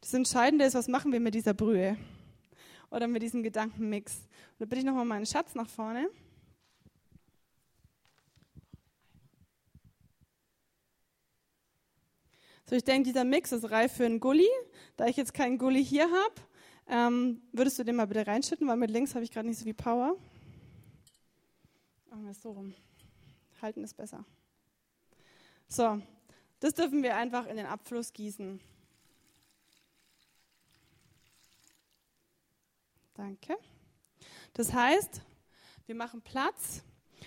Das 0.00 0.12
Entscheidende 0.12 0.64
ist, 0.64 0.74
was 0.74 0.88
machen 0.88 1.12
wir 1.12 1.20
mit 1.20 1.34
dieser 1.34 1.54
Brühe? 1.54 1.96
Oder 2.90 3.08
mit 3.08 3.22
diesem 3.22 3.42
Gedankenmix? 3.42 4.12
Und 4.14 4.60
da 4.60 4.64
bitte 4.66 4.80
ich 4.80 4.84
nochmal 4.84 5.04
meinen 5.04 5.26
Schatz 5.26 5.54
nach 5.54 5.68
vorne. 5.68 6.08
So, 12.68 12.76
ich 12.76 12.84
denke, 12.84 13.08
dieser 13.08 13.24
Mix 13.24 13.52
ist 13.52 13.70
reif 13.70 13.92
für 13.92 14.06
einen 14.06 14.20
Gully. 14.20 14.48
Da 14.96 15.06
ich 15.06 15.16
jetzt 15.16 15.34
keinen 15.34 15.58
Gully 15.58 15.84
hier 15.84 16.08
habe, 16.10 16.34
ähm, 16.88 17.42
würdest 17.52 17.78
du 17.78 17.84
den 17.84 17.96
mal 17.96 18.06
bitte 18.06 18.26
reinschütten, 18.26 18.66
weil 18.66 18.76
mit 18.76 18.90
links 18.90 19.14
habe 19.14 19.24
ich 19.24 19.30
gerade 19.30 19.48
nicht 19.48 19.58
so 19.58 19.64
viel 19.64 19.74
Power. 19.74 20.16
Machen 22.14 22.26
wir 22.26 22.30
es 22.30 22.42
so 22.42 22.52
rum. 22.52 22.72
Halten 23.60 23.82
ist 23.82 23.96
besser. 23.96 24.24
So, 25.66 26.00
das 26.60 26.72
dürfen 26.72 27.02
wir 27.02 27.16
einfach 27.16 27.46
in 27.46 27.56
den 27.56 27.66
Abfluss 27.66 28.12
gießen. 28.12 28.60
Danke. 33.14 33.56
Das 34.52 34.72
heißt, 34.72 35.22
wir 35.86 35.96
machen 35.96 36.22
Platz. 36.22 36.84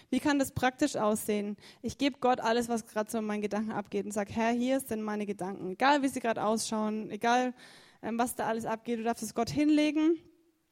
Wie 0.10 0.22
kann 0.22 0.40
das 0.40 0.54
praktisch 0.54 0.96
aussehen? 0.96 1.58
Ich 1.82 1.98
gebe 1.98 2.20
Gott 2.20 2.40
alles, 2.40 2.70
was 2.70 2.88
gerade 2.88 3.12
so 3.12 3.18
in 3.18 3.26
meinen 3.26 3.42
Gedanken 3.42 3.74
abgeht 3.74 4.06
und 4.06 4.14
sage, 4.14 4.32
Herr, 4.32 4.54
hier 4.54 4.80
sind 4.80 5.02
meine 5.02 5.26
Gedanken. 5.26 5.72
Egal, 5.72 6.02
wie 6.02 6.08
sie 6.08 6.22
gerade 6.22 6.46
ausschauen, 6.46 7.12
egal, 7.12 7.54
ähm, 8.02 8.18
was 8.18 8.36
da 8.36 8.48
alles 8.48 8.64
abgeht, 8.64 9.00
du 9.00 9.04
darfst 9.04 9.22
es 9.22 9.36
Gott 9.36 9.50
hinlegen, 9.50 10.18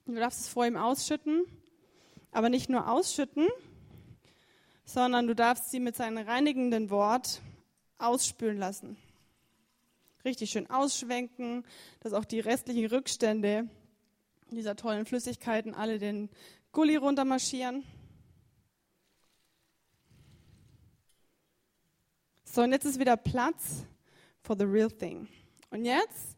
du 0.06 0.16
darfst 0.16 0.40
es 0.40 0.48
vor 0.48 0.66
ihm 0.66 0.78
ausschütten. 0.78 1.44
Aber 2.32 2.48
nicht 2.48 2.70
nur 2.70 2.90
ausschütten, 2.90 3.50
sondern 4.86 5.28
du 5.28 5.36
darfst 5.36 5.72
sie 5.72 5.80
mit 5.80 5.96
seinem 5.96 6.26
reinigenden 6.26 6.90
Wort 6.90 7.42
ausspülen 7.98 8.58
lassen. 8.58 8.98
Richtig 10.24 10.52
schön 10.52 10.70
ausschwenken, 10.70 11.66
dass 12.00 12.14
auch 12.14 12.26
die 12.26 12.40
restlichen 12.40 12.86
Rückstände 12.86 13.68
dieser 14.52 14.76
tollen 14.76 15.06
Flüssigkeiten 15.06 15.74
alle 15.74 16.00
den 16.00 16.30
Gully 16.72 16.96
runtermarschieren. 16.96 17.84
So, 22.46 22.62
und 22.62 22.72
jetzt 22.72 22.86
ist 22.86 23.00
wieder 23.00 23.18
Platz 23.18 23.86
for 24.42 24.56
the 24.58 24.64
real 24.64 24.90
thing. 24.90 25.28
Und 25.72 25.84
jetzt 25.84 26.36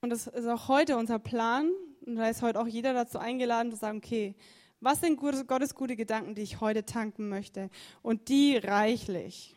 Und 0.00 0.10
das 0.10 0.26
ist 0.26 0.46
auch 0.46 0.68
heute 0.68 0.96
unser 0.96 1.18
Plan. 1.18 1.70
Und 2.04 2.16
da 2.16 2.28
ist 2.28 2.42
heute 2.42 2.60
auch 2.60 2.66
jeder 2.66 2.94
dazu 2.94 3.18
eingeladen, 3.18 3.72
zu 3.72 3.76
sagen, 3.76 3.98
okay, 3.98 4.36
was 4.80 5.00
sind 5.00 5.18
Gottes 5.18 5.74
gute 5.74 5.96
Gedanken, 5.96 6.34
die 6.34 6.42
ich 6.42 6.60
heute 6.60 6.84
tanken 6.84 7.28
möchte? 7.28 7.70
Und 8.02 8.28
die 8.28 8.56
reichlich 8.56 9.56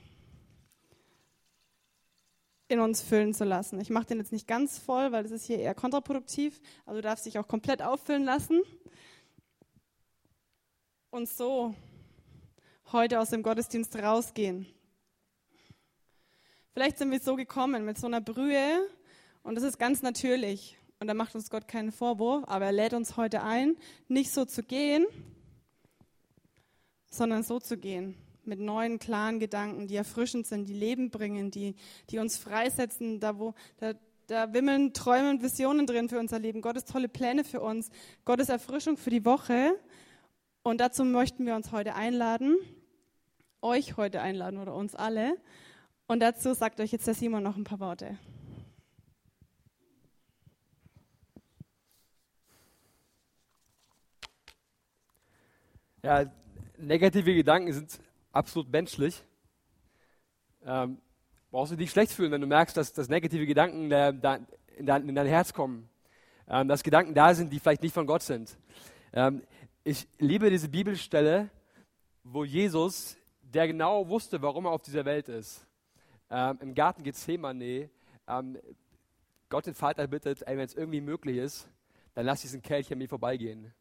in 2.69 2.79
uns 2.79 3.01
füllen 3.01 3.33
zu 3.33 3.43
lassen. 3.43 3.81
Ich 3.81 3.89
mache 3.89 4.05
den 4.05 4.19
jetzt 4.19 4.31
nicht 4.31 4.47
ganz 4.47 4.77
voll, 4.77 5.11
weil 5.11 5.23
das 5.23 5.31
ist 5.31 5.45
hier 5.45 5.57
eher 5.57 5.73
kontraproduktiv. 5.73 6.61
Also 6.85 7.01
du 7.01 7.01
darfst 7.01 7.25
dich 7.25 7.39
auch 7.39 7.47
komplett 7.47 7.81
auffüllen 7.81 8.23
lassen. 8.23 8.61
Und 11.09 11.27
so 11.27 11.73
heute 12.91 13.19
aus 13.19 13.31
dem 13.31 13.41
Gottesdienst 13.41 13.95
rausgehen. 13.95 14.67
Vielleicht 16.73 16.99
sind 16.99 17.11
wir 17.11 17.19
so 17.19 17.35
gekommen 17.35 17.83
mit 17.85 17.97
so 17.97 18.05
einer 18.07 18.21
Brühe 18.21 18.87
und 19.41 19.55
das 19.55 19.63
ist 19.63 19.79
ganz 19.79 20.03
natürlich. 20.03 20.77
Und 20.99 21.07
da 21.07 21.13
macht 21.13 21.35
uns 21.35 21.49
Gott 21.49 21.67
keinen 21.67 21.91
Vorwurf, 21.91 22.43
aber 22.47 22.65
er 22.65 22.71
lädt 22.71 22.93
uns 22.93 23.15
heute 23.15 23.43
ein, 23.43 23.77
nicht 24.07 24.31
so 24.31 24.45
zu 24.45 24.63
gehen, 24.63 25.05
sondern 27.09 27.43
so 27.43 27.59
zu 27.59 27.77
gehen 27.77 28.15
mit 28.49 28.59
neuen, 28.59 28.99
klaren 28.99 29.39
Gedanken, 29.39 29.87
die 29.87 29.95
erfrischend 29.95 30.45
sind, 30.47 30.67
die 30.67 30.73
Leben 30.73 31.09
bringen, 31.09 31.51
die, 31.51 31.75
die 32.09 32.19
uns 32.19 32.37
freisetzen, 32.37 33.19
da 33.19 33.37
wo, 33.37 33.53
da, 33.77 33.93
da 34.27 34.53
wimmeln 34.53 34.93
Träume 34.93 35.29
und 35.29 35.43
Visionen 35.43 35.85
drin 35.85 36.09
für 36.09 36.19
unser 36.19 36.39
Leben. 36.39 36.61
Gottes 36.61 36.85
tolle 36.85 37.07
Pläne 37.07 37.43
für 37.43 37.61
uns, 37.61 37.89
Gottes 38.25 38.49
Erfrischung 38.49 38.97
für 38.97 39.09
die 39.11 39.23
Woche. 39.23 39.73
Und 40.63 40.81
dazu 40.81 41.05
möchten 41.05 41.45
wir 41.45 41.55
uns 41.55 41.71
heute 41.71 41.95
einladen, 41.95 42.57
euch 43.61 43.97
heute 43.97 44.21
einladen 44.21 44.59
oder 44.59 44.75
uns 44.75 44.95
alle. 44.95 45.37
Und 46.07 46.19
dazu 46.21 46.53
sagt 46.53 46.79
euch 46.79 46.91
jetzt 46.91 47.07
der 47.07 47.13
Simon 47.13 47.43
noch 47.43 47.55
ein 47.55 47.63
paar 47.63 47.79
Worte. 47.79 48.17
Ja, 56.01 56.31
negative 56.77 57.33
Gedanken 57.35 57.73
sind 57.73 57.99
absolut 58.31 58.71
menschlich. 58.71 59.21
Ähm, 60.63 60.97
brauchst 61.51 61.73
du 61.73 61.75
dich 61.75 61.91
schlecht 61.91 62.13
fühlen, 62.13 62.31
wenn 62.31 62.39
du 62.39 62.47
merkst, 62.47 62.77
dass, 62.77 62.93
dass 62.93 63.09
negative 63.09 63.45
Gedanken 63.45 63.89
da, 63.89 64.13
da, 64.13 64.39
in, 64.77 64.85
dein, 64.85 65.09
in, 65.09 65.15
dein, 65.15 65.27
Herz 65.27 65.53
kommen. 65.53 65.89
Ähm, 66.47 66.69
dass 66.69 66.83
Gedanken 66.83 67.13
da 67.13 67.33
sind, 67.33 67.51
die 67.51 67.59
vielleicht 67.59 67.83
nicht 67.83 67.93
von 67.93 68.07
Gott 68.07 68.21
sind. 68.21 68.57
Ähm, 69.11 69.43
ich 69.83 70.07
liebe 70.19 70.49
diese 70.49 70.69
Bibelstelle, 70.69 71.49
wo 72.23 72.45
Jesus, 72.45 73.17
der 73.41 73.67
genau 73.67 74.07
wusste, 74.07 74.41
warum 74.41 74.65
er 74.65 74.71
auf 74.71 74.81
dieser 74.81 75.03
Welt 75.03 75.27
ist, 75.27 75.67
ähm, 76.29 76.59
im 76.61 76.75
Garten 76.75 77.03
Gethsemane, 77.03 77.89
ähm, 78.27 78.57
Gott 79.49 79.65
den 79.65 79.73
Vater 79.73 80.07
bittet, 80.07 80.43
wenn 80.47 80.59
es 80.59 80.75
irgendwie 80.75 81.01
möglich 81.01 81.37
ist, 81.37 81.67
dann 82.13 82.25
lass 82.25 82.41
diesen 82.41 82.61
Kelch 82.61 82.89
an 82.91 82.99
mir 82.99 83.09
vorbeigehen. 83.09 83.73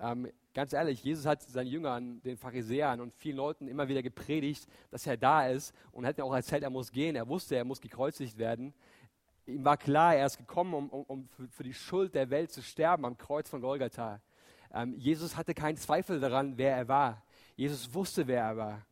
Ähm, 0.00 0.30
ganz 0.54 0.72
ehrlich, 0.72 1.02
Jesus 1.02 1.26
hat 1.26 1.42
seinen 1.42 1.66
Jüngern, 1.66 2.22
den 2.22 2.36
Pharisäern 2.36 3.00
und 3.00 3.14
vielen 3.14 3.36
Leuten 3.36 3.68
immer 3.68 3.88
wieder 3.88 4.02
gepredigt, 4.02 4.66
dass 4.90 5.06
er 5.06 5.16
da 5.16 5.48
ist 5.48 5.74
und 5.92 6.06
hat 6.06 6.16
mir 6.18 6.24
auch 6.24 6.34
erzählt, 6.34 6.62
er 6.62 6.70
muss 6.70 6.92
gehen. 6.92 7.16
Er 7.16 7.28
wusste, 7.28 7.56
er 7.56 7.64
muss 7.64 7.80
gekreuzigt 7.80 8.38
werden. 8.38 8.74
Ihm 9.46 9.64
war 9.64 9.76
klar, 9.76 10.14
er 10.14 10.26
ist 10.26 10.36
gekommen, 10.36 10.74
um, 10.74 10.90
um, 10.90 11.04
um 11.04 11.28
für, 11.50 11.62
die 11.62 11.74
Schuld 11.74 12.14
der 12.14 12.30
Welt 12.30 12.52
zu 12.52 12.62
sterben 12.62 13.04
am 13.04 13.16
Kreuz 13.16 13.48
von 13.48 13.60
Golgatha. 13.60 14.20
Ähm, 14.72 14.94
Jesus 14.98 15.36
hatte 15.36 15.54
keinen 15.54 15.76
Zweifel 15.76 16.20
daran, 16.20 16.58
wer 16.58 16.76
er 16.76 16.86
war. 16.86 17.24
Jesus 17.56 17.92
wusste, 17.94 18.26
wer 18.26 18.42
er 18.42 18.56
war. 18.56 18.86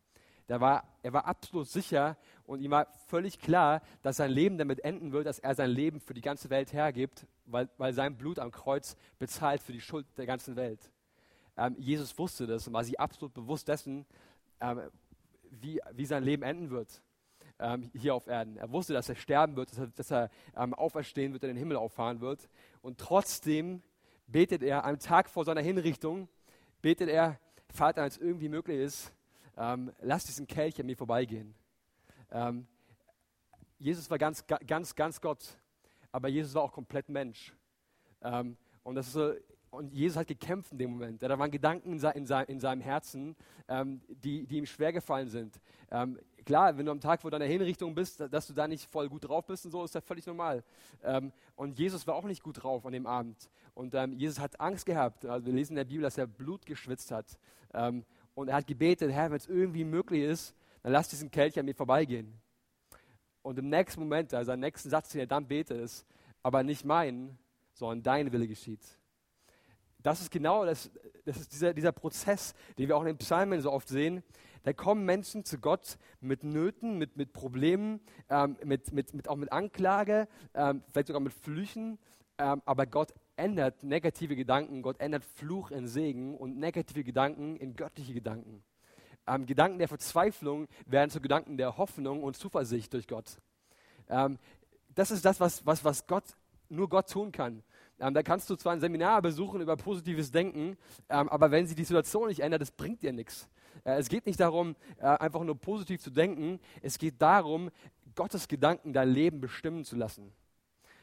Der 0.48 0.60
war. 0.60 0.84
Er 1.02 1.12
war 1.12 1.26
absolut 1.26 1.68
sicher 1.68 2.16
und 2.46 2.60
ihm 2.60 2.70
war 2.70 2.86
völlig 3.06 3.38
klar, 3.38 3.82
dass 4.02 4.16
sein 4.16 4.30
Leben 4.30 4.58
damit 4.58 4.80
enden 4.80 5.12
wird, 5.12 5.26
dass 5.26 5.38
er 5.38 5.54
sein 5.54 5.70
Leben 5.70 6.00
für 6.00 6.14
die 6.14 6.20
ganze 6.20 6.50
Welt 6.50 6.72
hergibt, 6.72 7.26
weil, 7.44 7.68
weil 7.76 7.92
sein 7.92 8.16
Blut 8.16 8.38
am 8.38 8.50
Kreuz 8.50 8.96
bezahlt 9.18 9.62
für 9.62 9.72
die 9.72 9.80
Schuld 9.80 10.06
der 10.16 10.26
ganzen 10.26 10.56
Welt. 10.56 10.90
Ähm, 11.56 11.74
Jesus 11.78 12.16
wusste 12.18 12.46
das 12.46 12.66
und 12.66 12.74
war 12.74 12.84
sich 12.84 12.98
absolut 13.00 13.32
bewusst 13.34 13.68
dessen, 13.68 14.06
ähm, 14.60 14.82
wie, 15.50 15.80
wie 15.92 16.04
sein 16.04 16.22
Leben 16.22 16.42
enden 16.42 16.70
wird 16.70 17.00
ähm, 17.58 17.90
hier 17.94 18.14
auf 18.14 18.26
Erden. 18.26 18.56
Er 18.56 18.70
wusste, 18.70 18.92
dass 18.92 19.08
er 19.08 19.14
sterben 19.14 19.56
wird, 19.56 19.70
dass 19.70 19.78
er, 19.78 19.86
dass 19.88 20.10
er 20.10 20.30
ähm, 20.56 20.74
auferstehen 20.74 21.32
wird, 21.32 21.44
in 21.44 21.50
den 21.50 21.56
Himmel 21.56 21.76
auffahren 21.76 22.20
wird. 22.20 22.48
Und 22.82 22.98
trotzdem 22.98 23.82
betet 24.26 24.62
er 24.62 24.84
am 24.84 24.98
Tag 24.98 25.30
vor 25.30 25.44
seiner 25.44 25.60
Hinrichtung, 25.60 26.28
betet 26.82 27.08
er, 27.08 27.38
Vater, 27.72 28.04
es 28.04 28.18
irgendwie 28.18 28.48
möglich 28.48 28.80
ist, 28.80 29.12
ähm, 29.56 29.92
lass 30.00 30.24
diesen 30.24 30.46
Kelch 30.46 30.78
an 30.80 30.86
mir 30.86 30.96
vorbeigehen. 30.96 31.54
Ähm, 32.30 32.66
Jesus 33.78 34.10
war 34.10 34.18
ganz, 34.18 34.44
ganz, 34.66 34.94
ganz 34.94 35.20
Gott, 35.20 35.58
aber 36.12 36.28
Jesus 36.28 36.54
war 36.54 36.62
auch 36.62 36.72
komplett 36.72 37.08
Mensch. 37.08 37.54
und 38.82 38.94
das 38.94 39.08
ist 39.08 39.12
so, 39.12 39.34
und 39.76 39.92
Jesus 39.92 40.16
hat 40.16 40.26
gekämpft 40.26 40.72
in 40.72 40.78
dem 40.78 40.90
Moment. 40.90 41.22
Da 41.22 41.38
waren 41.38 41.50
Gedanken 41.50 41.92
in, 41.92 42.26
in 42.48 42.60
seinem 42.60 42.80
Herzen, 42.80 43.36
ähm, 43.68 44.00
die, 44.08 44.46
die 44.46 44.58
ihm 44.58 44.66
schwer 44.66 44.92
gefallen 44.92 45.28
sind. 45.28 45.60
Ähm, 45.90 46.18
klar, 46.44 46.76
wenn 46.76 46.86
du 46.86 46.92
am 46.92 47.00
Tag 47.00 47.20
vor 47.20 47.30
deiner 47.30 47.44
Hinrichtung 47.44 47.94
bist, 47.94 48.20
dass 48.20 48.46
du 48.46 48.54
da 48.54 48.66
nicht 48.66 48.90
voll 48.90 49.08
gut 49.08 49.28
drauf 49.28 49.46
bist 49.46 49.66
und 49.66 49.72
so, 49.72 49.84
ist 49.84 49.94
das 49.94 50.04
völlig 50.04 50.26
normal. 50.26 50.64
Ähm, 51.02 51.32
und 51.54 51.78
Jesus 51.78 52.06
war 52.06 52.14
auch 52.14 52.24
nicht 52.24 52.42
gut 52.42 52.62
drauf 52.62 52.86
an 52.86 52.92
dem 52.92 53.06
Abend. 53.06 53.50
Und 53.74 53.94
ähm, 53.94 54.12
Jesus 54.14 54.40
hat 54.40 54.58
Angst 54.60 54.86
gehabt. 54.86 55.26
Also 55.26 55.46
wir 55.46 55.52
lesen 55.52 55.72
in 55.72 55.76
der 55.76 55.84
Bibel, 55.84 56.02
dass 56.02 56.16
er 56.16 56.26
Blut 56.26 56.64
geschwitzt 56.64 57.10
hat. 57.10 57.38
Ähm, 57.74 58.04
und 58.34 58.48
er 58.48 58.56
hat 58.56 58.66
gebetet, 58.66 59.12
Herr, 59.12 59.30
wenn 59.30 59.36
es 59.36 59.46
irgendwie 59.46 59.84
möglich 59.84 60.22
ist, 60.22 60.54
dann 60.82 60.92
lass 60.92 61.08
diesen 61.08 61.30
Kelch 61.30 61.58
an 61.58 61.66
mir 61.66 61.74
vorbeigehen. 61.74 62.32
Und 63.42 63.58
im 63.58 63.68
nächsten 63.68 64.00
Moment, 64.00 64.32
also 64.34 64.52
im 64.52 64.60
nächsten 64.60 64.90
Satz, 64.90 65.10
den 65.10 65.20
er 65.20 65.26
dann 65.26 65.46
betet, 65.46 65.78
ist, 65.78 66.06
aber 66.42 66.62
nicht 66.62 66.84
mein, 66.84 67.38
sondern 67.74 68.02
dein 68.02 68.32
Wille 68.32 68.48
geschieht. 68.48 68.80
Das 70.06 70.20
ist 70.20 70.30
genau 70.30 70.64
das, 70.64 70.88
das 71.24 71.36
ist 71.36 71.52
dieser, 71.52 71.74
dieser 71.74 71.90
Prozess, 71.90 72.54
den 72.78 72.86
wir 72.86 72.96
auch 72.96 73.00
in 73.00 73.08
den 73.08 73.18
Psalmen 73.18 73.60
so 73.60 73.72
oft 73.72 73.88
sehen. 73.88 74.22
Da 74.62 74.72
kommen 74.72 75.04
Menschen 75.04 75.44
zu 75.44 75.58
Gott 75.58 75.98
mit 76.20 76.44
Nöten, 76.44 76.96
mit, 76.96 77.16
mit 77.16 77.32
Problemen, 77.32 77.98
ähm, 78.30 78.56
mit, 78.62 78.92
mit, 78.92 79.14
mit, 79.14 79.28
auch 79.28 79.34
mit 79.34 79.50
Anklage, 79.50 80.28
ähm, 80.54 80.84
vielleicht 80.92 81.08
sogar 81.08 81.20
mit 81.20 81.32
Flüchen. 81.32 81.98
Ähm, 82.38 82.62
aber 82.66 82.86
Gott 82.86 83.14
ändert 83.34 83.82
negative 83.82 84.36
Gedanken, 84.36 84.80
Gott 84.80 85.00
ändert 85.00 85.24
Fluch 85.24 85.72
in 85.72 85.88
Segen 85.88 86.36
und 86.36 86.56
negative 86.56 87.02
Gedanken 87.02 87.56
in 87.56 87.74
göttliche 87.74 88.14
Gedanken. 88.14 88.62
Ähm, 89.26 89.44
Gedanken 89.44 89.80
der 89.80 89.88
Verzweiflung 89.88 90.68
werden 90.86 91.10
zu 91.10 91.20
Gedanken 91.20 91.56
der 91.56 91.78
Hoffnung 91.78 92.22
und 92.22 92.36
Zuversicht 92.36 92.92
durch 92.92 93.08
Gott. 93.08 93.38
Ähm, 94.08 94.38
das 94.94 95.10
ist 95.10 95.24
das, 95.24 95.40
was, 95.40 95.66
was, 95.66 95.82
was 95.82 96.06
Gott, 96.06 96.36
nur 96.68 96.88
Gott 96.88 97.10
tun 97.10 97.32
kann. 97.32 97.64
Ähm, 97.98 98.12
da 98.12 98.22
kannst 98.22 98.50
du 98.50 98.56
zwar 98.56 98.72
ein 98.72 98.80
Seminar 98.80 99.22
besuchen 99.22 99.60
über 99.60 99.76
positives 99.76 100.30
Denken, 100.30 100.76
ähm, 101.08 101.28
aber 101.28 101.50
wenn 101.50 101.66
sich 101.66 101.76
die 101.76 101.84
Situation 101.84 102.28
nicht 102.28 102.40
ändert, 102.40 102.60
das 102.60 102.70
bringt 102.70 103.02
dir 103.02 103.12
nichts. 103.12 103.48
Äh, 103.84 103.98
es 103.98 104.08
geht 104.08 104.26
nicht 104.26 104.40
darum, 104.40 104.76
äh, 104.98 105.06
einfach 105.06 105.42
nur 105.42 105.58
positiv 105.58 106.00
zu 106.00 106.10
denken. 106.10 106.60
Es 106.82 106.98
geht 106.98 107.20
darum, 107.20 107.70
Gottes 108.14 108.48
Gedanken 108.48 108.92
dein 108.92 109.10
Leben 109.10 109.40
bestimmen 109.40 109.84
zu 109.84 109.96
lassen. 109.96 110.32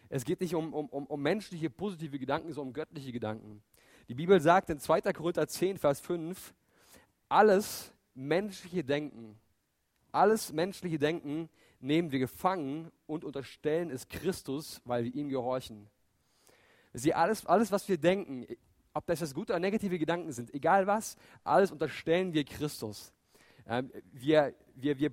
Es 0.10 0.26
geht 0.26 0.42
nicht 0.42 0.54
um, 0.54 0.74
um, 0.74 0.88
um 0.88 1.22
menschliche 1.22 1.70
positive 1.70 2.20
Gedanken, 2.20 2.54
sondern 2.54 2.70
um 2.70 2.74
göttliche 2.74 3.12
Gedanken. 3.12 3.64
Die 4.08 4.14
Bibel 4.14 4.40
sagt 4.40 4.70
in 4.70 4.80
2. 4.80 5.02
Korinther 5.14 5.48
10, 5.48 5.78
Vers 5.78 6.00
5, 6.02 6.54
alles 7.30 7.92
menschliche 8.14 8.84
Denken, 8.84 9.40
alles 10.12 10.54
menschliche 10.54 11.00
Denken 11.00 11.50
nehmen 11.80 12.12
wir 12.12 12.20
gefangen 12.20 12.92
und 13.08 13.24
unterstellen 13.24 13.90
es 13.90 14.08
Christus, 14.08 14.82
weil 14.86 15.06
wir 15.06 15.16
ihm 15.16 15.30
gehorchen. 15.30 15.88
Sie 16.94 17.14
alles, 17.14 17.46
alles, 17.46 17.72
was 17.72 17.88
wir 17.90 17.98
denken, 17.98 18.46
ob 18.94 19.06
das 19.08 19.20
jetzt 19.20 19.34
gute 19.34 19.54
oder 19.54 19.60
negative 19.60 19.98
Gedanken 19.98 20.32
sind, 20.32 20.54
egal 20.54 20.86
was, 20.86 21.18
alles 21.44 21.72
unterstellen 21.72 22.34
wir 22.34 22.44
Christus. 22.44 23.12
Ähm, 23.68 23.92
wir, 24.12 24.54
wir, 24.76 25.00
wir 25.00 25.12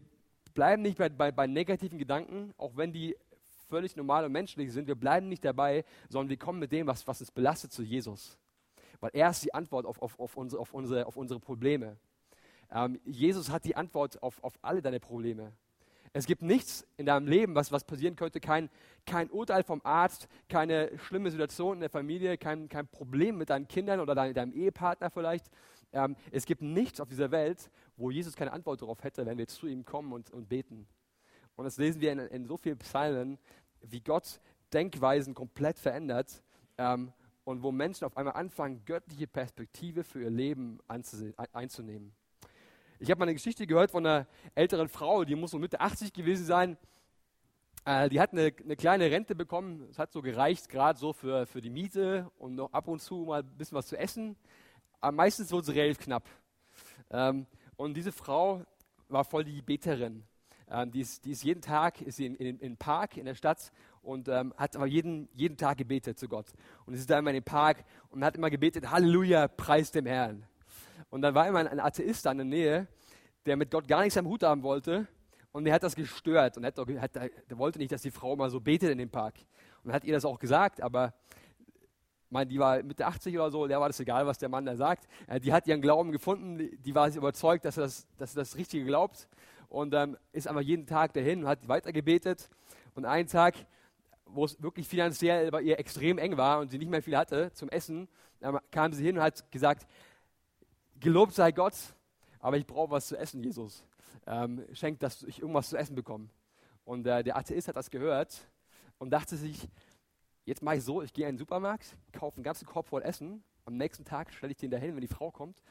bleiben 0.52 0.82
nicht 0.82 0.98
bei, 0.98 1.08
bei, 1.08 1.32
bei 1.32 1.46
negativen 1.46 1.98
Gedanken, 1.98 2.52
auch 2.58 2.76
wenn 2.76 2.92
die 2.92 3.16
völlig 3.68 3.96
normal 3.96 4.24
und 4.24 4.32
menschlich 4.32 4.72
sind. 4.72 4.88
Wir 4.88 4.96
bleiben 4.96 5.28
nicht 5.28 5.44
dabei, 5.44 5.84
sondern 6.08 6.28
wir 6.28 6.36
kommen 6.36 6.58
mit 6.58 6.72
dem, 6.72 6.86
was, 6.86 7.06
was 7.06 7.20
uns 7.20 7.30
belastet, 7.30 7.72
zu 7.72 7.82
Jesus. 7.82 8.36
Weil 8.98 9.10
er 9.14 9.30
ist 9.30 9.44
die 9.44 9.54
Antwort 9.54 9.86
auf, 9.86 10.02
auf, 10.02 10.18
auf, 10.18 10.36
unsere, 10.36 10.60
auf, 10.60 10.74
unsere, 10.74 11.06
auf 11.06 11.16
unsere 11.16 11.40
Probleme. 11.40 11.96
Ähm, 12.70 13.00
Jesus 13.04 13.48
hat 13.48 13.64
die 13.64 13.76
Antwort 13.76 14.22
auf, 14.22 14.42
auf 14.42 14.58
alle 14.60 14.82
deine 14.82 15.00
Probleme. 15.00 15.52
Es 16.12 16.26
gibt 16.26 16.42
nichts 16.42 16.84
in 16.96 17.06
deinem 17.06 17.28
Leben, 17.28 17.54
was, 17.54 17.70
was 17.70 17.84
passieren 17.84 18.16
könnte, 18.16 18.40
kein, 18.40 18.68
kein 19.06 19.30
Urteil 19.30 19.62
vom 19.62 19.80
Arzt, 19.84 20.28
keine 20.48 20.98
schlimme 20.98 21.30
Situation 21.30 21.74
in 21.74 21.80
der 21.80 21.90
Familie, 21.90 22.36
kein, 22.36 22.68
kein 22.68 22.88
Problem 22.88 23.38
mit 23.38 23.50
deinen 23.50 23.68
Kindern 23.68 24.00
oder 24.00 24.16
dein, 24.16 24.34
deinem 24.34 24.52
Ehepartner 24.52 25.10
vielleicht. 25.10 25.46
Ähm, 25.92 26.16
es 26.32 26.46
gibt 26.46 26.62
nichts 26.62 27.00
auf 27.00 27.08
dieser 27.08 27.30
Welt, 27.30 27.70
wo 27.96 28.10
Jesus 28.10 28.34
keine 28.34 28.52
Antwort 28.52 28.82
darauf 28.82 29.02
hätte, 29.04 29.24
wenn 29.24 29.38
wir 29.38 29.46
zu 29.46 29.68
ihm 29.68 29.84
kommen 29.84 30.12
und, 30.12 30.30
und 30.30 30.48
beten. 30.48 30.88
Und 31.54 31.64
das 31.64 31.76
lesen 31.76 32.00
wir 32.00 32.10
in, 32.10 32.18
in 32.18 32.44
so 32.46 32.56
vielen 32.56 32.78
Psalmen, 32.78 33.38
wie 33.82 34.00
Gott 34.00 34.40
Denkweisen 34.72 35.34
komplett 35.34 35.78
verändert 35.78 36.42
ähm, 36.78 37.12
und 37.44 37.62
wo 37.62 37.70
Menschen 37.70 38.04
auf 38.04 38.16
einmal 38.16 38.34
anfangen, 38.34 38.84
göttliche 38.84 39.26
Perspektive 39.26 40.02
für 40.02 40.22
ihr 40.22 40.30
Leben 40.30 40.78
einzunehmen. 40.88 42.12
Ich 43.02 43.10
habe 43.10 43.18
mal 43.18 43.24
eine 43.24 43.32
Geschichte 43.32 43.66
gehört 43.66 43.90
von 43.90 44.04
einer 44.04 44.26
älteren 44.54 44.90
Frau, 44.90 45.24
die 45.24 45.34
muss 45.34 45.52
so 45.52 45.58
Mitte 45.58 45.80
80 45.80 46.12
gewesen 46.12 46.44
sein. 46.44 46.76
Äh, 47.86 48.10
die 48.10 48.20
hat 48.20 48.32
eine, 48.32 48.52
eine, 48.62 48.76
kleine 48.76 49.10
Rente 49.10 49.34
bekommen. 49.34 49.86
Es 49.90 49.98
hat 49.98 50.12
so 50.12 50.20
gereicht, 50.20 50.68
gerade 50.68 50.98
so 50.98 51.14
für, 51.14 51.46
für 51.46 51.62
die 51.62 51.70
Miete 51.70 52.30
und 52.36 52.56
noch 52.56 52.70
ab 52.74 52.88
und 52.88 53.00
zu 53.00 53.24
mal 53.24 53.40
ein 53.40 53.56
bisschen 53.56 53.78
was 53.78 53.86
zu 53.86 53.96
essen. 53.96 54.36
Aber 55.00 55.12
meistens 55.12 55.50
wurde 55.50 55.70
es 55.70 55.74
relativ 55.74 55.98
knapp. 55.98 56.28
Ähm, 57.10 57.46
und 57.76 57.94
diese 57.94 58.12
Frau 58.12 58.66
war 59.08 59.24
voll 59.24 59.44
die 59.44 59.62
Beterin. 59.62 60.22
Ähm, 60.68 60.90
die, 60.90 61.00
ist, 61.00 61.24
die, 61.24 61.30
ist, 61.30 61.42
jeden 61.42 61.62
Tag 61.62 62.02
ist 62.02 62.20
in, 62.20 62.34
in, 62.34 62.58
in 62.58 62.76
Park 62.76 63.16
in 63.16 63.24
der 63.24 63.34
Stadt 63.34 63.72
und 64.02 64.28
ähm, 64.28 64.52
hat 64.58 64.76
aber 64.76 64.86
jeden, 64.86 65.30
jeden 65.32 65.56
Tag 65.56 65.78
gebetet 65.78 66.18
zu 66.18 66.28
Gott. 66.28 66.52
Und 66.84 66.96
sie 66.96 67.00
ist 67.00 67.08
da 67.08 67.18
immer 67.18 67.30
in 67.30 67.36
den 67.36 67.44
Park 67.44 67.82
und 68.10 68.22
hat 68.22 68.36
immer 68.36 68.50
gebetet, 68.50 68.90
Halleluja, 68.90 69.48
preis 69.48 69.90
dem 69.90 70.04
Herrn. 70.04 70.44
Und 71.10 71.22
dann 71.22 71.34
war 71.34 71.46
immer 71.46 71.58
ein 71.58 71.80
Atheist 71.80 72.24
da 72.24 72.32
in 72.32 72.38
der 72.38 72.46
Nähe, 72.46 72.86
der 73.46 73.56
mit 73.56 73.70
Gott 73.70 73.86
gar 73.86 74.02
nichts 74.02 74.16
am 74.16 74.26
Hut 74.26 74.42
haben 74.42 74.62
wollte 74.62 75.06
und 75.52 75.64
der 75.64 75.74
hat 75.74 75.82
das 75.82 75.96
gestört 75.96 76.56
und 76.56 76.64
hat, 76.64 76.78
hat, 76.78 77.14
der 77.14 77.58
wollte 77.58 77.78
nicht, 77.78 77.92
dass 77.92 78.02
die 78.02 78.10
Frau 78.10 78.36
mal 78.36 78.50
so 78.50 78.60
betet 78.60 78.90
in 78.90 78.98
dem 78.98 79.10
Park. 79.10 79.34
Und 79.82 79.92
hat 79.92 80.04
ihr 80.04 80.12
das 80.12 80.24
auch 80.24 80.38
gesagt, 80.38 80.80
aber 80.80 81.14
mein, 82.28 82.48
die 82.48 82.58
war 82.60 82.82
Mitte 82.82 83.06
80 83.06 83.34
oder 83.34 83.50
so, 83.50 83.66
der 83.66 83.80
war 83.80 83.88
das 83.88 83.98
egal, 83.98 84.26
was 84.26 84.38
der 84.38 84.48
Mann 84.48 84.64
da 84.64 84.76
sagt. 84.76 85.08
Äh, 85.26 85.40
die 85.40 85.52
hat 85.52 85.66
ihren 85.66 85.80
Glauben 85.80 86.12
gefunden, 86.12 86.58
die 86.58 86.94
war 86.94 87.08
überzeugt, 87.12 87.64
dass 87.64 87.74
sie 87.74 87.80
das, 87.80 88.06
dass 88.16 88.34
das 88.34 88.56
Richtige 88.56 88.84
glaubt 88.84 89.28
und 89.68 89.94
ähm, 89.94 90.16
ist 90.32 90.46
einfach 90.46 90.62
jeden 90.62 90.86
Tag 90.86 91.12
dahin 91.14 91.42
und 91.42 91.48
hat 91.48 91.66
weiter 91.66 91.92
gebetet. 91.92 92.48
Und 92.94 93.04
einen 93.04 93.26
Tag, 93.26 93.54
wo 94.26 94.44
es 94.44 94.62
wirklich 94.62 94.86
finanziell 94.86 95.50
bei 95.50 95.62
ihr 95.62 95.78
extrem 95.80 96.18
eng 96.18 96.36
war 96.36 96.60
und 96.60 96.70
sie 96.70 96.78
nicht 96.78 96.90
mehr 96.90 97.02
viel 97.02 97.16
hatte 97.16 97.52
zum 97.54 97.68
Essen, 97.68 98.08
ähm, 98.42 98.60
kam 98.70 98.92
sie 98.92 99.04
hin 99.04 99.16
und 99.16 99.24
hat 99.24 99.50
gesagt, 99.50 99.88
gelobt 101.00 101.34
sei 101.34 101.52
Gott, 101.52 101.74
aber 102.38 102.56
ich 102.56 102.66
brauche 102.66 102.90
was 102.90 103.08
zu 103.08 103.16
essen, 103.16 103.42
Jesus. 103.42 103.84
Ähm, 104.26 104.64
schenkt, 104.72 105.02
dass 105.02 105.22
ich 105.22 105.40
irgendwas 105.40 105.70
zu 105.70 105.76
essen 105.76 105.94
bekomme. 105.94 106.28
Und 106.84 107.06
äh, 107.06 107.22
der 107.22 107.36
Atheist 107.36 107.68
hat 107.68 107.76
das 107.76 107.90
gehört 107.90 108.38
und 108.98 109.10
dachte 109.10 109.36
sich, 109.36 109.68
jetzt 110.44 110.62
mache 110.62 110.76
ich 110.76 110.84
so, 110.84 111.02
ich 111.02 111.12
gehe 111.12 111.26
in 111.26 111.34
den 111.34 111.38
Supermarkt, 111.38 111.96
kaufe 112.12 112.36
einen 112.36 112.44
ganzen 112.44 112.66
Korb 112.66 112.88
voll 112.88 113.02
Essen, 113.02 113.42
am 113.64 113.76
nächsten 113.76 114.04
Tag 114.04 114.32
stelle 114.32 114.52
ich 114.52 114.58
den 114.58 114.70
dahin, 114.70 114.94
wenn 114.94 115.00
die 115.00 115.06
Frau 115.06 115.30
kommt, 115.30 115.62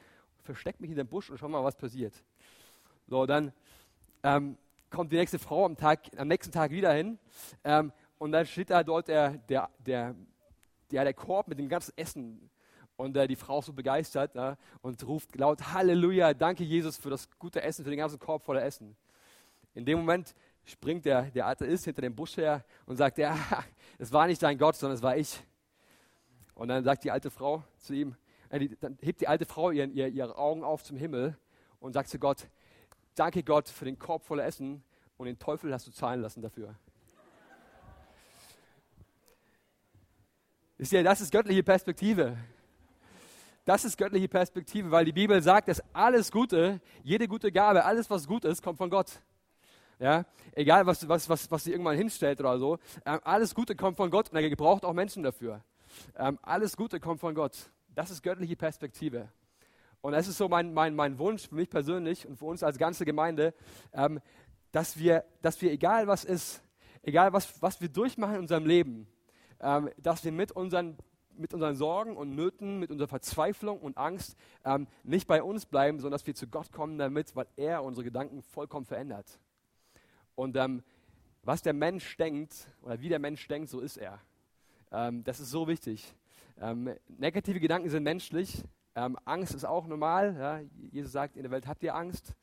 verstecke 0.42 0.80
mich 0.80 0.90
in 0.90 0.96
den 0.96 1.06
Busch 1.06 1.30
und 1.30 1.38
schau 1.38 1.48
mal, 1.48 1.62
was 1.62 1.76
passiert. 1.76 2.14
So, 3.06 3.26
dann 3.26 3.52
ähm, 4.22 4.56
kommt 4.88 5.12
die 5.12 5.16
nächste 5.16 5.38
Frau 5.38 5.64
am, 5.64 5.76
Tag, 5.76 6.10
am 6.16 6.28
nächsten 6.28 6.52
Tag 6.52 6.70
wieder 6.70 6.92
hin 6.92 7.18
ähm, 7.64 7.92
und 8.18 8.32
dann 8.32 8.46
steht 8.46 8.70
da 8.70 8.82
dort 8.82 9.08
der, 9.08 9.38
der, 9.48 9.68
der, 9.78 10.14
der, 10.90 11.04
der 11.04 11.14
Korb 11.14 11.48
mit 11.48 11.58
dem 11.58 11.68
ganzen 11.68 11.92
Essen 11.96 12.50
und 13.00 13.16
äh, 13.16 13.26
die 13.26 13.36
Frau 13.36 13.60
ist 13.60 13.66
so 13.66 13.72
begeistert 13.72 14.34
ja, 14.34 14.56
und 14.82 15.02
ruft 15.06 15.34
laut 15.36 15.72
Halleluja, 15.72 16.34
danke 16.34 16.64
Jesus 16.64 16.98
für 16.98 17.08
das 17.08 17.28
gute 17.38 17.62
Essen, 17.62 17.82
für 17.82 17.90
den 17.90 17.98
ganzen 17.98 18.18
Korb 18.18 18.44
voller 18.44 18.62
Essen. 18.62 18.94
In 19.74 19.86
dem 19.86 19.98
Moment 19.98 20.34
springt 20.64 21.06
der, 21.06 21.22
der 21.30 21.46
Atheist 21.46 21.84
hinter 21.84 22.02
dem 22.02 22.14
Busch 22.14 22.36
her 22.36 22.62
und 22.84 22.96
sagt, 22.96 23.16
ja, 23.18 23.36
es 23.98 24.12
war 24.12 24.26
nicht 24.26 24.42
dein 24.42 24.58
Gott, 24.58 24.76
sondern 24.76 24.96
es 24.96 25.02
war 25.02 25.16
ich. 25.16 25.42
Und 26.54 26.68
dann 26.68 26.84
sagt 26.84 27.04
die 27.04 27.10
alte 27.10 27.30
Frau 27.30 27.64
zu 27.78 27.94
ihm, 27.94 28.16
äh, 28.50 28.68
dann 28.80 28.98
hebt 29.00 29.22
die 29.22 29.28
alte 29.28 29.46
Frau 29.46 29.70
ihren, 29.70 29.92
ihr, 29.92 30.08
ihre 30.08 30.36
Augen 30.36 30.62
auf 30.62 30.84
zum 30.84 30.98
Himmel 30.98 31.38
und 31.80 31.94
sagt 31.94 32.10
zu 32.10 32.18
Gott, 32.18 32.48
danke 33.14 33.42
Gott 33.42 33.68
für 33.68 33.86
den 33.86 33.98
Korb 33.98 34.24
voller 34.24 34.44
Essen 34.44 34.84
und 35.16 35.26
den 35.26 35.38
Teufel 35.38 35.72
hast 35.72 35.86
du 35.86 35.90
zahlen 35.90 36.20
lassen 36.20 36.42
dafür. 36.42 36.74
Ist 40.76 40.92
ja, 40.92 41.02
das 41.02 41.20
ist 41.20 41.30
göttliche 41.32 41.62
Perspektive. 41.62 42.36
Das 43.70 43.84
ist 43.84 43.96
göttliche 43.96 44.26
Perspektive, 44.26 44.90
weil 44.90 45.04
die 45.04 45.12
Bibel 45.12 45.40
sagt, 45.40 45.68
dass 45.68 45.80
alles 45.92 46.32
Gute, 46.32 46.80
jede 47.04 47.28
gute 47.28 47.52
Gabe, 47.52 47.84
alles, 47.84 48.10
was 48.10 48.26
gut 48.26 48.44
ist, 48.44 48.64
kommt 48.64 48.78
von 48.78 48.90
Gott. 48.90 49.22
Ja, 50.00 50.24
egal, 50.56 50.86
was, 50.86 51.08
was, 51.08 51.28
was, 51.28 51.48
was 51.52 51.62
sie 51.62 51.70
irgendwann 51.70 51.96
hinstellt 51.96 52.40
oder 52.40 52.58
so. 52.58 52.80
Ähm, 53.06 53.20
alles 53.22 53.54
Gute 53.54 53.76
kommt 53.76 53.96
von 53.96 54.10
Gott 54.10 54.28
und 54.28 54.36
er 54.36 54.50
gebraucht 54.50 54.84
auch 54.84 54.92
Menschen 54.92 55.22
dafür. 55.22 55.62
Ähm, 56.18 56.36
alles 56.42 56.76
Gute 56.76 56.98
kommt 56.98 57.20
von 57.20 57.32
Gott. 57.32 57.70
Das 57.94 58.10
ist 58.10 58.24
göttliche 58.24 58.56
Perspektive. 58.56 59.28
Und 60.00 60.14
das 60.14 60.26
ist 60.26 60.38
so 60.38 60.48
mein, 60.48 60.74
mein, 60.74 60.96
mein 60.96 61.16
Wunsch 61.20 61.46
für 61.48 61.54
mich 61.54 61.70
persönlich 61.70 62.26
und 62.26 62.38
für 62.38 62.46
uns 62.46 62.64
als 62.64 62.76
ganze 62.76 63.04
Gemeinde, 63.04 63.54
ähm, 63.92 64.18
dass, 64.72 64.98
wir, 64.98 65.22
dass 65.42 65.62
wir, 65.62 65.70
egal 65.70 66.08
was 66.08 66.24
ist, 66.24 66.60
egal 67.02 67.32
was, 67.32 67.62
was 67.62 67.80
wir 67.80 67.88
durchmachen 67.88 68.34
in 68.34 68.40
unserem 68.40 68.66
Leben, 68.66 69.06
ähm, 69.60 69.90
dass 69.96 70.24
wir 70.24 70.32
mit 70.32 70.50
unseren, 70.50 70.98
mit 71.40 71.54
unseren 71.54 71.74
Sorgen 71.74 72.16
und 72.16 72.34
Nöten, 72.34 72.78
mit 72.78 72.90
unserer 72.90 73.08
Verzweiflung 73.08 73.80
und 73.80 73.96
Angst 73.96 74.36
ähm, 74.64 74.86
nicht 75.02 75.26
bei 75.26 75.42
uns 75.42 75.66
bleiben, 75.66 75.98
sondern 75.98 76.18
dass 76.18 76.26
wir 76.26 76.34
zu 76.34 76.46
Gott 76.46 76.70
kommen 76.72 76.98
damit, 76.98 77.34
weil 77.34 77.46
er 77.56 77.82
unsere 77.82 78.04
Gedanken 78.04 78.42
vollkommen 78.42 78.84
verändert. 78.84 79.40
Und 80.34 80.56
ähm, 80.56 80.82
was 81.42 81.62
der 81.62 81.72
Mensch 81.72 82.16
denkt 82.16 82.68
oder 82.82 83.00
wie 83.00 83.08
der 83.08 83.18
Mensch 83.18 83.46
denkt, 83.48 83.70
so 83.70 83.80
ist 83.80 83.96
er. 83.96 84.20
Ähm, 84.92 85.24
das 85.24 85.40
ist 85.40 85.50
so 85.50 85.66
wichtig. 85.66 86.14
Ähm, 86.60 86.94
negative 87.08 87.60
Gedanken 87.60 87.88
sind 87.88 88.02
menschlich, 88.02 88.62
ähm, 88.94 89.16
Angst 89.24 89.54
ist 89.54 89.64
auch 89.64 89.86
normal. 89.86 90.36
Ja. 90.38 90.60
Jesus 90.92 91.12
sagt, 91.12 91.36
in 91.36 91.42
der 91.42 91.50
Welt 91.50 91.66
habt 91.66 91.82
ihr 91.82 91.94
Angst. 91.94 92.34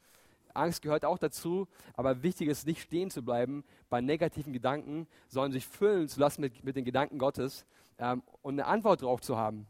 Angst 0.54 0.82
gehört 0.82 1.06
auch 1.06 1.20
dazu, 1.20 1.68
aber 1.94 2.24
wichtig 2.24 2.48
ist 2.50 2.66
nicht 2.66 2.82
stehen 2.82 3.12
zu 3.12 3.24
bleiben 3.24 3.64
bei 3.90 4.02
negativen 4.02 4.54
Gedanken, 4.54 5.08
sondern 5.28 5.52
sich 5.52 5.68
füllen 5.68 6.08
zu 6.08 6.20
lassen 6.20 6.42
mit, 6.42 6.64
mit 6.64 6.76
den 6.76 6.84
Gedanken 6.84 7.20
Gottes 7.20 7.66
ähm, 8.00 8.24
und 8.42 8.56
eine 8.56 8.66
Antwort 8.66 9.02
darauf 9.02 9.22
zu 9.22 9.38
haben. 9.38 9.68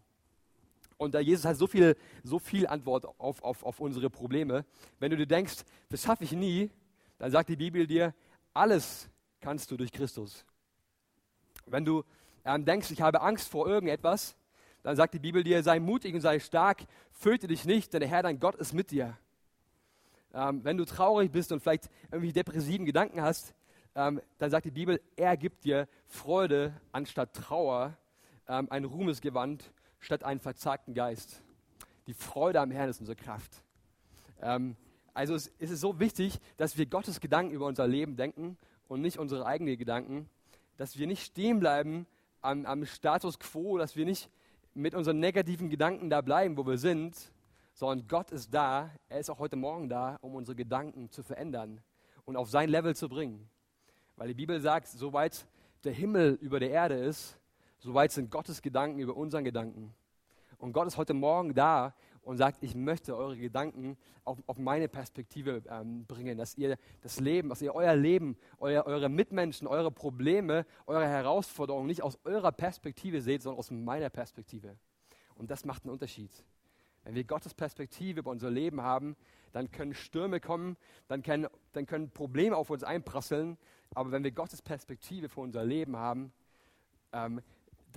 Und 0.98 1.14
da 1.14 1.20
Jesus 1.20 1.46
hat 1.46 1.58
so 1.58 1.68
viel, 1.68 1.96
so 2.24 2.40
viel 2.40 2.66
Antwort 2.68 3.06
auf, 3.20 3.44
auf, 3.44 3.64
auf 3.64 3.80
unsere 3.80 4.10
Probleme. 4.10 4.66
Wenn 5.00 5.12
du 5.12 5.18
dir 5.18 5.28
denkst, 5.28 5.64
das 5.90 6.02
schaffe 6.02 6.24
ich 6.24 6.32
nie, 6.32 6.72
dann 7.20 7.32
sagt 7.32 7.50
die 7.50 7.56
Bibel 7.56 7.86
dir, 7.86 8.14
alles 8.54 9.10
kannst 9.40 9.70
du 9.70 9.78
durch 9.78 9.92
Christus. 9.92 10.44
Wenn 11.66 11.86
du 11.86 12.04
ähm, 12.46 12.66
denkst, 12.66 12.90
ich 12.92 13.02
habe 13.02 13.22
Angst 13.22 13.50
vor 13.50 13.68
irgendetwas, 13.68 14.36
dann 14.82 14.96
sagt 14.96 15.14
die 15.14 15.20
Bibel 15.20 15.44
dir, 15.44 15.62
sei 15.64 15.80
mutig 15.80 16.16
und 16.16 16.22
sei 16.22 16.40
stark, 16.40 16.84
fürchte 17.12 17.48
dich 17.48 17.66
nicht, 17.66 17.94
denn 17.94 18.00
der 18.00 18.10
Herr, 18.10 18.24
dein 18.24 18.40
Gott, 18.40 18.56
ist 18.56 18.74
mit 18.74 18.90
dir. 18.90 19.18
Ähm, 20.34 20.64
wenn 20.64 20.78
du 20.78 20.86
traurig 20.86 21.32
bist 21.32 21.52
und 21.52 21.60
vielleicht 21.60 21.90
irgendwie 22.12 22.32
depressiven 22.32 22.86
Gedanken 22.86 23.22
hast, 23.22 23.54
ähm, 23.96 24.22
dann 24.38 24.50
sagt 24.50 24.66
die 24.66 24.72
Bibel, 24.72 25.02
er 25.16 25.36
gibt 25.38 25.66
dir 25.66 25.88
Freude 26.06 26.80
anstatt 26.92 27.34
Trauer, 27.34 27.98
ähm, 28.48 28.68
ein 28.70 28.86
Ruhmesgewand 28.86 29.72
statt 30.00 30.24
einen 30.24 30.40
verzagten 30.40 30.94
Geist. 30.94 31.42
Die 32.08 32.14
Freude 32.14 32.62
am 32.62 32.72
Herrn 32.72 32.90
ist 32.90 33.00
unsere 33.00 33.16
Kraft. 33.16 33.64
Ähm, 34.42 34.76
also 35.14 35.36
es, 35.36 35.52
es 35.60 35.72
ist 35.72 35.82
so 35.82 36.00
wichtig, 36.00 36.40
dass 36.58 36.78
wir 36.78 36.86
Gottes 36.86 37.20
Gedanken 37.20 37.54
über 37.54 37.66
unser 37.66 37.88
Leben 37.88 38.16
denken 38.16 38.58
und 38.88 39.02
nicht 39.02 39.18
unsere 39.18 39.46
eigenen 39.46 39.78
Gedanken, 39.78 40.30
dass 40.78 40.98
wir 40.98 41.08
nicht 41.08 41.24
stehen 41.24 41.60
bleiben 41.60 42.06
am, 42.42 42.66
am 42.66 42.86
Status 42.86 43.40
quo, 43.40 43.78
dass 43.78 43.96
wir 43.96 44.06
nicht 44.06 44.30
mit 44.74 44.94
unseren 44.94 45.20
negativen 45.20 45.70
Gedanken 45.70 46.10
da 46.10 46.22
bleiben, 46.22 46.56
wo 46.56 46.66
wir 46.66 46.78
sind, 46.78 47.16
sondern 47.74 48.08
Gott 48.08 48.32
ist 48.32 48.54
da, 48.54 48.92
er 49.10 49.20
ist 49.20 49.30
auch 49.30 49.40
heute 49.40 49.56
Morgen 49.56 49.90
da, 49.90 50.18
um 50.22 50.36
unsere 50.36 50.56
Gedanken 50.56 51.10
zu 51.12 51.24
verändern 51.24 51.82
und 52.26 52.38
auf 52.38 52.50
sein 52.50 52.70
Level 52.70 52.96
zu 52.96 53.10
bringen. 53.10 53.50
Weil 54.16 54.30
die 54.30 54.34
Bibel 54.34 54.60
sagt, 54.60 54.88
soweit 54.88 55.48
der 55.84 55.94
Himmel 55.94 56.38
über 56.42 56.60
der 56.60 56.72
Erde 56.72 56.96
ist, 56.96 57.40
soweit 57.88 58.12
sind 58.12 58.30
Gottes 58.30 58.62
Gedanken 58.62 59.00
über 59.00 59.16
unseren 59.16 59.46
Gedanken. 59.46 59.94
Und 60.58 60.74
Gott 60.74 60.88
ist 60.88 60.98
heute 60.98 61.14
Morgen 61.14 61.54
da, 61.54 61.94
und 62.28 62.36
sagt, 62.36 62.62
ich 62.62 62.76
möchte 62.76 63.16
eure 63.16 63.38
Gedanken 63.38 63.96
auf, 64.26 64.44
auf 64.48 64.58
meine 64.58 64.90
Perspektive 64.90 65.64
ähm, 65.70 66.06
bringen, 66.06 66.38
dass 66.38 66.58
ihr 66.58 66.78
das 67.00 67.22
Leben, 67.22 67.48
dass 67.48 67.62
ihr 67.62 67.74
euer 67.74 67.96
Leben, 67.96 68.36
euer, 68.60 68.86
eure 68.86 69.08
Mitmenschen, 69.08 69.66
eure 69.66 69.92
Probleme, 69.92 70.66
eure 70.88 71.08
Herausforderungen 71.08 71.88
nicht 71.88 72.04
aus 72.04 72.20
eurer 72.26 72.52
Perspektive 72.52 73.22
seht, 73.22 73.44
sondern 73.44 73.60
aus 73.60 73.72
meiner 73.72 74.10
Perspektive. 74.10 74.76
Und 75.36 75.50
das 75.50 75.64
macht 75.64 75.86
einen 75.86 75.94
Unterschied. 75.94 76.32
Wenn 77.06 77.16
wir 77.16 77.24
Gottes 77.24 77.54
Perspektive 77.54 78.20
über 78.20 78.32
unser 78.32 78.52
Leben 78.52 78.82
haben, 78.82 79.16
dann 79.54 79.72
können 79.72 79.94
Stürme 79.94 80.42
kommen, 80.42 80.76
dann 81.08 81.24
können, 81.24 81.48
dann 81.72 81.86
können 81.86 82.10
Probleme 82.10 82.58
auf 82.58 82.70
uns 82.70 82.84
einprasseln, 82.84 83.58
aber 83.96 84.12
wenn 84.12 84.26
wir 84.26 84.32
Gottes 84.32 84.62
Perspektive 84.62 85.30
für 85.30 85.40
unser 85.40 85.64
Leben 85.64 85.96
haben, 85.96 86.34
ähm, 87.14 87.42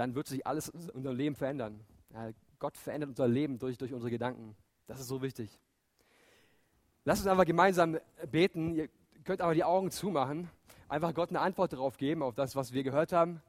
dann 0.01 0.15
wird 0.15 0.29
sich 0.29 0.47
alles 0.47 0.69
in 0.69 0.89
unserem 0.89 1.15
Leben 1.15 1.35
verändern. 1.35 1.79
Ja, 2.15 2.31
Gott 2.59 2.79
verändert 2.79 3.11
unser 3.11 3.29
Leben 3.29 3.59
durch, 3.59 3.77
durch 3.77 3.93
unsere 3.93 4.11
Gedanken. 4.11 4.57
Das 4.87 4.99
ist 4.99 5.09
so 5.09 5.21
wichtig. 5.21 5.61
Lass 7.05 7.19
uns 7.19 7.29
einfach 7.29 7.45
gemeinsam 7.45 7.99
beten. 8.31 8.75
Ihr 8.75 8.89
könnt 9.25 9.43
aber 9.43 9.53
die 9.53 9.63
Augen 9.63 9.91
zumachen. 9.91 10.49
Einfach 10.89 11.13
Gott 11.13 11.29
eine 11.29 11.41
Antwort 11.41 11.75
darauf 11.75 11.99
geben, 11.99 12.23
auf 12.23 12.35
das, 12.35 12.57
was 12.57 12.73
wir 12.73 12.83
gehört 12.83 13.13
haben. 13.13 13.43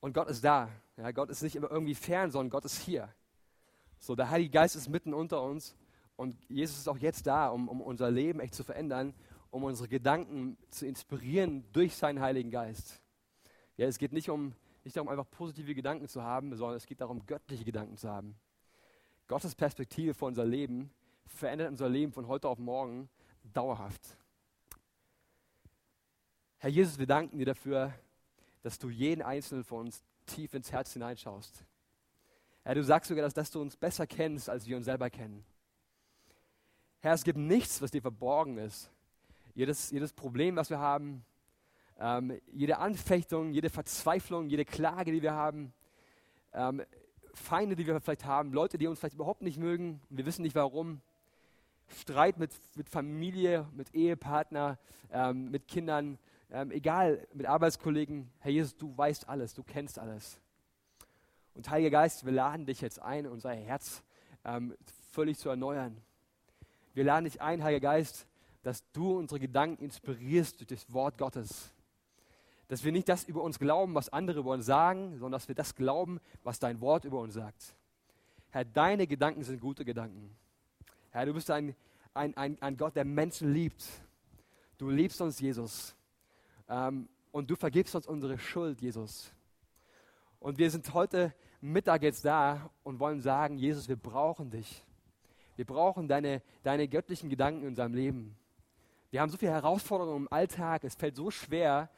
Und 0.00 0.14
Gott 0.14 0.30
ist 0.30 0.42
da. 0.42 0.70
Ja, 0.96 1.10
Gott 1.10 1.28
ist 1.28 1.42
nicht 1.42 1.56
immer 1.56 1.70
irgendwie 1.70 1.94
fern, 1.94 2.30
sondern 2.30 2.48
Gott 2.48 2.64
ist 2.64 2.80
hier. 2.80 3.10
So, 3.98 4.14
der 4.14 4.30
Heilige 4.30 4.50
Geist 4.50 4.76
ist 4.76 4.88
mitten 4.88 5.12
unter 5.12 5.42
uns. 5.42 5.76
Und 6.16 6.38
Jesus 6.48 6.78
ist 6.78 6.88
auch 6.88 6.96
jetzt 6.96 7.26
da, 7.26 7.48
um, 7.48 7.68
um 7.68 7.82
unser 7.82 8.10
Leben 8.10 8.40
echt 8.40 8.54
zu 8.54 8.64
verändern, 8.64 9.12
um 9.50 9.62
unsere 9.62 9.90
Gedanken 9.90 10.56
zu 10.70 10.86
inspirieren 10.86 11.66
durch 11.74 11.96
seinen 11.96 12.20
Heiligen 12.20 12.50
Geist. 12.50 13.02
Ja, 13.76 13.86
es 13.86 13.98
geht 13.98 14.14
nicht 14.14 14.30
um 14.30 14.54
nicht 14.86 14.96
darum, 14.96 15.08
einfach 15.08 15.28
positive 15.28 15.74
Gedanken 15.74 16.06
zu 16.06 16.22
haben, 16.22 16.54
sondern 16.54 16.76
es 16.76 16.86
geht 16.86 17.00
darum, 17.00 17.26
göttliche 17.26 17.64
Gedanken 17.64 17.96
zu 17.96 18.08
haben. 18.08 18.36
Gottes 19.26 19.56
Perspektive 19.56 20.14
für 20.14 20.26
unser 20.26 20.44
Leben 20.44 20.92
verändert 21.26 21.70
unser 21.70 21.88
Leben 21.88 22.12
von 22.12 22.28
heute 22.28 22.48
auf 22.48 22.58
morgen 22.58 23.08
dauerhaft. 23.52 24.16
Herr 26.58 26.70
Jesus, 26.70 27.00
wir 27.00 27.06
danken 27.08 27.36
dir 27.38 27.46
dafür, 27.46 27.92
dass 28.62 28.78
du 28.78 28.88
jeden 28.88 29.22
einzelnen 29.22 29.64
von 29.64 29.86
uns 29.86 30.04
tief 30.24 30.54
ins 30.54 30.70
Herz 30.70 30.92
hineinschaust. 30.92 31.64
Herr, 32.62 32.76
du 32.76 32.84
sagst 32.84 33.08
sogar, 33.08 33.24
dass, 33.24 33.34
dass 33.34 33.50
du 33.50 33.60
uns 33.60 33.76
besser 33.76 34.06
kennst, 34.06 34.48
als 34.48 34.68
wir 34.68 34.76
uns 34.76 34.84
selber 34.84 35.10
kennen. 35.10 35.44
Herr, 37.00 37.14
es 37.14 37.24
gibt 37.24 37.38
nichts, 37.38 37.82
was 37.82 37.90
dir 37.90 38.02
verborgen 38.02 38.56
ist. 38.58 38.88
Jedes, 39.52 39.90
jedes 39.90 40.12
Problem, 40.12 40.54
was 40.54 40.70
wir 40.70 40.78
haben, 40.78 41.24
ähm, 41.98 42.40
jede 42.52 42.78
Anfechtung, 42.78 43.52
jede 43.52 43.70
Verzweiflung, 43.70 44.48
jede 44.48 44.64
Klage, 44.64 45.12
die 45.12 45.22
wir 45.22 45.32
haben, 45.32 45.72
ähm, 46.52 46.82
Feinde, 47.34 47.76
die 47.76 47.86
wir 47.86 48.00
vielleicht 48.00 48.24
haben, 48.24 48.52
Leute, 48.52 48.78
die 48.78 48.86
uns 48.86 48.98
vielleicht 48.98 49.14
überhaupt 49.14 49.42
nicht 49.42 49.58
mögen 49.58 50.00
wir 50.08 50.24
wissen 50.26 50.42
nicht 50.42 50.54
warum, 50.54 51.00
Streit 51.88 52.38
mit, 52.38 52.50
mit 52.74 52.88
Familie, 52.88 53.68
mit 53.72 53.94
Ehepartner, 53.94 54.78
ähm, 55.12 55.50
mit 55.50 55.68
Kindern, 55.68 56.18
ähm, 56.50 56.70
egal, 56.70 57.26
mit 57.32 57.46
Arbeitskollegen. 57.46 58.30
Herr 58.40 58.50
Jesus, 58.50 58.76
du 58.76 58.96
weißt 58.96 59.28
alles, 59.28 59.54
du 59.54 59.62
kennst 59.62 59.98
alles. 59.98 60.40
Und 61.54 61.70
Heiliger 61.70 61.90
Geist, 61.90 62.24
wir 62.24 62.32
laden 62.32 62.66
dich 62.66 62.80
jetzt 62.80 63.00
ein, 63.00 63.26
unser 63.26 63.52
Herz 63.52 64.02
ähm, 64.44 64.74
völlig 65.12 65.38
zu 65.38 65.48
erneuern. 65.48 65.96
Wir 66.94 67.04
laden 67.04 67.24
dich 67.24 67.40
ein, 67.40 67.62
Heiliger 67.62 67.80
Geist, 67.80 68.26
dass 68.62 68.90
du 68.92 69.16
unsere 69.16 69.38
Gedanken 69.38 69.84
inspirierst 69.84 70.60
durch 70.60 70.68
das 70.68 70.92
Wort 70.92 71.18
Gottes. 71.18 71.72
Dass 72.68 72.84
wir 72.84 72.92
nicht 72.92 73.08
das 73.08 73.24
über 73.24 73.42
uns 73.42 73.58
glauben, 73.58 73.94
was 73.94 74.08
andere 74.08 74.40
über 74.40 74.52
uns 74.52 74.66
sagen, 74.66 75.12
sondern 75.12 75.32
dass 75.32 75.48
wir 75.48 75.54
das 75.54 75.74
glauben, 75.74 76.20
was 76.42 76.58
dein 76.58 76.80
Wort 76.80 77.04
über 77.04 77.20
uns 77.20 77.34
sagt. 77.34 77.76
Herr, 78.50 78.64
deine 78.64 79.06
Gedanken 79.06 79.44
sind 79.44 79.60
gute 79.60 79.84
Gedanken. 79.84 80.34
Herr, 81.10 81.26
du 81.26 81.34
bist 81.34 81.50
ein, 81.50 81.74
ein, 82.14 82.36
ein, 82.36 82.60
ein 82.60 82.76
Gott, 82.76 82.96
der 82.96 83.04
Menschen 83.04 83.52
liebt. 83.52 83.84
Du 84.78 84.90
liebst 84.90 85.20
uns, 85.20 85.38
Jesus. 85.40 85.94
Ähm, 86.68 87.08
und 87.30 87.50
du 87.50 87.56
vergibst 87.56 87.94
uns 87.94 88.06
unsere 88.06 88.38
Schuld, 88.38 88.80
Jesus. 88.80 89.32
Und 90.40 90.58
wir 90.58 90.70
sind 90.70 90.92
heute 90.94 91.34
Mittag 91.60 92.02
jetzt 92.02 92.24
da 92.24 92.70
und 92.82 92.98
wollen 92.98 93.20
sagen, 93.20 93.58
Jesus, 93.58 93.88
wir 93.88 93.96
brauchen 93.96 94.50
dich. 94.50 94.84
Wir 95.56 95.64
brauchen 95.64 96.08
deine, 96.08 96.42
deine 96.62 96.86
göttlichen 96.88 97.28
Gedanken 97.30 97.62
in 97.62 97.68
unserem 97.68 97.94
Leben. 97.94 98.36
Wir 99.10 99.20
haben 99.20 99.30
so 99.30 99.38
viele 99.38 99.52
Herausforderungen 99.52 100.26
im 100.26 100.32
Alltag. 100.32 100.84
Es 100.84 100.94
fällt 100.94 101.16
so 101.16 101.30
schwer, 101.30 101.88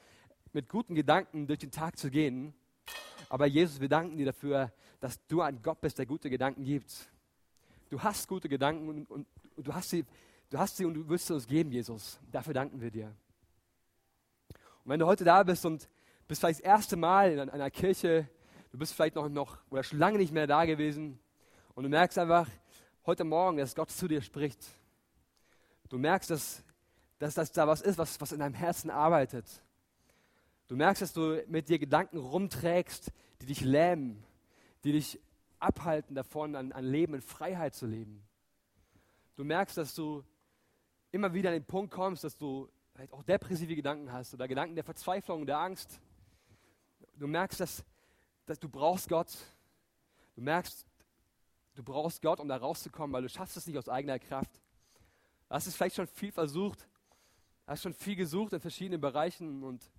mit 0.53 0.68
guten 0.68 0.94
Gedanken 0.94 1.46
durch 1.46 1.59
den 1.59 1.70
Tag 1.70 1.99
zu 1.99 2.11
gehen. 2.11 2.55
Aber 3.28 3.46
Jesus, 3.46 3.80
wir 3.80 3.88
danken 3.88 4.16
dir 4.16 4.26
dafür, 4.26 4.72
dass 5.01 5.24
du 5.26 5.42
ein 5.42 5.62
Gott 5.62 5.80
bist, 5.80 5.99
der 5.99 6.07
gute 6.07 6.30
Gedanken 6.30 6.64
gibt. 6.64 7.11
Du 7.90 8.03
hast 8.03 8.28
gute 8.28 8.49
Gedanken 8.49 8.88
und, 8.88 9.11
und, 9.11 9.26
und 9.57 9.66
du, 9.66 9.74
hast 9.74 9.90
sie, 9.90 10.05
du 10.51 10.59
hast 10.59 10.76
sie 10.76 10.84
und 10.84 10.94
du 10.94 11.09
wirst 11.09 11.26
sie 11.26 11.34
uns 11.34 11.46
geben, 11.46 11.70
Jesus. 11.70 12.18
Dafür 12.30 12.55
danken 12.55 12.80
wir 12.80 12.90
dir. 12.90 13.14
Und 14.84 14.92
wenn 14.92 15.01
du 15.01 15.07
heute 15.07 15.24
da 15.24 15.42
bist 15.42 15.64
und 15.66 15.88
bist 16.26 16.40
vielleicht 16.40 16.61
das 16.61 16.66
erste 16.66 16.96
Mal 16.96 17.32
in 17.32 17.51
einer 17.51 17.70
Kirche, 17.70 18.28
du 18.70 18.78
bist 18.78 18.94
vielleicht 18.94 19.14
noch, 19.14 19.28
noch 19.28 19.59
oder 19.70 19.82
schon 19.82 19.99
lange 19.99 20.18
nicht 20.18 20.32
mehr 20.32 20.46
da 20.46 20.64
gewesen 20.64 21.18
und 21.74 21.84
du 21.84 21.88
merkst 21.88 22.18
einfach 22.18 22.49
heute 23.07 23.24
Morgen, 23.24 23.59
dass 23.59 23.74
Gott 23.74 23.90
zu 23.90 24.09
dir 24.09 24.20
spricht. 24.20 24.66
Du 25.88 25.99
merkst, 25.99 26.30
dass, 26.30 26.62
dass 27.18 27.34
das 27.34 27.53
da 27.53 27.66
was 27.66 27.80
ist, 27.80 27.96
was, 27.96 28.20
was 28.20 28.32
in 28.32 28.40
deinem 28.40 28.55
Herzen 28.55 28.90
arbeitet. 28.90 29.46
Du 30.68 30.76
merkst, 30.76 31.00
dass 31.00 31.14
du 31.14 31.42
mit 31.48 31.70
dir 31.70 31.78
Gedanken 31.78 32.18
rumträgst, 32.18 33.10
die 33.40 33.46
dich 33.46 33.62
lähmen, 33.62 34.22
die 34.84 34.92
dich 34.92 35.18
abhalten 35.58 36.14
davon, 36.14 36.54
an, 36.54 36.72
an 36.72 36.84
Leben 36.84 37.14
in 37.14 37.22
Freiheit 37.22 37.74
zu 37.74 37.86
leben. 37.86 38.22
Du 39.34 39.44
merkst, 39.44 39.78
dass 39.78 39.94
du 39.94 40.22
immer 41.10 41.32
wieder 41.32 41.48
an 41.48 41.54
den 41.54 41.64
Punkt 41.64 41.90
kommst, 41.90 42.22
dass 42.22 42.36
du 42.36 42.68
vielleicht 42.92 43.14
auch 43.14 43.22
depressive 43.22 43.74
Gedanken 43.74 44.12
hast 44.12 44.34
oder 44.34 44.46
Gedanken 44.46 44.74
der 44.74 44.84
Verzweiflung, 44.84 45.46
der 45.46 45.58
Angst. 45.58 46.00
Du 47.16 47.26
merkst, 47.26 47.60
dass, 47.60 47.82
dass 48.44 48.58
du 48.58 48.68
brauchst 48.68 49.08
Gott. 49.08 49.34
Du 50.34 50.42
merkst, 50.42 50.86
du 51.76 51.82
brauchst 51.82 52.20
Gott, 52.20 52.40
um 52.40 52.48
da 52.48 52.56
rauszukommen, 52.56 53.14
weil 53.14 53.22
du 53.22 53.28
schaffst 53.30 53.56
es 53.56 53.66
nicht 53.66 53.78
aus 53.78 53.88
eigener 53.88 54.18
Kraft. 54.18 54.60
Du 55.48 55.54
hast 55.54 55.66
es 55.66 55.74
vielleicht 55.74 55.96
schon 55.96 56.06
viel 56.06 56.30
versucht, 56.30 56.86
hast 57.66 57.82
schon 57.82 57.94
viel 57.94 58.16
gesucht 58.16 58.52
in 58.52 58.60
verschiedenen 58.60 59.00
Bereichen 59.00 59.64
und 59.64 59.90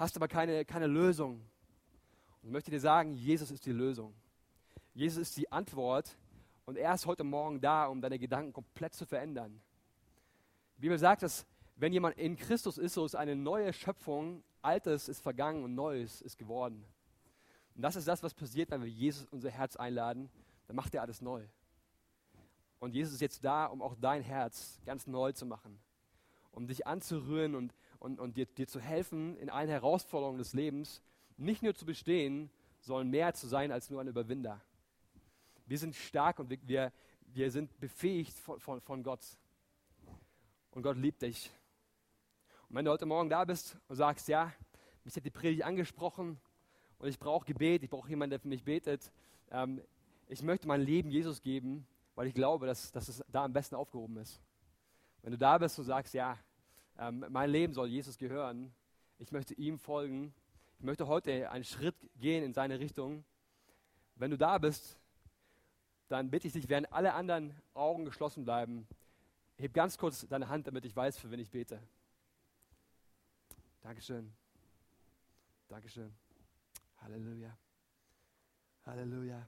hast 0.00 0.16
aber 0.16 0.28
keine, 0.28 0.64
keine 0.64 0.86
Lösung. 0.86 1.42
Und 2.40 2.48
ich 2.48 2.50
möchte 2.50 2.70
dir 2.70 2.80
sagen, 2.80 3.12
Jesus 3.12 3.50
ist 3.50 3.66
die 3.66 3.72
Lösung. 3.72 4.14
Jesus 4.94 5.18
ist 5.18 5.36
die 5.36 5.52
Antwort 5.52 6.16
und 6.64 6.76
er 6.78 6.94
ist 6.94 7.04
heute 7.04 7.22
Morgen 7.22 7.60
da, 7.60 7.84
um 7.84 8.00
deine 8.00 8.18
Gedanken 8.18 8.54
komplett 8.54 8.94
zu 8.94 9.04
verändern. 9.04 9.60
Die 10.78 10.80
Bibel 10.80 10.98
sagt, 10.98 11.22
dass 11.22 11.46
wenn 11.76 11.92
jemand 11.92 12.16
in 12.16 12.36
Christus 12.36 12.78
ist, 12.78 12.94
so 12.94 13.04
ist 13.04 13.14
eine 13.14 13.36
neue 13.36 13.74
Schöpfung, 13.74 14.42
Altes 14.62 15.06
ist 15.08 15.20
vergangen 15.20 15.64
und 15.64 15.74
Neues 15.74 16.22
ist 16.22 16.38
geworden. 16.38 16.82
Und 17.74 17.82
das 17.82 17.94
ist 17.94 18.08
das, 18.08 18.22
was 18.22 18.32
passiert, 18.32 18.70
wenn 18.70 18.80
wir 18.80 18.88
Jesus 18.88 19.26
unser 19.30 19.50
Herz 19.50 19.76
einladen, 19.76 20.30
dann 20.66 20.76
macht 20.76 20.94
er 20.94 21.02
alles 21.02 21.20
neu. 21.20 21.44
Und 22.78 22.94
Jesus 22.94 23.14
ist 23.14 23.20
jetzt 23.20 23.44
da, 23.44 23.66
um 23.66 23.82
auch 23.82 23.94
dein 24.00 24.22
Herz 24.22 24.80
ganz 24.86 25.06
neu 25.06 25.32
zu 25.32 25.44
machen, 25.44 25.78
um 26.52 26.66
dich 26.66 26.86
anzurühren 26.86 27.54
und 27.54 27.74
und, 28.00 28.18
und 28.18 28.36
dir, 28.36 28.46
dir 28.46 28.66
zu 28.66 28.80
helfen, 28.80 29.36
in 29.36 29.48
allen 29.48 29.68
Herausforderungen 29.68 30.38
des 30.38 30.54
Lebens 30.54 31.02
nicht 31.36 31.62
nur 31.62 31.74
zu 31.74 31.86
bestehen, 31.86 32.50
sondern 32.80 33.10
mehr 33.10 33.34
zu 33.34 33.46
sein 33.46 33.70
als 33.70 33.90
nur 33.90 34.00
ein 34.00 34.08
Überwinder. 34.08 34.60
Wir 35.66 35.78
sind 35.78 35.94
stark 35.94 36.38
und 36.40 36.50
wir, 36.66 36.92
wir 37.26 37.50
sind 37.50 37.78
befähigt 37.78 38.36
von, 38.38 38.58
von, 38.58 38.80
von 38.80 39.02
Gott. 39.02 39.24
Und 40.72 40.82
Gott 40.82 40.96
liebt 40.96 41.22
dich. 41.22 41.50
Und 42.68 42.76
wenn 42.76 42.84
du 42.84 42.90
heute 42.90 43.06
Morgen 43.06 43.28
da 43.28 43.44
bist 43.44 43.76
und 43.86 43.96
sagst, 43.96 44.28
ja, 44.28 44.52
mich 45.04 45.14
hat 45.14 45.24
die 45.24 45.30
Predigt 45.30 45.64
angesprochen 45.64 46.40
und 46.98 47.08
ich 47.08 47.18
brauche 47.18 47.44
Gebet, 47.44 47.82
ich 47.82 47.90
brauche 47.90 48.08
jemanden, 48.08 48.30
der 48.30 48.40
für 48.40 48.48
mich 48.48 48.64
betet, 48.64 49.12
ähm, 49.50 49.80
ich 50.26 50.42
möchte 50.42 50.68
mein 50.68 50.80
Leben 50.80 51.10
Jesus 51.10 51.42
geben, 51.42 51.86
weil 52.14 52.28
ich 52.28 52.34
glaube, 52.34 52.66
dass, 52.66 52.92
dass 52.92 53.08
es 53.08 53.24
da 53.28 53.44
am 53.44 53.52
besten 53.52 53.74
aufgehoben 53.74 54.16
ist. 54.18 54.40
Wenn 55.22 55.32
du 55.32 55.38
da 55.38 55.58
bist 55.58 55.78
und 55.78 55.84
sagst, 55.84 56.14
ja, 56.14 56.38
ähm, 57.00 57.24
mein 57.30 57.50
Leben 57.50 57.72
soll 57.72 57.88
Jesus 57.88 58.18
gehören. 58.18 58.72
Ich 59.18 59.32
möchte 59.32 59.54
ihm 59.54 59.78
folgen. 59.78 60.34
Ich 60.78 60.84
möchte 60.84 61.06
heute 61.06 61.50
einen 61.50 61.64
Schritt 61.64 61.96
gehen 62.18 62.44
in 62.44 62.52
seine 62.52 62.78
Richtung. 62.78 63.24
Wenn 64.16 64.30
du 64.30 64.36
da 64.36 64.58
bist, 64.58 64.98
dann 66.08 66.30
bitte 66.30 66.46
ich 66.46 66.52
dich, 66.52 66.68
während 66.68 66.92
alle 66.92 67.14
anderen 67.14 67.54
Augen 67.72 68.04
geschlossen 68.04 68.44
bleiben, 68.44 68.86
heb 69.56 69.72
ganz 69.72 69.96
kurz 69.96 70.26
deine 70.28 70.48
Hand, 70.48 70.66
damit 70.66 70.84
ich 70.84 70.94
weiß, 70.94 71.16
für 71.16 71.30
wen 71.30 71.40
ich 71.40 71.50
bete. 71.50 71.82
Dankeschön. 73.80 74.30
Dankeschön. 75.68 76.12
Halleluja. 76.98 77.56
Halleluja. 78.84 79.46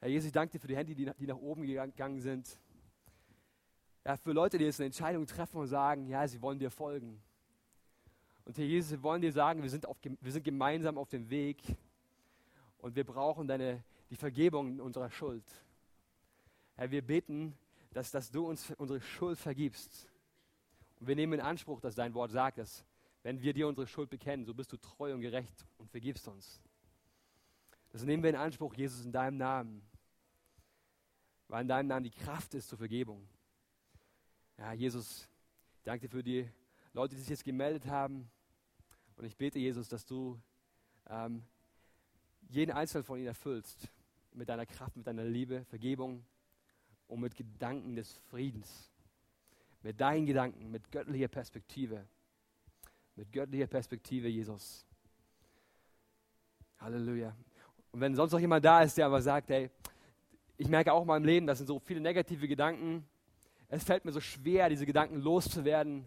Herr 0.00 0.08
Jesus, 0.08 0.26
ich 0.28 0.32
danke 0.32 0.52
dir 0.52 0.60
für 0.60 0.68
die 0.68 0.76
Hände, 0.76 0.94
die 0.94 1.26
nach 1.26 1.36
oben 1.36 1.62
gegangen 1.62 2.20
sind. 2.20 2.58
Ja, 4.04 4.16
für 4.16 4.32
Leute, 4.32 4.58
die 4.58 4.64
jetzt 4.64 4.80
eine 4.80 4.86
Entscheidung 4.86 5.26
treffen 5.26 5.58
und 5.58 5.66
sagen, 5.66 6.06
ja, 6.06 6.28
sie 6.28 6.40
wollen 6.42 6.58
dir 6.58 6.70
folgen. 6.70 7.22
Und 8.44 8.58
Herr 8.58 8.64
Jesus, 8.64 8.90
wir 8.90 9.02
wollen 9.02 9.22
dir 9.22 9.32
sagen, 9.32 9.62
wir 9.62 9.70
sind, 9.70 9.86
auf, 9.86 9.96
wir 10.02 10.32
sind 10.32 10.44
gemeinsam 10.44 10.98
auf 10.98 11.08
dem 11.08 11.30
Weg 11.30 11.62
und 12.78 12.94
wir 12.94 13.04
brauchen 13.04 13.48
deine, 13.48 13.82
die 14.10 14.16
Vergebung 14.16 14.78
unserer 14.80 15.10
Schuld. 15.10 15.44
Herr, 16.76 16.90
wir 16.90 17.00
beten, 17.00 17.56
dass, 17.92 18.10
dass 18.10 18.30
du 18.30 18.46
uns 18.46 18.70
unsere 18.76 19.00
Schuld 19.00 19.38
vergibst. 19.38 20.06
Und 21.00 21.06
wir 21.06 21.16
nehmen 21.16 21.34
in 21.34 21.40
Anspruch, 21.40 21.80
dass 21.80 21.94
dein 21.94 22.12
Wort 22.12 22.30
sagt, 22.30 22.58
dass 22.58 22.84
wenn 23.22 23.40
wir 23.40 23.54
dir 23.54 23.66
unsere 23.66 23.86
Schuld 23.86 24.10
bekennen, 24.10 24.44
so 24.44 24.52
bist 24.52 24.70
du 24.70 24.76
treu 24.76 25.14
und 25.14 25.22
gerecht 25.22 25.64
und 25.78 25.90
vergibst 25.90 26.28
uns. 26.28 26.60
Das 27.90 28.02
nehmen 28.02 28.22
wir 28.22 28.30
in 28.30 28.36
Anspruch, 28.36 28.74
Jesus, 28.74 29.02
in 29.02 29.12
deinem 29.12 29.38
Namen. 29.38 29.82
Weil 31.48 31.62
in 31.62 31.68
deinem 31.68 31.86
Namen 31.86 32.04
die 32.04 32.10
Kraft 32.10 32.52
ist 32.52 32.68
zur 32.68 32.76
Vergebung. 32.76 33.26
Ja, 34.56 34.72
Jesus, 34.72 35.28
danke 35.82 36.08
für 36.08 36.22
die 36.22 36.48
Leute, 36.92 37.16
die 37.16 37.20
sich 37.20 37.30
jetzt 37.30 37.44
gemeldet 37.44 37.86
haben. 37.86 38.30
Und 39.16 39.24
ich 39.24 39.36
bete, 39.36 39.58
Jesus, 39.58 39.88
dass 39.88 40.06
du 40.06 40.40
ähm, 41.08 41.42
jeden 42.48 42.70
Einzelnen 42.70 43.04
von 43.04 43.18
ihnen 43.18 43.26
erfüllst 43.26 43.90
mit 44.32 44.48
deiner 44.48 44.64
Kraft, 44.64 44.96
mit 44.96 45.06
deiner 45.06 45.24
Liebe, 45.24 45.64
Vergebung 45.64 46.24
und 47.08 47.20
mit 47.20 47.34
Gedanken 47.34 47.96
des 47.96 48.16
Friedens. 48.30 48.92
Mit 49.82 50.00
deinen 50.00 50.24
Gedanken, 50.24 50.70
mit 50.70 50.90
göttlicher 50.90 51.28
Perspektive. 51.28 52.06
Mit 53.16 53.32
göttlicher 53.32 53.66
Perspektive, 53.66 54.28
Jesus. 54.28 54.86
Halleluja. 56.78 57.36
Und 57.90 58.00
wenn 58.00 58.14
sonst 58.14 58.32
noch 58.32 58.40
jemand 58.40 58.64
da 58.64 58.82
ist, 58.82 58.96
der 58.96 59.06
aber 59.06 59.20
sagt, 59.20 59.50
hey, 59.50 59.68
ich 60.56 60.68
merke 60.68 60.92
auch 60.92 61.02
in 61.02 61.08
meinem 61.08 61.24
Leben, 61.24 61.46
das 61.46 61.58
sind 61.58 61.66
so 61.66 61.80
viele 61.80 62.00
negative 62.00 62.46
Gedanken, 62.46 63.04
es 63.74 63.84
fällt 63.84 64.04
mir 64.04 64.12
so 64.12 64.20
schwer, 64.20 64.68
diese 64.68 64.86
Gedanken 64.86 65.16
loszuwerden. 65.16 66.04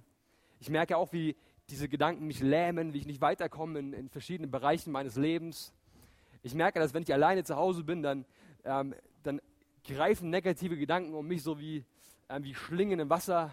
Ich 0.60 0.70
merke 0.70 0.98
auch, 0.98 1.12
wie 1.12 1.36
diese 1.70 1.90
Gedanken 1.90 2.26
mich 2.26 2.40
lähmen, 2.40 2.94
wie 2.94 3.00
ich 3.00 3.06
nicht 3.06 3.22
weiterkomme 3.22 3.80
in, 3.80 3.94
in 3.94 4.10
verschiedenen 4.10 4.50
Bereichen 4.50 4.92
meines 4.92 5.18
Lebens. 5.18 5.74
Ich 6.44 6.56
merke, 6.56 6.80
dass 6.80 6.94
wenn 6.94 7.04
ich 7.04 7.14
alleine 7.14 7.44
zu 7.44 7.58
Hause 7.58 7.84
bin, 7.84 8.02
dann, 8.02 8.26
ähm, 8.64 8.96
dann 9.24 9.42
greifen 9.84 10.30
negative 10.30 10.78
Gedanken 10.78 11.14
um 11.14 11.28
mich 11.28 11.44
so 11.44 11.60
wie, 11.60 11.84
ähm, 12.30 12.44
wie 12.44 12.56
Schlingen 12.56 13.00
im 13.00 13.10
Wasser. 13.10 13.52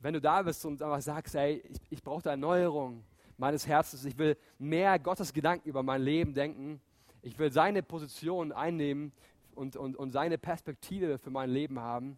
wenn 0.00 0.14
du 0.14 0.20
da 0.20 0.42
bist 0.42 0.64
und 0.64 0.80
einfach 0.80 1.02
sagst, 1.02 1.34
ey, 1.34 1.62
ich, 1.68 1.78
ich 1.90 2.02
brauche 2.02 2.28
Erneuerung 2.28 3.04
meines 3.36 3.66
Herzens, 3.66 4.04
ich 4.04 4.16
will 4.16 4.36
mehr 4.58 4.98
Gottes 4.98 5.32
Gedanken 5.32 5.68
über 5.68 5.82
mein 5.82 6.02
Leben 6.02 6.34
denken, 6.34 6.80
ich 7.20 7.38
will 7.38 7.52
seine 7.52 7.82
Position 7.82 8.52
einnehmen 8.52 9.12
und, 9.54 9.76
und, 9.76 9.96
und 9.96 10.12
seine 10.12 10.38
Perspektive 10.38 11.18
für 11.18 11.30
mein 11.30 11.50
Leben 11.50 11.80
haben. 11.80 12.16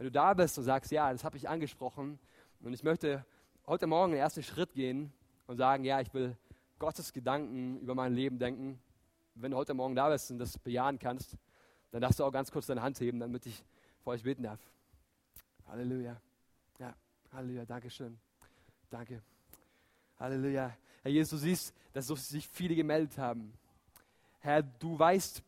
Wenn 0.00 0.06
du 0.06 0.12
da 0.12 0.32
bist 0.32 0.56
und 0.56 0.64
sagst, 0.64 0.90
ja, 0.92 1.12
das 1.12 1.24
habe 1.24 1.36
ich 1.36 1.46
angesprochen 1.46 2.18
und 2.62 2.72
ich 2.72 2.82
möchte 2.82 3.22
heute 3.66 3.86
Morgen 3.86 4.12
den 4.12 4.20
ersten 4.22 4.42
Schritt 4.42 4.72
gehen 4.72 5.12
und 5.46 5.58
sagen, 5.58 5.84
ja, 5.84 6.00
ich 6.00 6.14
will 6.14 6.38
Gottes 6.78 7.12
Gedanken 7.12 7.78
über 7.80 7.94
mein 7.94 8.14
Leben 8.14 8.38
denken. 8.38 8.80
Wenn 9.34 9.50
du 9.50 9.58
heute 9.58 9.74
Morgen 9.74 9.94
da 9.94 10.08
bist 10.08 10.30
und 10.30 10.38
das 10.38 10.56
bejahen 10.56 10.98
kannst, 10.98 11.36
dann 11.90 12.00
darfst 12.00 12.18
du 12.18 12.24
auch 12.24 12.32
ganz 12.32 12.50
kurz 12.50 12.64
deine 12.64 12.80
Hand 12.80 12.98
heben, 12.98 13.20
damit 13.20 13.44
ich 13.44 13.62
vor 14.02 14.14
euch 14.14 14.22
beten 14.22 14.42
darf. 14.42 14.58
Halleluja. 15.68 16.18
Ja, 16.78 16.94
Halleluja. 17.34 17.66
Dankeschön. 17.66 18.18
Danke. 18.88 19.20
Halleluja. 20.18 20.74
Herr 21.02 21.10
Jesus, 21.10 21.28
du 21.32 21.36
siehst, 21.36 21.74
dass 21.92 22.06
sich 22.06 22.48
viele 22.48 22.74
gemeldet 22.74 23.18
haben. 23.18 23.52
Herr, 24.38 24.62
du 24.62 24.98
weißt, 24.98 25.42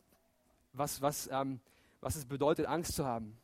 was, 0.73 1.01
was, 1.01 1.27
ähm, 1.31 1.59
was 2.01 2.15
es 2.17 2.25
bedeutet, 2.25 2.67
Angst 2.67 2.93
zu 2.93 3.03
haben. 3.03 3.35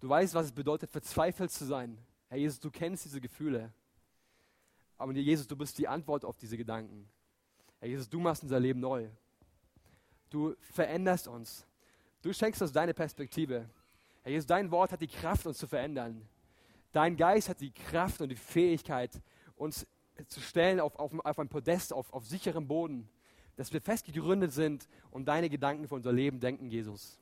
Du 0.00 0.08
weißt, 0.08 0.34
was 0.34 0.46
es 0.46 0.52
bedeutet, 0.52 0.90
verzweifelt 0.90 1.50
zu 1.50 1.64
sein. 1.64 1.98
Herr 2.28 2.38
Jesus, 2.38 2.60
du 2.60 2.70
kennst 2.70 3.04
diese 3.04 3.20
Gefühle. 3.20 3.72
Aber 4.96 5.12
Jesus, 5.12 5.46
du 5.46 5.56
bist 5.56 5.78
die 5.78 5.88
Antwort 5.88 6.24
auf 6.24 6.36
diese 6.36 6.56
Gedanken. 6.56 7.08
Herr 7.80 7.88
Jesus, 7.88 8.08
du 8.08 8.18
machst 8.18 8.42
unser 8.42 8.60
Leben 8.60 8.80
neu. 8.80 9.08
Du 10.30 10.54
veränderst 10.60 11.28
uns. 11.28 11.66
Du 12.22 12.32
schenkst 12.32 12.60
uns 12.60 12.72
deine 12.72 12.94
Perspektive. 12.94 13.68
Herr 14.22 14.32
Jesus, 14.32 14.46
dein 14.46 14.70
Wort 14.70 14.92
hat 14.92 15.00
die 15.00 15.08
Kraft, 15.08 15.46
uns 15.46 15.58
zu 15.58 15.66
verändern. 15.66 16.28
Dein 16.92 17.16
Geist 17.16 17.48
hat 17.48 17.60
die 17.60 17.70
Kraft 17.70 18.20
und 18.20 18.28
die 18.28 18.36
Fähigkeit, 18.36 19.20
uns 19.56 19.86
zu 20.26 20.40
stellen 20.40 20.80
auf, 20.80 20.96
auf, 20.96 21.12
auf 21.24 21.38
ein 21.38 21.48
Podest, 21.48 21.92
auf, 21.92 22.12
auf 22.12 22.26
sicherem 22.26 22.66
Boden 22.66 23.08
dass 23.58 23.72
wir 23.72 23.80
fest 23.80 24.06
gegründet 24.06 24.52
sind 24.52 24.88
und 25.10 25.26
deine 25.26 25.50
Gedanken 25.50 25.88
für 25.88 25.96
unser 25.96 26.12
Leben 26.12 26.38
denken, 26.38 26.70
Jesus. 26.70 27.18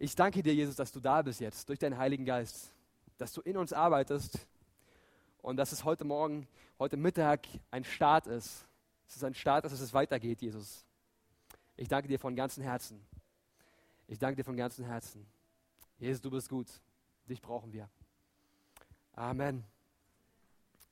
Ich 0.00 0.14
danke 0.14 0.44
dir, 0.44 0.54
Jesus, 0.54 0.76
dass 0.76 0.92
du 0.92 1.00
da 1.00 1.22
bist 1.22 1.40
jetzt, 1.40 1.68
durch 1.68 1.80
deinen 1.80 1.98
Heiligen 1.98 2.24
Geist, 2.24 2.72
dass 3.16 3.32
du 3.32 3.40
in 3.40 3.56
uns 3.56 3.72
arbeitest 3.72 4.38
und 5.42 5.56
dass 5.56 5.72
es 5.72 5.82
heute 5.82 6.04
Morgen, 6.04 6.46
heute 6.78 6.96
Mittag 6.96 7.48
ein 7.72 7.82
Start 7.82 8.28
ist. 8.28 8.64
Es 9.08 9.16
ist 9.16 9.24
ein 9.24 9.34
Start, 9.34 9.64
dass 9.64 9.72
es 9.72 9.92
weitergeht, 9.92 10.40
Jesus. 10.40 10.84
Ich 11.76 11.88
danke 11.88 12.06
dir 12.06 12.20
von 12.20 12.36
ganzem 12.36 12.62
Herzen. 12.62 13.04
Ich 14.06 14.20
danke 14.20 14.36
dir 14.36 14.44
von 14.44 14.56
ganzem 14.56 14.84
Herzen. 14.84 15.26
Jesus, 15.98 16.20
du 16.20 16.30
bist 16.30 16.48
gut. 16.48 16.68
Dich 17.28 17.42
brauchen 17.42 17.72
wir. 17.72 17.88
Amen. 19.16 19.64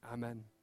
Amen. 0.00 0.55